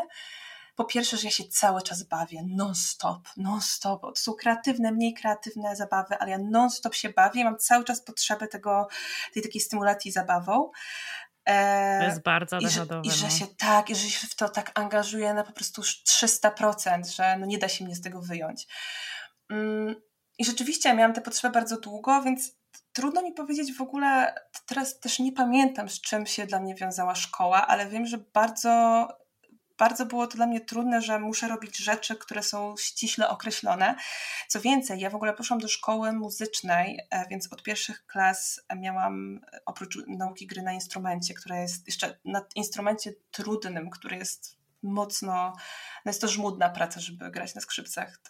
[0.76, 4.00] po pierwsze, że ja się cały czas bawię, non-stop, non-stop.
[4.00, 8.48] To są kreatywne, mniej kreatywne zabawy, ale ja non-stop się bawię, mam cały czas potrzebę
[8.48, 8.88] tego,
[9.34, 10.70] tej takiej stymulacji zabawą.
[11.44, 13.30] E, to jest bardzo I że, I że no.
[13.30, 17.46] się tak, i że się w to tak angażuje na po prostu 300%, że no
[17.46, 18.66] nie da się mnie z tego wyjąć.
[19.50, 19.94] Mm,
[20.38, 22.52] I rzeczywiście miałam tę potrzebę bardzo długo, więc
[22.92, 24.34] trudno mi powiedzieć w ogóle,
[24.66, 29.08] teraz też nie pamiętam z czym się dla mnie wiązała szkoła, ale wiem, że bardzo
[29.82, 33.96] bardzo było to dla mnie trudne, że muszę robić rzeczy, które są ściśle określone.
[34.48, 39.40] Co więcej, ja w ogóle poszłam do szkoły muzycznej, e, więc od pierwszych klas miałam
[39.52, 45.52] e, oprócz nauki gry na instrumencie, która jest jeszcze na instrumencie trudnym, który jest mocno,
[46.04, 48.20] no jest to żmudna praca, żeby grać na skrzypcach.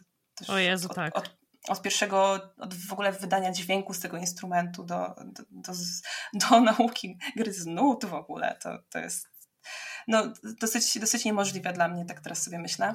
[0.48, 1.18] o Jezu, od, tak.
[1.18, 1.36] Od,
[1.68, 5.72] od pierwszego, od w ogóle wydania dźwięku z tego instrumentu do, do, do,
[6.32, 9.31] do nauki gry z nut w ogóle, to, to jest
[10.08, 12.94] no, dosyć, dosyć niemożliwe dla mnie, tak teraz sobie myślę.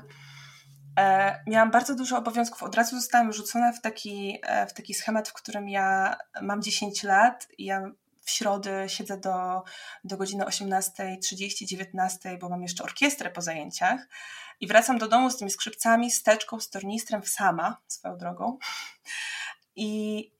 [0.99, 2.63] E, miałam bardzo dużo obowiązków.
[2.63, 7.03] Od razu zostałam rzucona w taki, e, w taki schemat, w którym ja mam 10
[7.03, 9.63] lat i ja w środę siedzę do,
[10.03, 14.07] do godziny 18.30, 19, bo mam jeszcze orkiestrę po zajęciach.
[14.59, 18.57] I wracam do domu z tymi skrzypcami, steczką, z tornistrem sama, swoją drogą.
[19.75, 20.31] I,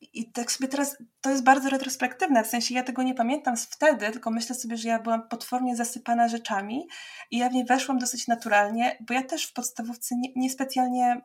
[0.00, 3.64] i tak sobie teraz, to jest bardzo retrospektywne, w sensie ja tego nie pamiętam z
[3.64, 6.88] wtedy, tylko myślę sobie, że ja byłam potwornie zasypana rzeczami
[7.30, 11.20] i ja w nie weszłam dosyć naturalnie, bo ja też w podstawówce nie, niespecjalnie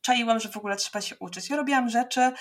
[0.00, 1.50] czaiłam, że w ogóle trzeba się uczyć.
[1.50, 2.32] Ja robiłam rzeczy,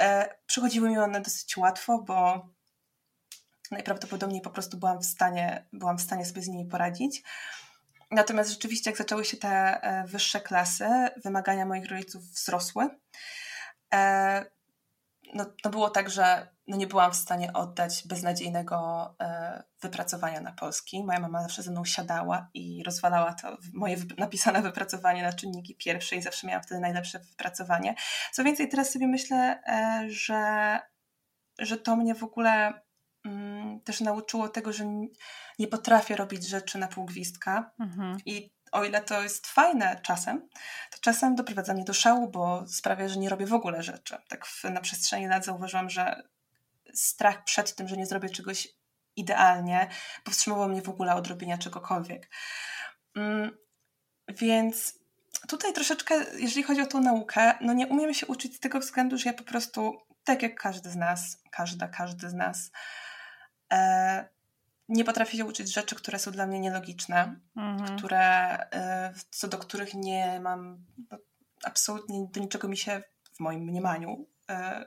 [0.00, 2.48] e, przychodziły mi one dosyć łatwo, bo
[3.70, 7.22] najprawdopodobniej po prostu byłam w stanie, byłam w stanie sobie z nimi poradzić.
[8.10, 10.88] Natomiast rzeczywiście, jak zaczęły się te e, wyższe klasy,
[11.24, 12.88] wymagania moich rodziców wzrosły.
[13.94, 14.55] E,
[15.34, 20.52] no, no było tak, że no nie byłam w stanie oddać beznadziejnego e, wypracowania na
[20.52, 21.04] polski.
[21.04, 26.16] Moja mama zawsze ze mną siadała i rozwalała to moje napisane wypracowanie na czynniki pierwsze
[26.16, 27.94] i zawsze miałam wtedy najlepsze wypracowanie.
[28.32, 30.80] Co więcej, teraz sobie myślę, e, że,
[31.58, 32.80] że to mnie w ogóle
[33.24, 34.84] mm, też nauczyło tego, że
[35.58, 38.16] nie potrafię robić rzeczy na pół gwizdka mhm.
[38.26, 40.48] i o ile to jest fajne czasem,
[40.90, 44.16] to czasem doprowadza mnie do szału, bo sprawia, że nie robię w ogóle rzeczy.
[44.28, 46.22] Tak w, na przestrzeni lat zauważyłam, że
[46.94, 48.68] strach przed tym, że nie zrobię czegoś
[49.16, 49.88] idealnie,
[50.24, 52.30] powstrzymywał mnie w ogóle od robienia czegokolwiek.
[53.16, 53.56] Mm,
[54.28, 54.98] więc
[55.48, 59.18] tutaj troszeczkę, jeżeli chodzi o tą naukę, no nie umiem się uczyć z tego względu,
[59.18, 62.70] że ja po prostu, tak jak każdy z nas, każda, każdy z nas,
[63.72, 64.35] e,
[64.88, 67.98] nie potrafię się uczyć rzeczy, które są dla mnie nielogiczne, mhm.
[67.98, 71.18] które, e, co do których nie mam no,
[71.64, 73.02] absolutnie do niczego mi się
[73.32, 74.86] w moim mniemaniu e,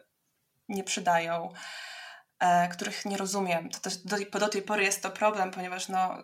[0.70, 1.50] nie przydają,
[2.40, 3.70] e, których nie rozumiem.
[3.70, 6.24] To też do, do tej pory jest to problem, ponieważ no,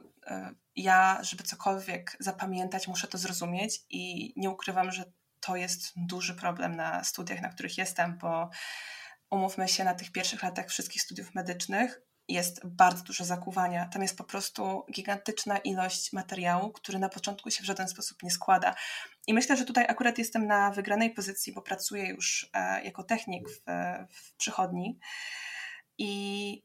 [0.76, 6.76] ja, żeby cokolwiek zapamiętać, muszę to zrozumieć i nie ukrywam, że to jest duży problem
[6.76, 8.50] na studiach, na których jestem, bo
[9.30, 13.86] umówmy się, na tych pierwszych latach wszystkich studiów medycznych jest bardzo dużo zakuwania.
[13.86, 18.32] Tam jest po prostu gigantyczna ilość materiału, który na początku się w żaden sposób nie
[18.32, 18.76] składa.
[19.28, 23.50] I myślę, że tutaj akurat jestem na wygranej pozycji, bo pracuję już e, jako technik
[23.50, 23.62] w,
[24.10, 25.00] w przychodni.
[25.98, 26.64] I,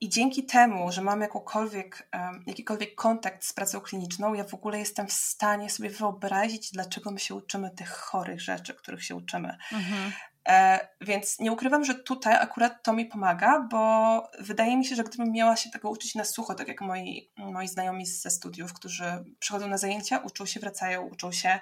[0.00, 2.08] I dzięki temu, że mam jakąkolwiek,
[2.46, 7.18] jakikolwiek kontakt z pracą kliniczną, ja w ogóle jestem w stanie sobie wyobrazić, dlaczego my
[7.18, 9.56] się uczymy tych chorych rzeczy, których się uczymy.
[9.72, 10.12] Mhm.
[10.48, 15.04] E, więc nie ukrywam, że tutaj akurat to mi pomaga, bo wydaje mi się, że
[15.04, 19.24] gdybym miała się tego uczyć na sucho, tak jak moi, moi znajomi ze studiów, którzy
[19.38, 21.60] przychodzą na zajęcia, uczą się, wracają, uczą się,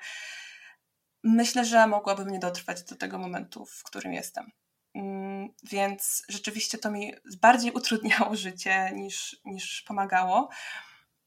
[1.25, 4.51] myślę, że mogłabym nie dotrwać do tego momentu, w którym jestem.
[4.95, 10.49] Mm, więc rzeczywiście to mi bardziej utrudniało życie niż, niż pomagało.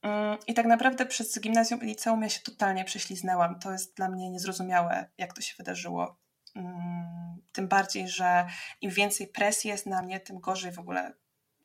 [0.02, 3.58] Mm, I tak naprawdę przez gimnazjum i liceum ja się totalnie prześliznęłam.
[3.58, 6.19] To jest dla mnie niezrozumiałe, jak to się wydarzyło.
[6.56, 8.46] Mm, tym bardziej, że
[8.80, 11.12] im więcej presji jest na mnie, tym gorzej w ogóle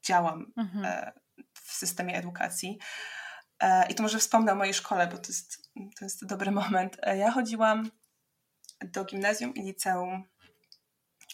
[0.02, 0.86] działam mhm.
[0.86, 1.14] E,
[1.54, 2.80] w systemie edukacji.
[3.60, 6.98] E, I to może wspomnę o mojej szkole, bo to jest, to jest dobry moment.
[7.02, 7.92] E, ja chodziłam
[8.82, 10.24] do gimnazjum i liceum,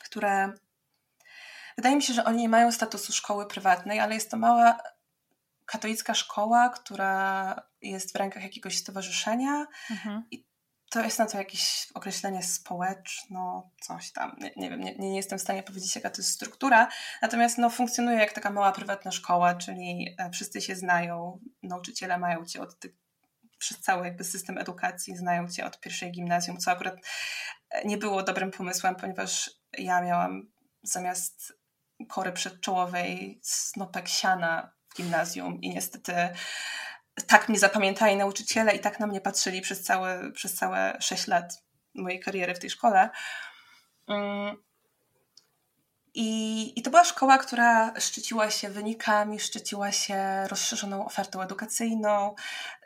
[0.03, 0.53] które
[1.77, 4.77] wydaje mi się, że oni nie mają statusu szkoły prywatnej, ale jest to mała
[5.65, 10.23] katolicka szkoła, która jest w rękach jakiegoś stowarzyszenia mhm.
[10.31, 10.50] i
[10.91, 14.35] to jest na to jakieś określenie społeczno, coś tam.
[14.39, 16.87] Nie, nie wiem, nie, nie, jestem w stanie powiedzieć, jaka to jest struktura.
[17.21, 22.45] Natomiast no, funkcjonuje jak taka mała prywatna szkoła, czyli e, wszyscy się znają, nauczyciele mają
[22.45, 22.77] cię od
[23.57, 26.95] przez cały jakby system edukacji, znają cię od pierwszej gimnazjum, co akurat
[27.69, 30.51] e, nie było dobrym pomysłem, ponieważ ja miałam
[30.83, 31.53] zamiast
[32.09, 36.13] kory przedczołowej snopek siana w gimnazjum i niestety
[37.27, 41.63] tak mnie zapamiętali nauczyciele i tak na mnie patrzyli przez całe, przez całe 6 lat
[41.95, 43.09] mojej kariery w tej szkole.
[44.07, 44.57] Mm.
[46.13, 52.35] I, I to była szkoła, która szczyciła się wynikami, szczyciła się rozszerzoną ofertą edukacyjną,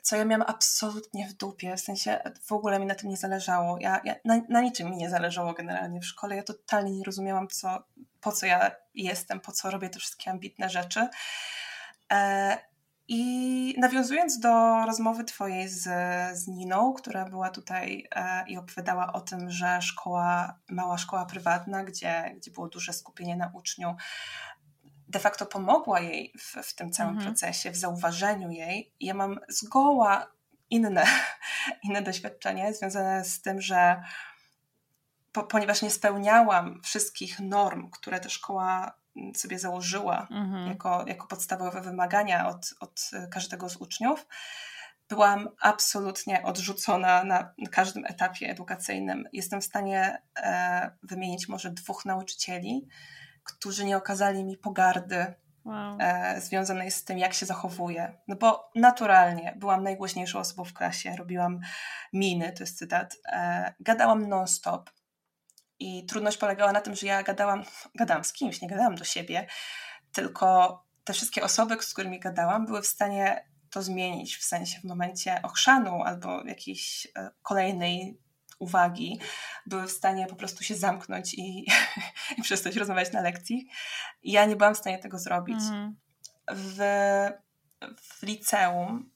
[0.01, 3.77] co ja miałam absolutnie w dupie, w sensie w ogóle mi na tym nie zależało.
[3.79, 6.35] Ja, ja na, na, niczym mi nie zależało generalnie w szkole.
[6.35, 7.83] Ja totalnie nie rozumiałam, co,
[8.21, 11.07] po co ja jestem, po co robię te wszystkie ambitne rzeczy.
[12.11, 12.57] E,
[13.07, 15.83] i nawiązując do rozmowy Twojej z,
[16.37, 21.83] z Niną, która była tutaj e, i opowiadała o tym, że szkoła, mała szkoła prywatna,
[21.83, 23.95] gdzie, gdzie było duże skupienie na uczniu,
[25.07, 27.27] de facto pomogła jej w, w tym całym mhm.
[27.27, 28.93] procesie, w zauważeniu jej.
[28.99, 30.27] Ja mam zgoła
[30.69, 31.05] inne,
[31.83, 34.03] inne doświadczenie związane z tym, że
[35.31, 38.97] po, ponieważ nie spełniałam wszystkich norm, które ta szkoła
[39.35, 40.67] sobie założyła mhm.
[40.67, 44.27] jako, jako podstawowe wymagania od, od każdego z uczniów,
[45.09, 49.27] byłam absolutnie odrzucona na każdym etapie edukacyjnym.
[49.33, 52.87] Jestem w stanie e, wymienić może dwóch nauczycieli,
[53.43, 55.33] którzy nie okazali mi pogardy
[55.65, 55.97] wow.
[55.99, 58.17] e, związanej z tym, jak się zachowuje.
[58.27, 61.59] No bo naturalnie byłam najgłośniejszą osobą w klasie, robiłam
[62.13, 64.89] miny, to jest cytat, e, gadałam non-stop.
[65.79, 67.63] I trudność polegała na tym, że ja gadałam,
[67.99, 69.47] gadałam z kimś, nie gadałam do siebie,
[70.11, 74.83] tylko te wszystkie osoby, z którymi gadałam, były w stanie to zmienić, w sensie w
[74.83, 78.19] momencie ochrzanu albo jakiejś e, kolejnej
[78.59, 79.19] uwagi,
[79.65, 81.65] były w stanie po prostu się zamknąć i,
[82.37, 83.67] i przestać rozmawiać na lekcji.
[84.23, 85.57] ja nie byłam w stanie tego zrobić.
[85.61, 85.95] Mhm.
[86.51, 86.79] W,
[87.97, 89.11] w liceum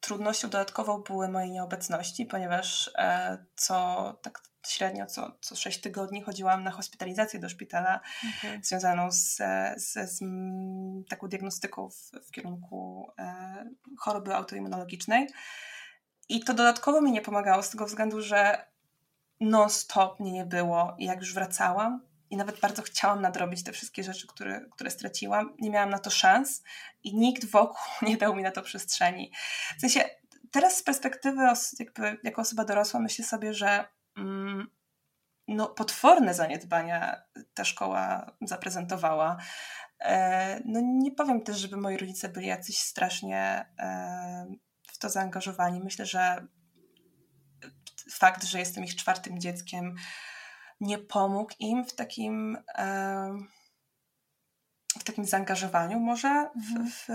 [0.00, 6.64] trudnością dodatkową były moje nieobecności, ponieważ e, co tak średnio co, co 6 tygodni chodziłam
[6.64, 8.00] na hospitalizację do szpitala
[8.38, 8.60] okay.
[8.62, 9.36] związaną z,
[9.76, 10.20] z, z,
[11.08, 13.64] taką diagnostyką w, w kierunku e,
[13.98, 15.28] choroby autoimmunologicznej.
[16.28, 18.66] I to dodatkowo mi nie pomagało z tego względu, że
[19.40, 24.04] non-stop mnie nie było i jak już wracałam i nawet bardzo chciałam nadrobić te wszystkie
[24.04, 26.62] rzeczy, które, które straciłam, nie miałam na to szans
[27.04, 29.32] i nikt wokół nie dał mi na to przestrzeni.
[29.78, 30.04] W sensie
[30.50, 31.42] teraz z perspektywy
[31.78, 33.86] jakby jako osoba dorosła myślę sobie, że mm,
[35.48, 37.22] no, potworne zaniedbania
[37.54, 39.36] ta szkoła zaprezentowała.
[40.00, 44.46] E, no nie powiem też, żeby moi rodzice byli jacyś strasznie e,
[44.82, 45.80] w to zaangażowani.
[45.80, 46.46] Myślę, że
[48.10, 49.94] fakt, że jestem ich czwartym dzieckiem,
[50.80, 52.58] nie pomógł im w takim,
[54.98, 56.90] w takim zaangażowaniu może w, mhm.
[56.90, 57.06] w,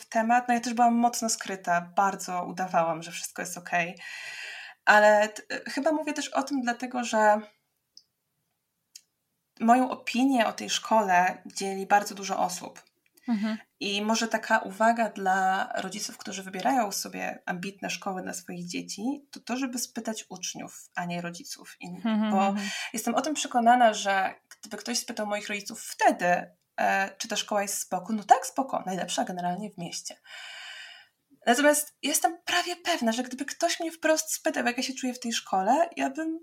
[0.00, 0.48] w, temat.
[0.48, 3.70] No ja też byłam mocno skryta, bardzo udawałam, że wszystko jest ok.
[4.84, 5.28] Ale
[5.66, 7.40] chyba mówię też o tym dlatego, że
[9.60, 12.82] moją opinię o tej szkole dzieli bardzo dużo osób.
[13.28, 13.58] Mhm.
[13.80, 19.40] I może taka uwaga dla rodziców, którzy wybierają sobie ambitne szkoły dla swoich dzieci, to
[19.40, 22.06] to, żeby spytać uczniów, a nie rodziców innych.
[22.06, 22.32] Mhm.
[22.32, 22.68] Bo mhm.
[22.92, 27.62] jestem o tym przekonana, że gdyby ktoś spytał moich rodziców wtedy, e, czy ta szkoła
[27.62, 30.16] jest spoko, no tak, spoko, najlepsza generalnie w mieście.
[31.46, 35.20] Natomiast jestem prawie pewna, że gdyby ktoś mnie wprost spytał, jak ja się czuję w
[35.20, 36.38] tej szkole, ja bym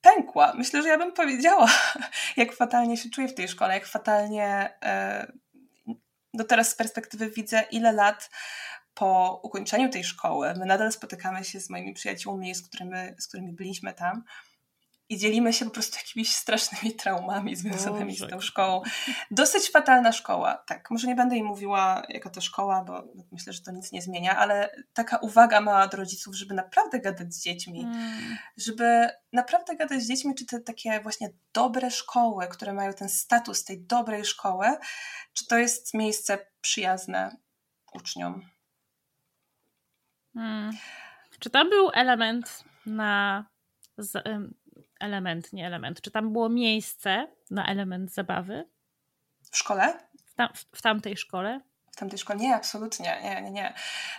[0.00, 0.54] pękła.
[0.56, 1.70] Myślę, że ja bym powiedziała,
[2.36, 5.32] jak fatalnie się czuję w tej szkole, jak fatalnie e,
[6.34, 8.30] no teraz z perspektywy widzę, ile lat
[8.94, 13.52] po ukończeniu tej szkoły my nadal spotykamy się z moimi przyjaciółmi, z którymi, z którymi
[13.52, 14.24] byliśmy tam
[15.08, 18.26] i dzielimy się po prostu jakimiś strasznymi traumami związanymi Boże.
[18.26, 18.82] z tą szkołą.
[19.30, 20.90] Dosyć fatalna szkoła, tak.
[20.90, 24.36] Może nie będę jej mówiła, jaka to szkoła, bo myślę, że to nic nie zmienia,
[24.36, 28.36] ale taka uwaga mała do rodziców, żeby naprawdę gadać z dziećmi, hmm.
[28.56, 33.64] żeby naprawdę gadać z dziećmi, czy te takie właśnie dobre szkoły, które mają ten status
[33.64, 34.66] tej dobrej szkoły,
[35.32, 37.36] czy to jest miejsce przyjazne
[37.92, 38.42] uczniom.
[40.34, 40.70] Hmm.
[41.38, 43.44] Czy tam był element na
[45.04, 46.00] element, nie element.
[46.00, 48.68] Czy tam było miejsce na element zabawy?
[49.52, 49.98] W szkole?
[50.26, 51.60] W, tam, w, w tamtej szkole?
[51.92, 52.38] W tamtej szkole?
[52.38, 53.20] Nie, absolutnie.
[53.22, 53.74] Nie, nie, nie.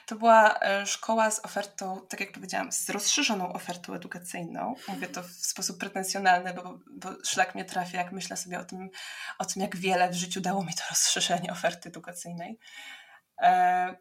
[0.05, 4.75] To była e, szkoła z ofertą, tak jak powiedziałam, z rozszerzoną ofertą edukacyjną.
[4.87, 8.89] Mówię to w sposób pretensjonalny, bo, bo szlak mnie trafia, jak myślę sobie o tym,
[9.39, 12.59] o tym, jak wiele w życiu dało mi to rozszerzenie oferty edukacyjnej.
[13.41, 13.95] E,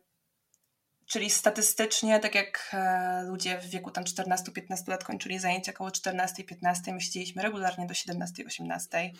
[1.06, 6.92] Czyli statystycznie, tak jak e, ludzie w wieku tam 14-15 lat kończyli zajęcia około 14-15,
[6.92, 9.10] my siedzieliśmy regularnie do 17-18.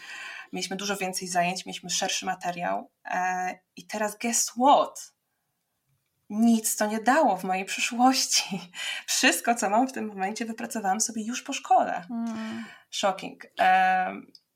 [0.53, 2.91] Mieliśmy dużo więcej zajęć, mieliśmy szerszy materiał.
[3.05, 5.15] E, I teraz guess what?
[6.31, 8.61] Nic to nie dało w mojej przyszłości.
[9.07, 12.07] Wszystko, co mam w tym momencie, wypracowałam sobie już po szkole.
[12.11, 12.65] Mm.
[12.91, 13.47] Shocking.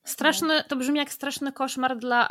[0.09, 2.29] Straszny, to brzmi jak straszny koszmar dla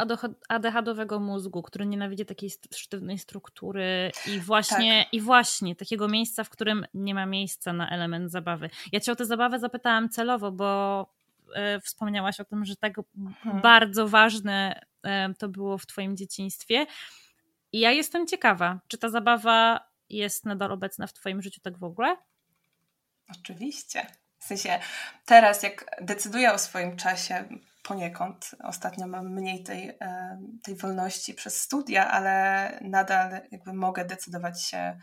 [0.49, 5.14] ADHD-owego mózgu, który nienawidzi takiej sztywnej struktury i właśnie, tak.
[5.14, 8.70] i właśnie takiego miejsca, w którym nie ma miejsca na element zabawy.
[8.91, 11.06] Ja cię o tę zabawę zapytałam celowo, bo
[11.56, 12.95] e, wspomniałaś o tym, że tak
[13.44, 13.62] hmm.
[13.62, 16.86] bardzo ważne e, to było w twoim dzieciństwie.
[17.72, 19.80] I ja jestem ciekawa, czy ta zabawa
[20.10, 22.18] jest nadal obecna w twoim życiu tak w ogóle?
[23.40, 24.08] Oczywiście.
[24.39, 24.80] W sensie
[25.26, 27.45] teraz, jak decyduję o swoim czasie,
[27.84, 34.64] poniekąd, ostatnio mam mniej tej, e, tej wolności przez studia, ale nadal jakby mogę decydować
[34.64, 34.99] się,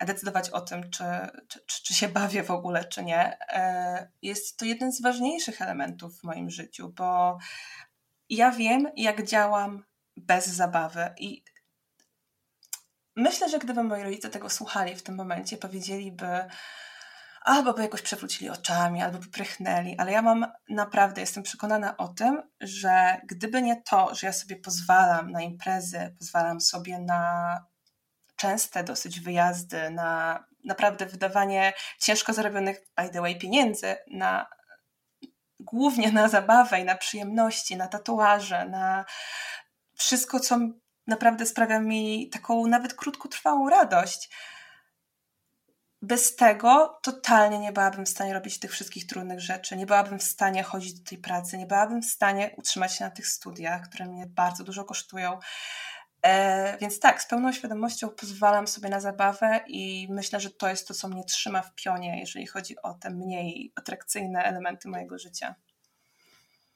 [0.00, 1.04] decydować o tym, czy,
[1.48, 3.38] czy, czy się bawię w ogóle, czy nie.
[3.48, 7.38] E, jest to jeden z ważniejszych elementów w moim życiu, bo
[8.28, 9.84] ja wiem, jak działam
[10.16, 11.44] bez zabawy i
[13.16, 16.44] myślę, że gdyby moi rodzice tego słuchali w tym momencie, powiedzieliby,
[17.44, 22.08] albo by jakoś przewrócili oczami, albo by prychnęli, ale ja mam naprawdę, jestem przekonana o
[22.08, 27.58] tym, że gdyby nie to, że ja sobie pozwalam na imprezy, pozwalam sobie na
[28.36, 34.46] częste dosyć wyjazdy, na naprawdę wydawanie ciężko zarobionych, by the way, pieniędzy, na
[35.60, 39.04] głównie na zabawę i na przyjemności, na tatuaże, na
[39.96, 40.58] wszystko, co
[41.06, 44.30] naprawdę sprawia mi taką nawet krótkotrwałą radość.
[46.04, 50.22] Bez tego totalnie nie byłabym w stanie robić tych wszystkich trudnych rzeczy, nie byłabym w
[50.22, 54.04] stanie chodzić do tej pracy, nie byłabym w stanie utrzymać się na tych studiach, które
[54.04, 55.38] mnie bardzo dużo kosztują.
[56.22, 60.88] E, więc tak, z pełną świadomością pozwalam sobie na zabawę i myślę, że to jest
[60.88, 65.54] to, co mnie trzyma w pionie, jeżeli chodzi o te mniej atrakcyjne elementy mojego życia.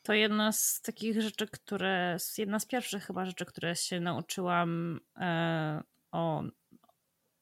[0.03, 5.83] To jedna z takich rzeczy, które, jedna z pierwszych chyba rzeczy, które się nauczyłam e,
[6.13, 6.43] o,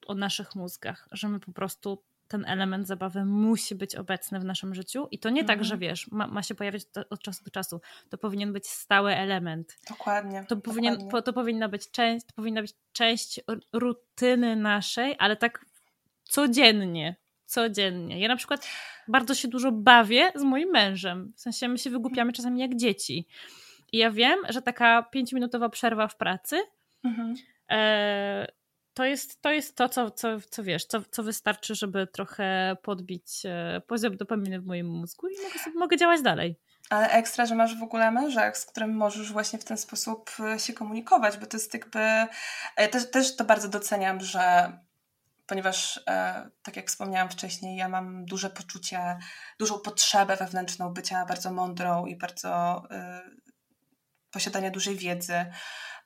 [0.06, 4.74] o naszych mózgach, że my po prostu ten element zabawy musi być obecny w naszym
[4.74, 5.80] życiu i to nie tak, że mhm.
[5.80, 7.80] wiesz, ma, ma się pojawiać od czasu do czasu.
[8.10, 9.78] To powinien być stały element.
[9.88, 10.44] Dokładnie.
[10.48, 11.10] To, powinien, dokładnie.
[11.10, 13.40] Po, to powinna być część, to powinna być część
[13.72, 15.64] rutyny naszej, ale tak
[16.24, 17.16] codziennie.
[17.46, 18.20] Codziennie.
[18.20, 18.68] Ja na przykład
[19.08, 21.32] bardzo się dużo bawię z moim mężem.
[21.36, 23.26] W sensie my się wygłupiamy czasami jak dzieci.
[23.92, 26.56] I ja wiem, że taka pięciominutowa przerwa w pracy
[27.04, 27.34] mhm.
[27.70, 28.46] e,
[28.96, 33.42] to jest to, jest to co, co, co wiesz, co, co wystarczy, żeby trochę podbić
[33.44, 36.60] e, poziom dopaminy w moim mózgu i mogę, mogę działać dalej.
[36.90, 40.58] Ale ekstra, że masz w ogóle męża, z którym możesz właśnie w ten sposób e,
[40.58, 42.00] się komunikować, bo to jest jakby.
[42.76, 44.72] E, też, też to bardzo doceniam, że
[45.46, 46.00] ponieważ,
[46.62, 49.18] tak jak wspomniałam wcześniej, ja mam duże poczucie,
[49.58, 52.82] dużą potrzebę wewnętrzną bycia bardzo mądrą i bardzo
[54.30, 55.46] posiadania dużej wiedzy.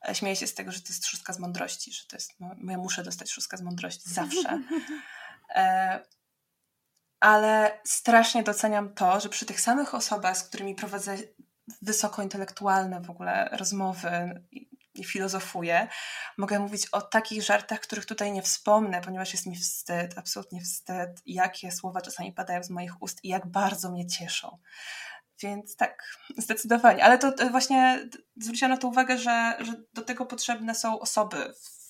[0.08, 2.54] E, śmieję się z tego, że to jest szóstka z mądrości, że to jest, no,
[2.72, 4.60] ja muszę dostać szóstka z mądrości zawsze.
[5.54, 6.00] E,
[7.20, 11.16] ale strasznie doceniam to, że przy tych samych osobach, z którymi prowadzę
[11.82, 14.42] wysokointelektualne w ogóle rozmowy
[14.94, 15.88] i filozofuję,
[16.38, 21.22] mogę mówić o takich żartach, których tutaj nie wspomnę, ponieważ jest mi wstyd, absolutnie wstyd,
[21.26, 24.58] jakie słowa czasami padają z moich ust i jak bardzo mnie cieszą.
[25.42, 26.02] Więc tak,
[26.36, 27.04] zdecydowanie.
[27.04, 31.80] Ale to właśnie zwróciłam na to uwagę, że, że do tego potrzebne są osoby, w,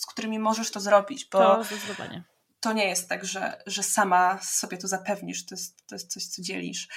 [0.00, 2.24] z którymi możesz to zrobić, bo to, zdecydowanie.
[2.60, 6.26] to nie jest tak, że, że sama sobie to zapewnisz, to jest, to jest coś,
[6.26, 6.88] co dzielisz.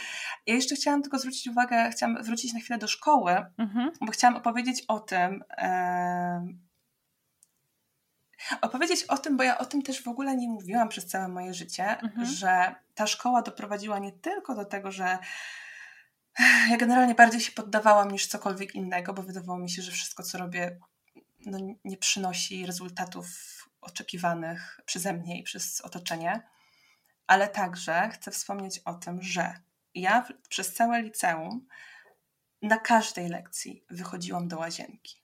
[0.45, 3.91] Ja jeszcze chciałam tylko zwrócić uwagę, chciałam wrócić na chwilę do szkoły, mhm.
[4.01, 6.47] bo chciałam opowiedzieć o tym, e,
[8.61, 11.53] opowiedzieć o tym, bo ja o tym też w ogóle nie mówiłam przez całe moje
[11.53, 12.27] życie, mhm.
[12.27, 15.17] że ta szkoła doprowadziła nie tylko do tego, że
[16.69, 20.37] ja generalnie bardziej się poddawałam niż cokolwiek innego, bo wydawało mi się, że wszystko, co
[20.37, 20.79] robię,
[21.45, 23.27] no, nie przynosi rezultatów
[23.81, 26.41] oczekiwanych przeze mnie i przez otoczenie.
[27.27, 29.59] Ale także chcę wspomnieć o tym, że
[29.95, 31.67] ja przez całe liceum
[32.61, 35.23] na każdej lekcji wychodziłam do łazienki.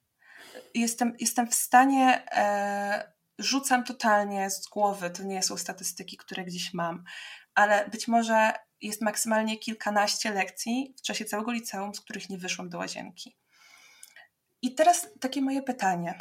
[0.73, 6.73] Jestem, jestem w stanie, e, rzucam totalnie z głowy, to nie są statystyki, które gdzieś
[6.73, 7.03] mam,
[7.55, 12.69] ale być może jest maksymalnie kilkanaście lekcji w czasie całego liceum, z których nie wyszłam
[12.69, 13.37] do łazienki.
[14.61, 16.17] I teraz takie moje pytanie.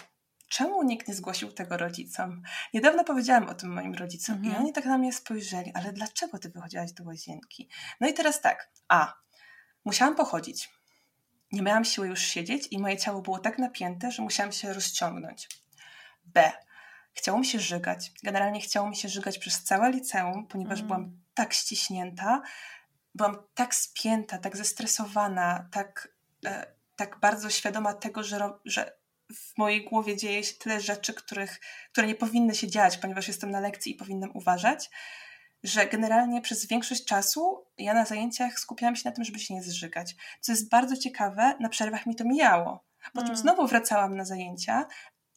[0.48, 2.42] Czemu nikt nie zgłosił tego rodzicom?
[2.74, 4.54] Niedawno powiedziałam o tym moim rodzicom mhm.
[4.54, 7.68] i oni tak na mnie spojrzeli, ale dlaczego ty wychodziłaś do łazienki?
[8.00, 9.14] No i teraz tak, a,
[9.84, 10.70] musiałam pochodzić.
[11.52, 15.48] Nie miałam siły już siedzieć i moje ciało było tak napięte, że musiałam się rozciągnąć.
[16.24, 16.52] B.
[17.14, 18.12] Chciało mi się żygać.
[18.22, 20.86] Generalnie chciało mi się żygać przez całe liceum, ponieważ mm.
[20.86, 22.42] byłam tak ściśnięta,
[23.14, 26.08] byłam tak spięta, tak zestresowana, tak,
[26.46, 26.66] e,
[26.96, 28.98] tak bardzo świadoma tego, że, że
[29.34, 31.60] w mojej głowie dzieje się tyle rzeczy, których,
[31.92, 34.90] które nie powinny się dziać, ponieważ jestem na lekcji i powinnam uważać,
[35.62, 39.62] że generalnie przez większość czasu ja na zajęciach skupiałam się na tym, żeby się nie
[39.62, 40.16] zżygać.
[40.40, 42.84] Co jest bardzo ciekawe, na przerwach mi to mijało.
[43.12, 43.36] Potem mm.
[43.36, 44.86] znowu wracałam na zajęcia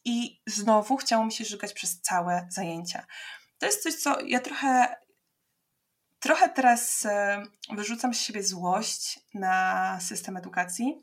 [0.04, 3.06] i znowu chciało mi się żygać przez całe zajęcia.
[3.58, 4.96] To jest coś, co ja trochę
[6.20, 7.42] Trochę teraz e,
[7.72, 11.02] wyrzucam z siebie złość na system edukacji,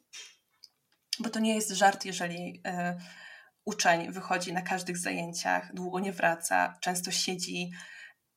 [1.19, 2.97] bo to nie jest żart, jeżeli e,
[3.65, 7.72] uczeń wychodzi na każdych zajęciach, długo nie wraca, często siedzi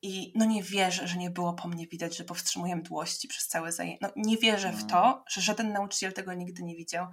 [0.01, 3.71] i no nie wierzę, że nie było po mnie widać, że powstrzymuję mdłości przez całe
[3.71, 3.99] zajęcie.
[4.01, 5.23] No nie wierzę w to, mm.
[5.29, 7.07] że żaden nauczyciel tego nigdy nie widział.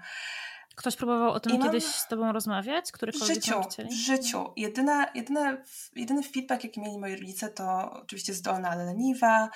[0.76, 2.92] Ktoś próbował o tym kiedyś z tobą rozmawiać?
[2.92, 4.52] W życiu, w życiu.
[4.56, 5.56] Jedyna, jedyna,
[5.96, 9.48] jedyny feedback, jaki mieli moi rodzice, to oczywiście zdolna, ale leniwa.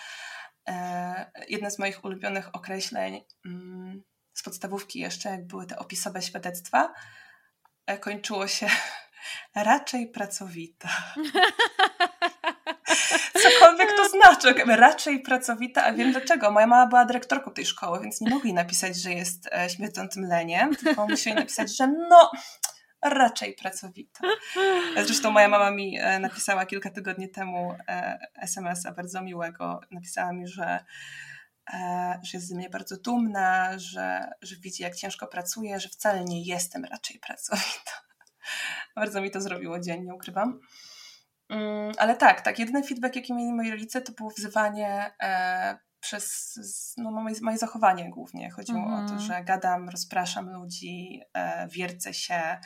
[0.69, 4.03] E, jedne z moich ulubionych określeń mm,
[4.35, 6.93] z podstawówki jeszcze, jak były te opisowe świadectwa,
[7.87, 8.69] e, kończyło się
[9.55, 10.89] raczej pracowita.
[13.43, 16.51] Cokolwiek to znaczy, raczej pracowita, a wiem dlaczego.
[16.51, 20.77] Moja mama była dyrektorką tej szkoły, więc nie mogli napisać, że jest e, śmierdzącym leniem,
[20.77, 22.31] tylko musieli napisać, że no,
[23.03, 24.21] raczej pracowita.
[25.05, 29.81] Zresztą moja mama mi e, napisała kilka tygodni temu e, SMS-a bardzo miłego.
[29.91, 30.85] Napisała mi, że
[32.23, 36.43] że jest ze mnie bardzo dumna, że, że widzi, jak ciężko pracuję, że wcale nie
[36.43, 37.93] jestem raczej pracowita.
[38.97, 40.61] Bardzo mi to zrobiło dzień, nie ukrywam.
[41.51, 46.55] Um, ale tak, tak, jedyny feedback, jaki mieli moi rodzice, to było wzywanie e, przez
[46.97, 48.51] no, moje, moje zachowanie głównie.
[48.51, 49.21] Chodziło mm o to, mhm.
[49.21, 52.59] że gadam, rozpraszam ludzi, e, wiercę się,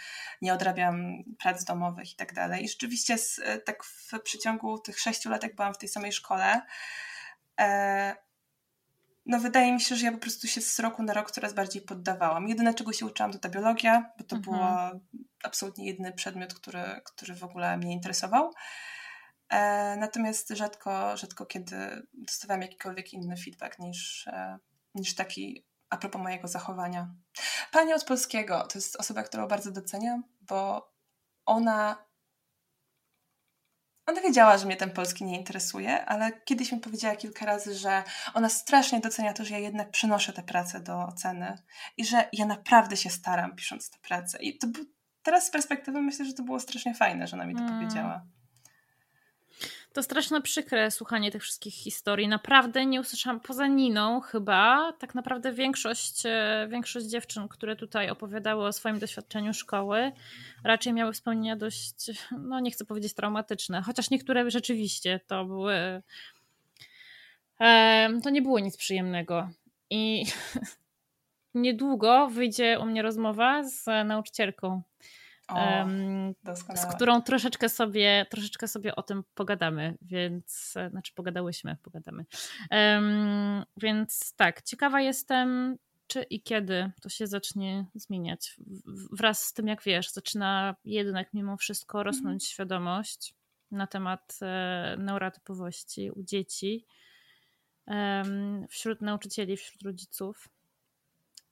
[0.43, 2.65] nie odrabiam prac domowych i tak dalej.
[2.65, 6.13] I rzeczywiście z, e, tak w przeciągu tych sześciu lat, jak byłam w tej samej
[6.13, 6.63] szkole,
[7.61, 8.17] e,
[9.27, 11.83] no wydaje mi się, że ja po prostu się z roku na rok coraz bardziej
[11.83, 12.49] poddawałam.
[12.49, 14.41] Jedyne, czego się uczyłam, to ta biologia, bo to -hmm.
[14.41, 14.91] było
[15.45, 18.51] absolutnie jedyny przedmiot, który, który w ogóle mnie interesował.
[19.49, 24.59] E, natomiast rzadko, rzadko kiedy dostawałam jakikolwiek inny feedback niż, e,
[24.95, 27.15] niż taki a propos mojego zachowania.
[27.73, 30.93] Pani od polskiego to jest osoba, którą bardzo doceniam, bo
[31.47, 32.07] ona
[34.07, 38.03] ona wiedziała, że mnie ten polski nie interesuje, ale kiedyś mi powiedziała kilka razy, że
[38.35, 41.59] ona strasznie docenia to, że ja jednak przynoszę tę pracę do oceny
[41.97, 44.39] i że ja naprawdę się staram pisząc tę pracę.
[44.43, 44.67] I to
[45.23, 47.79] teraz z perspektywy myślę, że to było strasznie fajne, że ona mi to hmm.
[47.79, 48.27] powiedziała.
[49.95, 52.29] To strasznie przykre słuchanie tych wszystkich historii.
[52.29, 58.67] Naprawdę nie usłyszałam, poza Niną chyba, tak naprawdę większość, e, większość dziewczyn, które tutaj opowiadały
[58.67, 60.13] o swoim doświadczeniu szkoły,
[60.65, 61.95] raczej miały wspomnienia dość,
[62.39, 66.03] no nie chcę powiedzieć traumatyczne, chociaż niektóre rzeczywiście to były,
[67.61, 69.49] e, to nie było nic przyjemnego.
[69.91, 70.25] I
[71.55, 74.83] niedługo wyjdzie u mnie rozmowa z nauczycielką
[75.49, 75.87] o,
[76.77, 82.25] z którą troszeczkę sobie, troszeczkę sobie o tym pogadamy, więc znaczy pogadałyśmy, pogadamy.
[82.71, 88.57] Um, więc tak, ciekawa jestem, czy i kiedy to się zacznie zmieniać.
[89.13, 92.07] Wraz z tym, jak wiesz, zaczyna jednak mimo wszystko mhm.
[92.07, 93.35] rosnąć świadomość
[93.71, 96.87] na temat e, neurotypowości u dzieci,
[98.69, 100.49] wśród nauczycieli, wśród rodziców.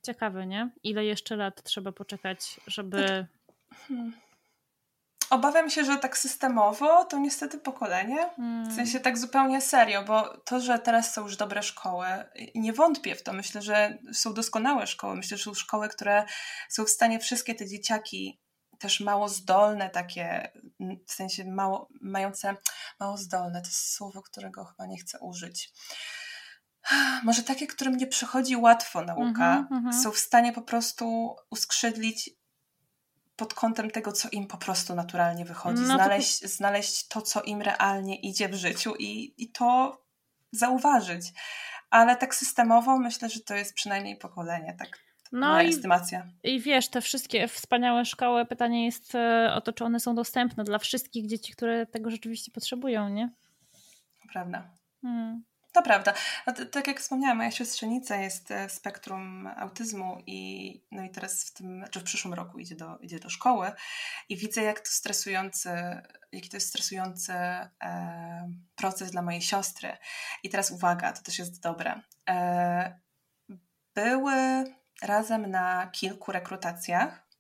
[0.03, 0.71] Ciekawe, nie?
[0.83, 3.27] Ile jeszcze lat trzeba poczekać, żeby znaczy,
[3.89, 4.13] Hmm.
[5.31, 8.31] Obawiam się, że tak systemowo to niestety pokolenie.
[8.37, 8.71] Hmm.
[8.71, 12.07] W sensie tak zupełnie serio, bo to, że teraz są już dobre szkoły,
[12.55, 13.33] nie wątpię w to.
[13.33, 15.17] Myślę, że są doskonałe szkoły.
[15.17, 16.25] Myślę, że są szkoły, które
[16.69, 18.43] są w stanie wszystkie te dzieciaki
[18.83, 20.53] też mało zdolne takie,
[21.07, 22.57] w sensie mało, mające
[23.01, 25.73] mało zdolne, to jest słowo, którego chyba nie chcę użyć.
[27.25, 32.31] Może takie, którym nie przychodzi łatwo nauka, mm -hmm, są w stanie po prostu uskrzydlić
[33.43, 35.83] pod kątem tego, co im po prostu naturalnie wychodzi.
[35.83, 36.49] No znaleźć, to...
[36.49, 39.99] znaleźć to, co im realnie idzie w życiu i, i to
[40.53, 41.33] zauważyć.
[41.91, 44.99] Ale tak systemowo myślę, że to jest przynajmniej pokolenie, tak.
[45.33, 46.27] No moja i, estymacja.
[46.43, 50.65] I wiesz, te wszystkie wspaniałe szkoły, pytanie jest e, o to, czy one są dostępne
[50.65, 53.31] dla wszystkich dzieci, które tego rzeczywiście potrzebują, nie?
[54.33, 54.71] Prawda.
[55.03, 55.45] Hmm.
[55.73, 56.15] To prawda.
[56.71, 61.53] Tak jak wspomniałam, moja siostrzenica jest w e, spektrum autyzmu i, no i teraz w
[61.53, 63.73] tym, czy w przyszłym roku idzie do, idzie do szkoły
[64.29, 65.71] i widzę, jak to stresujący,
[66.33, 69.97] jaki to jest stresujący e, proces dla mojej siostry.
[70.43, 72.01] I teraz uwaga, to też jest dobre.
[72.29, 73.01] E,
[73.95, 74.65] były
[75.03, 77.32] razem na kilku rekrutacjach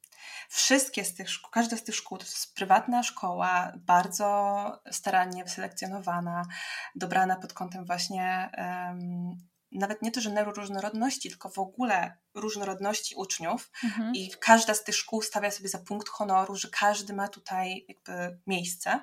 [0.55, 6.43] Wszystkie z tych szkół, każda z tych szkół to jest prywatna szkoła, bardzo starannie wyselekcjonowana,
[6.95, 9.37] dobrana pod kątem właśnie um,
[9.73, 14.15] nawet nie to, że neuroróżnorodności, tylko w ogóle różnorodności uczniów mhm.
[14.15, 18.39] i każda z tych szkół stawia sobie za punkt honoru, że każdy ma tutaj jakby
[18.47, 19.03] miejsce.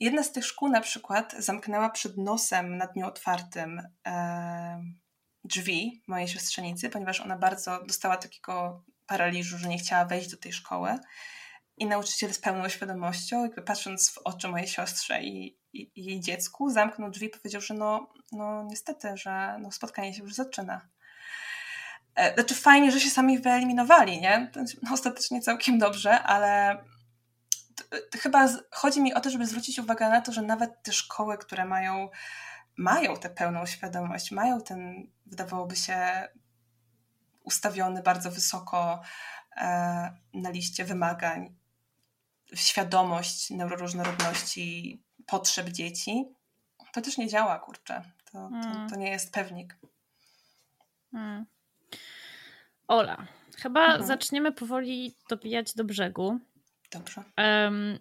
[0.00, 4.82] Jedna z tych szkół na przykład zamknęła przed nosem na dniu otwartym e,
[5.44, 10.52] drzwi mojej siostrzenicy, ponieważ ona bardzo dostała takiego paraliżu, że nie chciała wejść do tej
[10.52, 10.98] szkoły.
[11.76, 16.20] I nauczyciel z pełną świadomością, jakby patrząc w oczy mojej siostrze i, i, i jej
[16.20, 20.88] dziecku, zamknął drzwi i powiedział, że no, no niestety, że no, spotkanie się już zaczyna.
[22.14, 24.50] E, znaczy fajnie, że się sami wyeliminowali, nie?
[24.82, 26.78] No, ostatecznie całkiem dobrze, ale
[28.20, 31.64] chyba chodzi mi o to, żeby zwrócić uwagę na to, że nawet te szkoły, które
[31.64, 32.08] mają,
[32.76, 36.28] mają tę pełną świadomość, mają ten, wydawałoby się,
[37.44, 39.02] ustawiony bardzo wysoko
[39.56, 39.66] e,
[40.34, 41.54] na liście wymagań,
[42.54, 46.24] świadomość neuroróżnorodności, potrzeb dzieci,
[46.94, 48.02] to też nie działa, kurczę.
[48.24, 48.90] To, to, hmm.
[48.90, 49.76] to nie jest pewnik.
[51.12, 51.46] Hmm.
[52.88, 53.26] Ola,
[53.58, 54.06] chyba mhm.
[54.06, 56.38] zaczniemy powoli dobijać do brzegu.
[56.92, 57.22] Dobrze.
[57.38, 57.98] Um,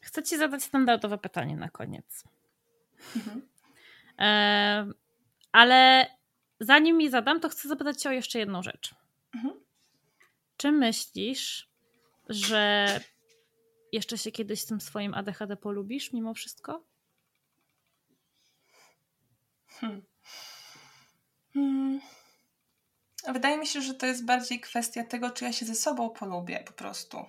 [0.00, 2.24] chcę Ci zadać standardowe pytanie na koniec.
[3.16, 3.48] Mhm.
[4.18, 4.94] Um,
[5.52, 6.06] ale
[6.60, 8.94] zanim mi zadam, to chcę zapytać Cię o jeszcze jedną rzecz.
[9.34, 9.54] Mhm.
[10.56, 11.70] Czy myślisz,
[12.28, 12.86] że
[13.92, 16.84] jeszcze się kiedyś z tym swoim ADHD polubisz mimo wszystko?
[19.68, 20.02] Hmm.
[21.54, 22.00] Hmm.
[23.28, 26.64] Wydaje mi się, że to jest bardziej kwestia tego, czy ja się ze sobą polubię
[26.66, 27.24] po prostu.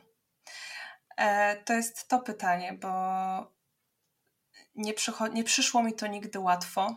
[1.17, 2.91] E, to jest to pytanie, bo
[4.75, 4.93] nie,
[5.33, 6.95] nie przyszło mi to nigdy łatwo.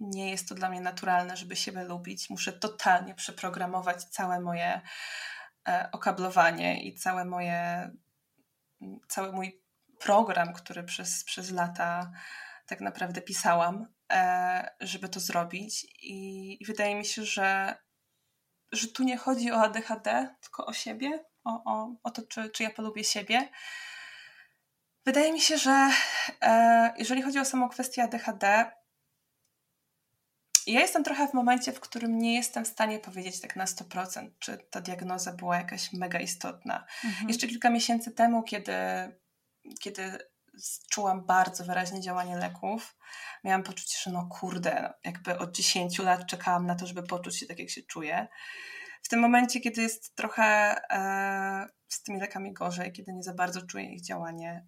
[0.00, 2.30] Nie jest to dla mnie naturalne, żeby siebie lubić.
[2.30, 4.80] Muszę totalnie przeprogramować całe moje
[5.68, 7.90] e, okablowanie i całe moje,
[9.08, 9.62] cały mój
[10.00, 12.10] program, który przez, przez lata
[12.66, 15.84] tak naprawdę pisałam, e, żeby to zrobić.
[16.02, 17.76] I, i wydaje mi się, że,
[18.72, 22.62] że tu nie chodzi o ADHD, tylko o siebie, o, o, o to, czy, czy
[22.62, 23.48] ja polubię siebie.
[25.06, 25.90] Wydaje mi się, że
[26.42, 28.72] e, jeżeli chodzi o samą kwestię ADHD,
[30.66, 34.30] ja jestem trochę w momencie, w którym nie jestem w stanie powiedzieć tak na 100%,
[34.38, 36.86] czy ta diagnoza była jakaś mega istotna.
[37.04, 37.28] Mhm.
[37.28, 38.72] Jeszcze kilka miesięcy temu, kiedy,
[39.80, 40.18] kiedy
[40.90, 42.96] czułam bardzo wyraźnie działanie leków,
[43.44, 47.38] miałam poczucie, że no kurde, no, jakby od 10 lat czekałam na to, żeby poczuć
[47.38, 48.28] się tak, jak się czuję.
[49.02, 50.44] W tym momencie, kiedy jest trochę
[50.90, 54.66] e, z tymi lekami gorzej, kiedy nie za bardzo czuję ich działanie,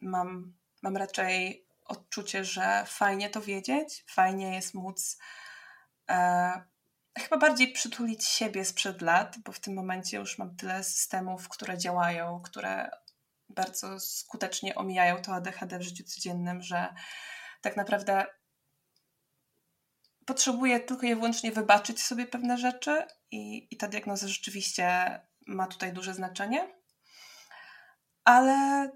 [0.00, 5.18] mam, mam raczej odczucie, że fajnie to wiedzieć, fajnie jest móc
[6.10, 6.62] e,
[7.18, 11.78] chyba bardziej przytulić siebie sprzed lat, bo w tym momencie już mam tyle systemów, które
[11.78, 12.90] działają, które
[13.48, 16.94] bardzo skutecznie omijają to ADHD w życiu codziennym, że
[17.60, 18.26] tak naprawdę
[20.26, 25.92] potrzebuję tylko i wyłącznie wybaczyć sobie pewne rzeczy i, i ta diagnoza rzeczywiście ma tutaj
[25.92, 26.74] duże znaczenie.
[28.24, 28.90] Ale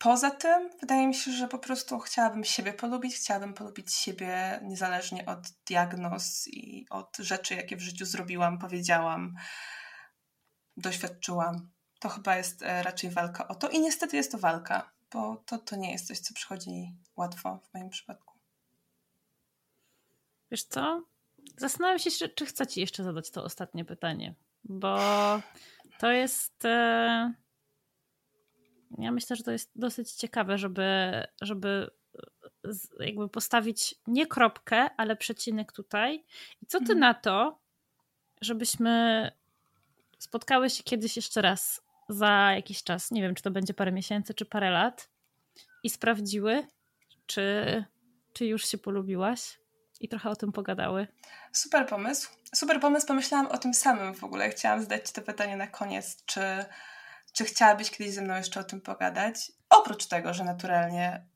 [0.00, 5.26] poza tym wydaje mi się, że po prostu chciałabym siebie polubić, chciałabym polubić siebie niezależnie
[5.26, 9.36] od diagnoz i od rzeczy, jakie w życiu zrobiłam, powiedziałam,
[10.76, 11.70] doświadczyłam.
[11.98, 15.58] To chyba jest e, raczej walka o to i niestety jest to walka, bo to,
[15.58, 18.38] to nie jest coś, co przychodzi łatwo w moim przypadku.
[20.50, 21.02] Wiesz co?
[21.56, 24.98] Zastanawiam się, czy chcę ci jeszcze zadać to ostatnie pytanie, bo
[25.98, 26.64] to jest.
[26.64, 27.34] E,
[28.98, 30.86] ja myślę, że to jest dosyć ciekawe, żeby,
[31.40, 31.90] żeby
[33.00, 36.24] jakby postawić nie kropkę, ale przecinek tutaj.
[36.62, 36.98] I co ty mhm.
[36.98, 37.58] na to,
[38.40, 39.30] żebyśmy
[40.18, 44.34] spotkały się kiedyś jeszcze raz za jakiś czas, nie wiem, czy to będzie parę miesięcy,
[44.34, 45.10] czy parę lat,
[45.82, 46.66] i sprawdziły,
[47.26, 47.84] czy,
[48.32, 49.60] czy już się polubiłaś?
[50.00, 51.06] i trochę o tym pogadały.
[51.52, 52.30] Super pomysł.
[52.54, 53.06] Super pomysł.
[53.06, 54.50] Pomyślałam o tym samym w ogóle.
[54.50, 56.40] Chciałam zadać Ci to pytanie na koniec, czy,
[57.32, 59.52] czy chciałabyś kiedyś ze mną jeszcze o tym pogadać?
[59.70, 61.30] Oprócz tego, że naturalnie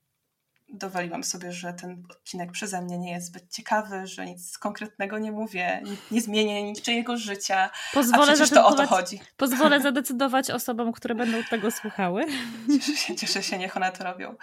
[0.68, 5.32] dowaliłam sobie, że ten odcinek przeze mnie nie jest zbyt ciekawy, że nic konkretnego nie
[5.32, 9.20] mówię, nie, nie zmienię niczego życia, pozwolę a to o to chodzi.
[9.36, 12.24] Pozwolę zadecydować osobom, które będą tego słuchały.
[12.68, 14.36] Cieszę się, cieszę się niech one to robią.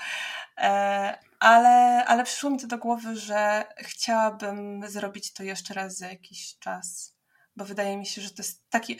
[0.58, 6.08] E, ale, ale przyszło mi to do głowy, że chciałabym zrobić to jeszcze raz za
[6.08, 7.16] jakiś czas,
[7.56, 9.00] bo wydaje mi się, że to jest taki.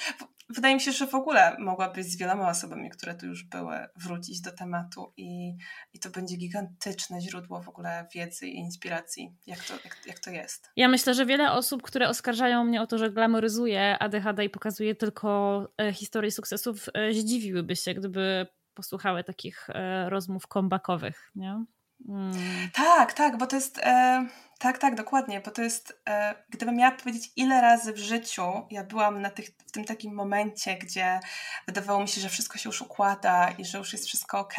[0.56, 4.42] Wydaje mi się, że w ogóle mogłabyś z wieloma osobami, które tu już były, wrócić
[4.42, 5.58] do tematu i,
[5.94, 10.30] i to będzie gigantyczne źródło w ogóle wiedzy i inspiracji, jak to, jak, jak to
[10.30, 10.70] jest.
[10.76, 14.96] Ja myślę, że wiele osób, które oskarżają mnie o to, że glamoryzuję ADHD i pokazuję
[14.96, 21.66] tylko e, historię sukcesów, e, zdziwiłyby się, gdyby posłuchały takich e, rozmów kombakowych, nie?
[22.10, 22.34] Mm.
[22.74, 23.78] Tak, tak, bo to jest.
[23.78, 24.26] E,
[24.60, 26.02] tak, tak, dokładnie, bo to jest.
[26.10, 30.14] E, gdybym miała powiedzieć, ile razy w życiu ja byłam na tych, w tym takim
[30.14, 31.20] momencie, gdzie
[31.68, 34.56] wydawało mi się, że wszystko się już układa i że już jest wszystko ok,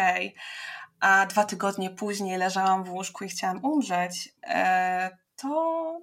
[1.01, 5.49] a dwa tygodnie później leżałam w łóżku i chciałam umrzeć, e, to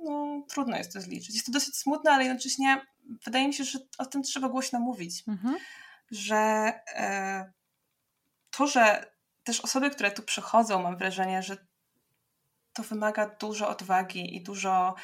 [0.04, 1.36] no, trudno jest to zliczyć.
[1.36, 2.82] Jest to dosyć smutne, ale jednocześnie
[3.26, 5.24] wydaje mi się, że o tym trzeba głośno mówić.
[5.28, 5.58] Mhm.
[6.12, 7.52] Że e,
[8.52, 9.12] to, że
[9.50, 11.58] też osoby, które tu przychodzą, mam wrażenie, że
[12.74, 14.96] to wymaga dużo odwagi i dużo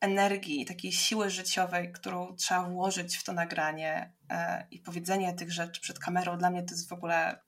[0.00, 5.80] energii, takiej siły życiowej, którą trzeba włożyć w to nagranie e, i powiedzenie tych rzeczy
[5.80, 6.38] przed kamerą.
[6.38, 7.40] Dla mnie to jest w ogóle,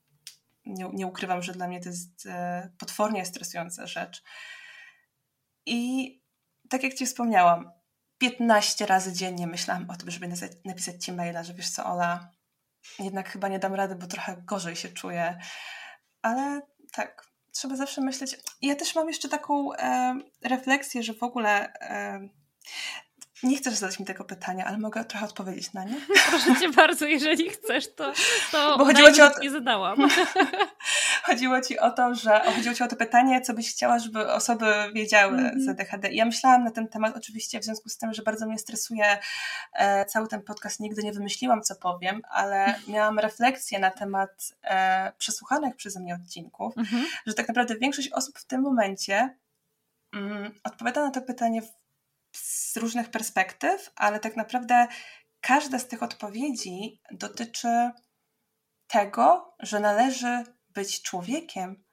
[0.66, 4.22] nie, nie ukrywam, że dla mnie to jest e, potwornie stresująca rzecz.
[5.66, 6.10] I
[6.68, 7.72] tak jak Ci wspomniałam,
[8.18, 10.28] 15 razy dziennie myślałam o tym, żeby
[10.64, 12.30] napisać Ci maila, że wiesz co, Ola,
[12.98, 15.38] jednak chyba nie dam rady, bo trochę gorzej się czuję
[16.26, 16.62] ale
[16.92, 18.36] tak, trzeba zawsze myśleć.
[18.62, 22.28] Ja też mam jeszcze taką e, refleksję, że w ogóle e,
[23.42, 26.00] nie chcesz zadać mi tego pytania, ale mogę trochę odpowiedzieć na nie.
[26.30, 28.12] Proszę cię bardzo, jeżeli chcesz, to,
[28.52, 29.40] to Bo chodziło ci o to...
[29.40, 29.98] nie zadałam.
[31.26, 34.66] chodziło ci o to, że chodziło ci o to pytanie, co byś chciała, żeby osoby
[34.94, 35.64] wiedziały mm -hmm.
[35.64, 36.12] z ADHD.
[36.12, 39.18] Ja myślałam na ten temat oczywiście w związku z tym, że bardzo mnie stresuje
[39.72, 40.80] e, cały ten podcast.
[40.80, 46.76] Nigdy nie wymyśliłam, co powiem, ale miałam refleksję na temat e, przesłuchanych przeze mnie odcinków,
[46.76, 47.04] mm -hmm.
[47.26, 49.36] że tak naprawdę większość osób w tym momencie
[50.14, 51.68] mm, odpowiada na to pytanie w
[52.36, 54.86] z różnych perspektyw, ale tak naprawdę
[55.40, 57.90] każda z tych odpowiedzi dotyczy
[58.86, 60.44] tego, że należy
[60.76, 61.84] być człowiekiem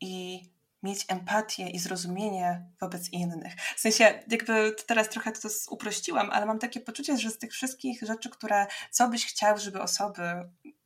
[0.00, 0.42] i
[0.82, 3.54] mieć empatię i zrozumienie wobec innych.
[3.76, 8.02] W sensie, jakby teraz trochę to uprościłam, ale mam takie poczucie, że z tych wszystkich
[8.02, 10.22] rzeczy, które co byś chciał, żeby osoby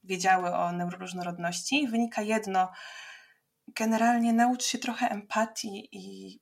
[0.04, 2.72] wiedziały o neuroróżnorodności, wynika jedno.
[3.68, 6.38] Generalnie naucz się trochę empatii i,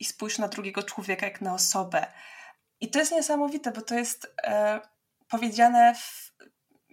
[0.00, 2.06] i spójrz na drugiego człowieka jak na osobę.
[2.80, 4.80] I to jest niesamowite, bo to jest e,
[5.28, 6.23] powiedziane w,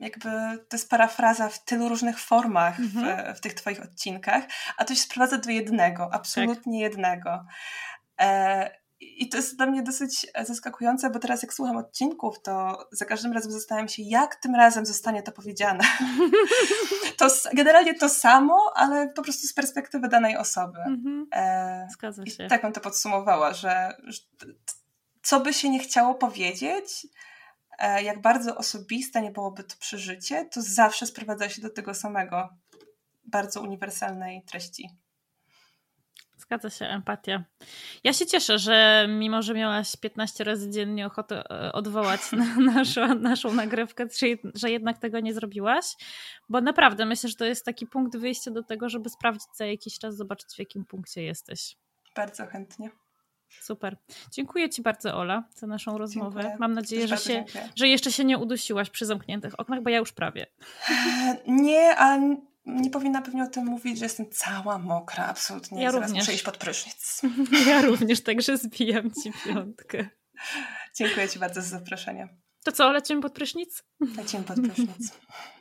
[0.02, 0.30] jakby
[0.70, 3.36] to jest parafraza w tylu różnych formach w, mhm.
[3.36, 4.44] w, tych twoich odcinkach,
[4.78, 6.92] a to się sprowadza do jednego, absolutnie tak.
[6.92, 7.46] jednego.
[8.22, 13.06] E, i to jest dla mnie dosyć zaskakujące, bo teraz jak słucham odcinków, to za
[13.06, 15.84] każdym razem zastanawiam się, jak tym razem zostanie to powiedziane.
[17.18, 20.80] to generalnie to samo, ale po prostu z perspektywy danej osoby.
[20.80, 21.28] Mhm.
[21.34, 22.46] E, Zgadza się.
[22.46, 24.20] I tak bym to podsumowała, że, że
[25.24, 27.08] co by się nie chciało powiedzieć,
[28.04, 32.50] jak bardzo osobiste nie byłoby to przeżycie, to zawsze sprowadza się do tego samego
[33.26, 34.90] bardzo uniwersalnej treści.
[36.38, 37.44] Zgadza się, empatia.
[38.04, 43.16] Ja się cieszę, że mimo, że miałaś 15 razy dziennie ochotę e, odwołać na naszą,
[43.16, 44.08] naszą nagrywkę,
[44.56, 45.86] że jednak tego nie zrobiłaś,
[46.50, 50.00] bo naprawdę myślę, że to jest taki punkt wyjścia do tego, żeby sprawdzić za jakiś
[50.00, 51.76] czas, zobaczyć w jakim punkcie jesteś.
[52.16, 52.90] Bardzo chętnie.
[53.62, 53.98] Super.
[54.32, 56.42] Dziękuję Ci bardzo, Ola, za naszą rozmowę.
[56.42, 56.58] Dziękuję.
[56.60, 57.44] Mam nadzieję, że, się,
[57.76, 60.48] że jeszcze się nie udusiłaś przy zamkniętych oknach, bo ja już prawie.
[61.48, 65.84] Nie, ale nie powinna pewnie o tym mówić, że jestem cała mokra, absolutnie.
[65.84, 66.24] Ja Zaraz również.
[66.24, 67.22] muszę iść pod prysznic.
[67.68, 70.10] Ja również, także zbijam Ci piątkę.
[70.96, 72.30] Dziękuję Ci bardzo za zaproszenie.
[72.64, 73.84] To co, lecimy pod prysznic?
[74.18, 75.12] Lecimy pod prysznic.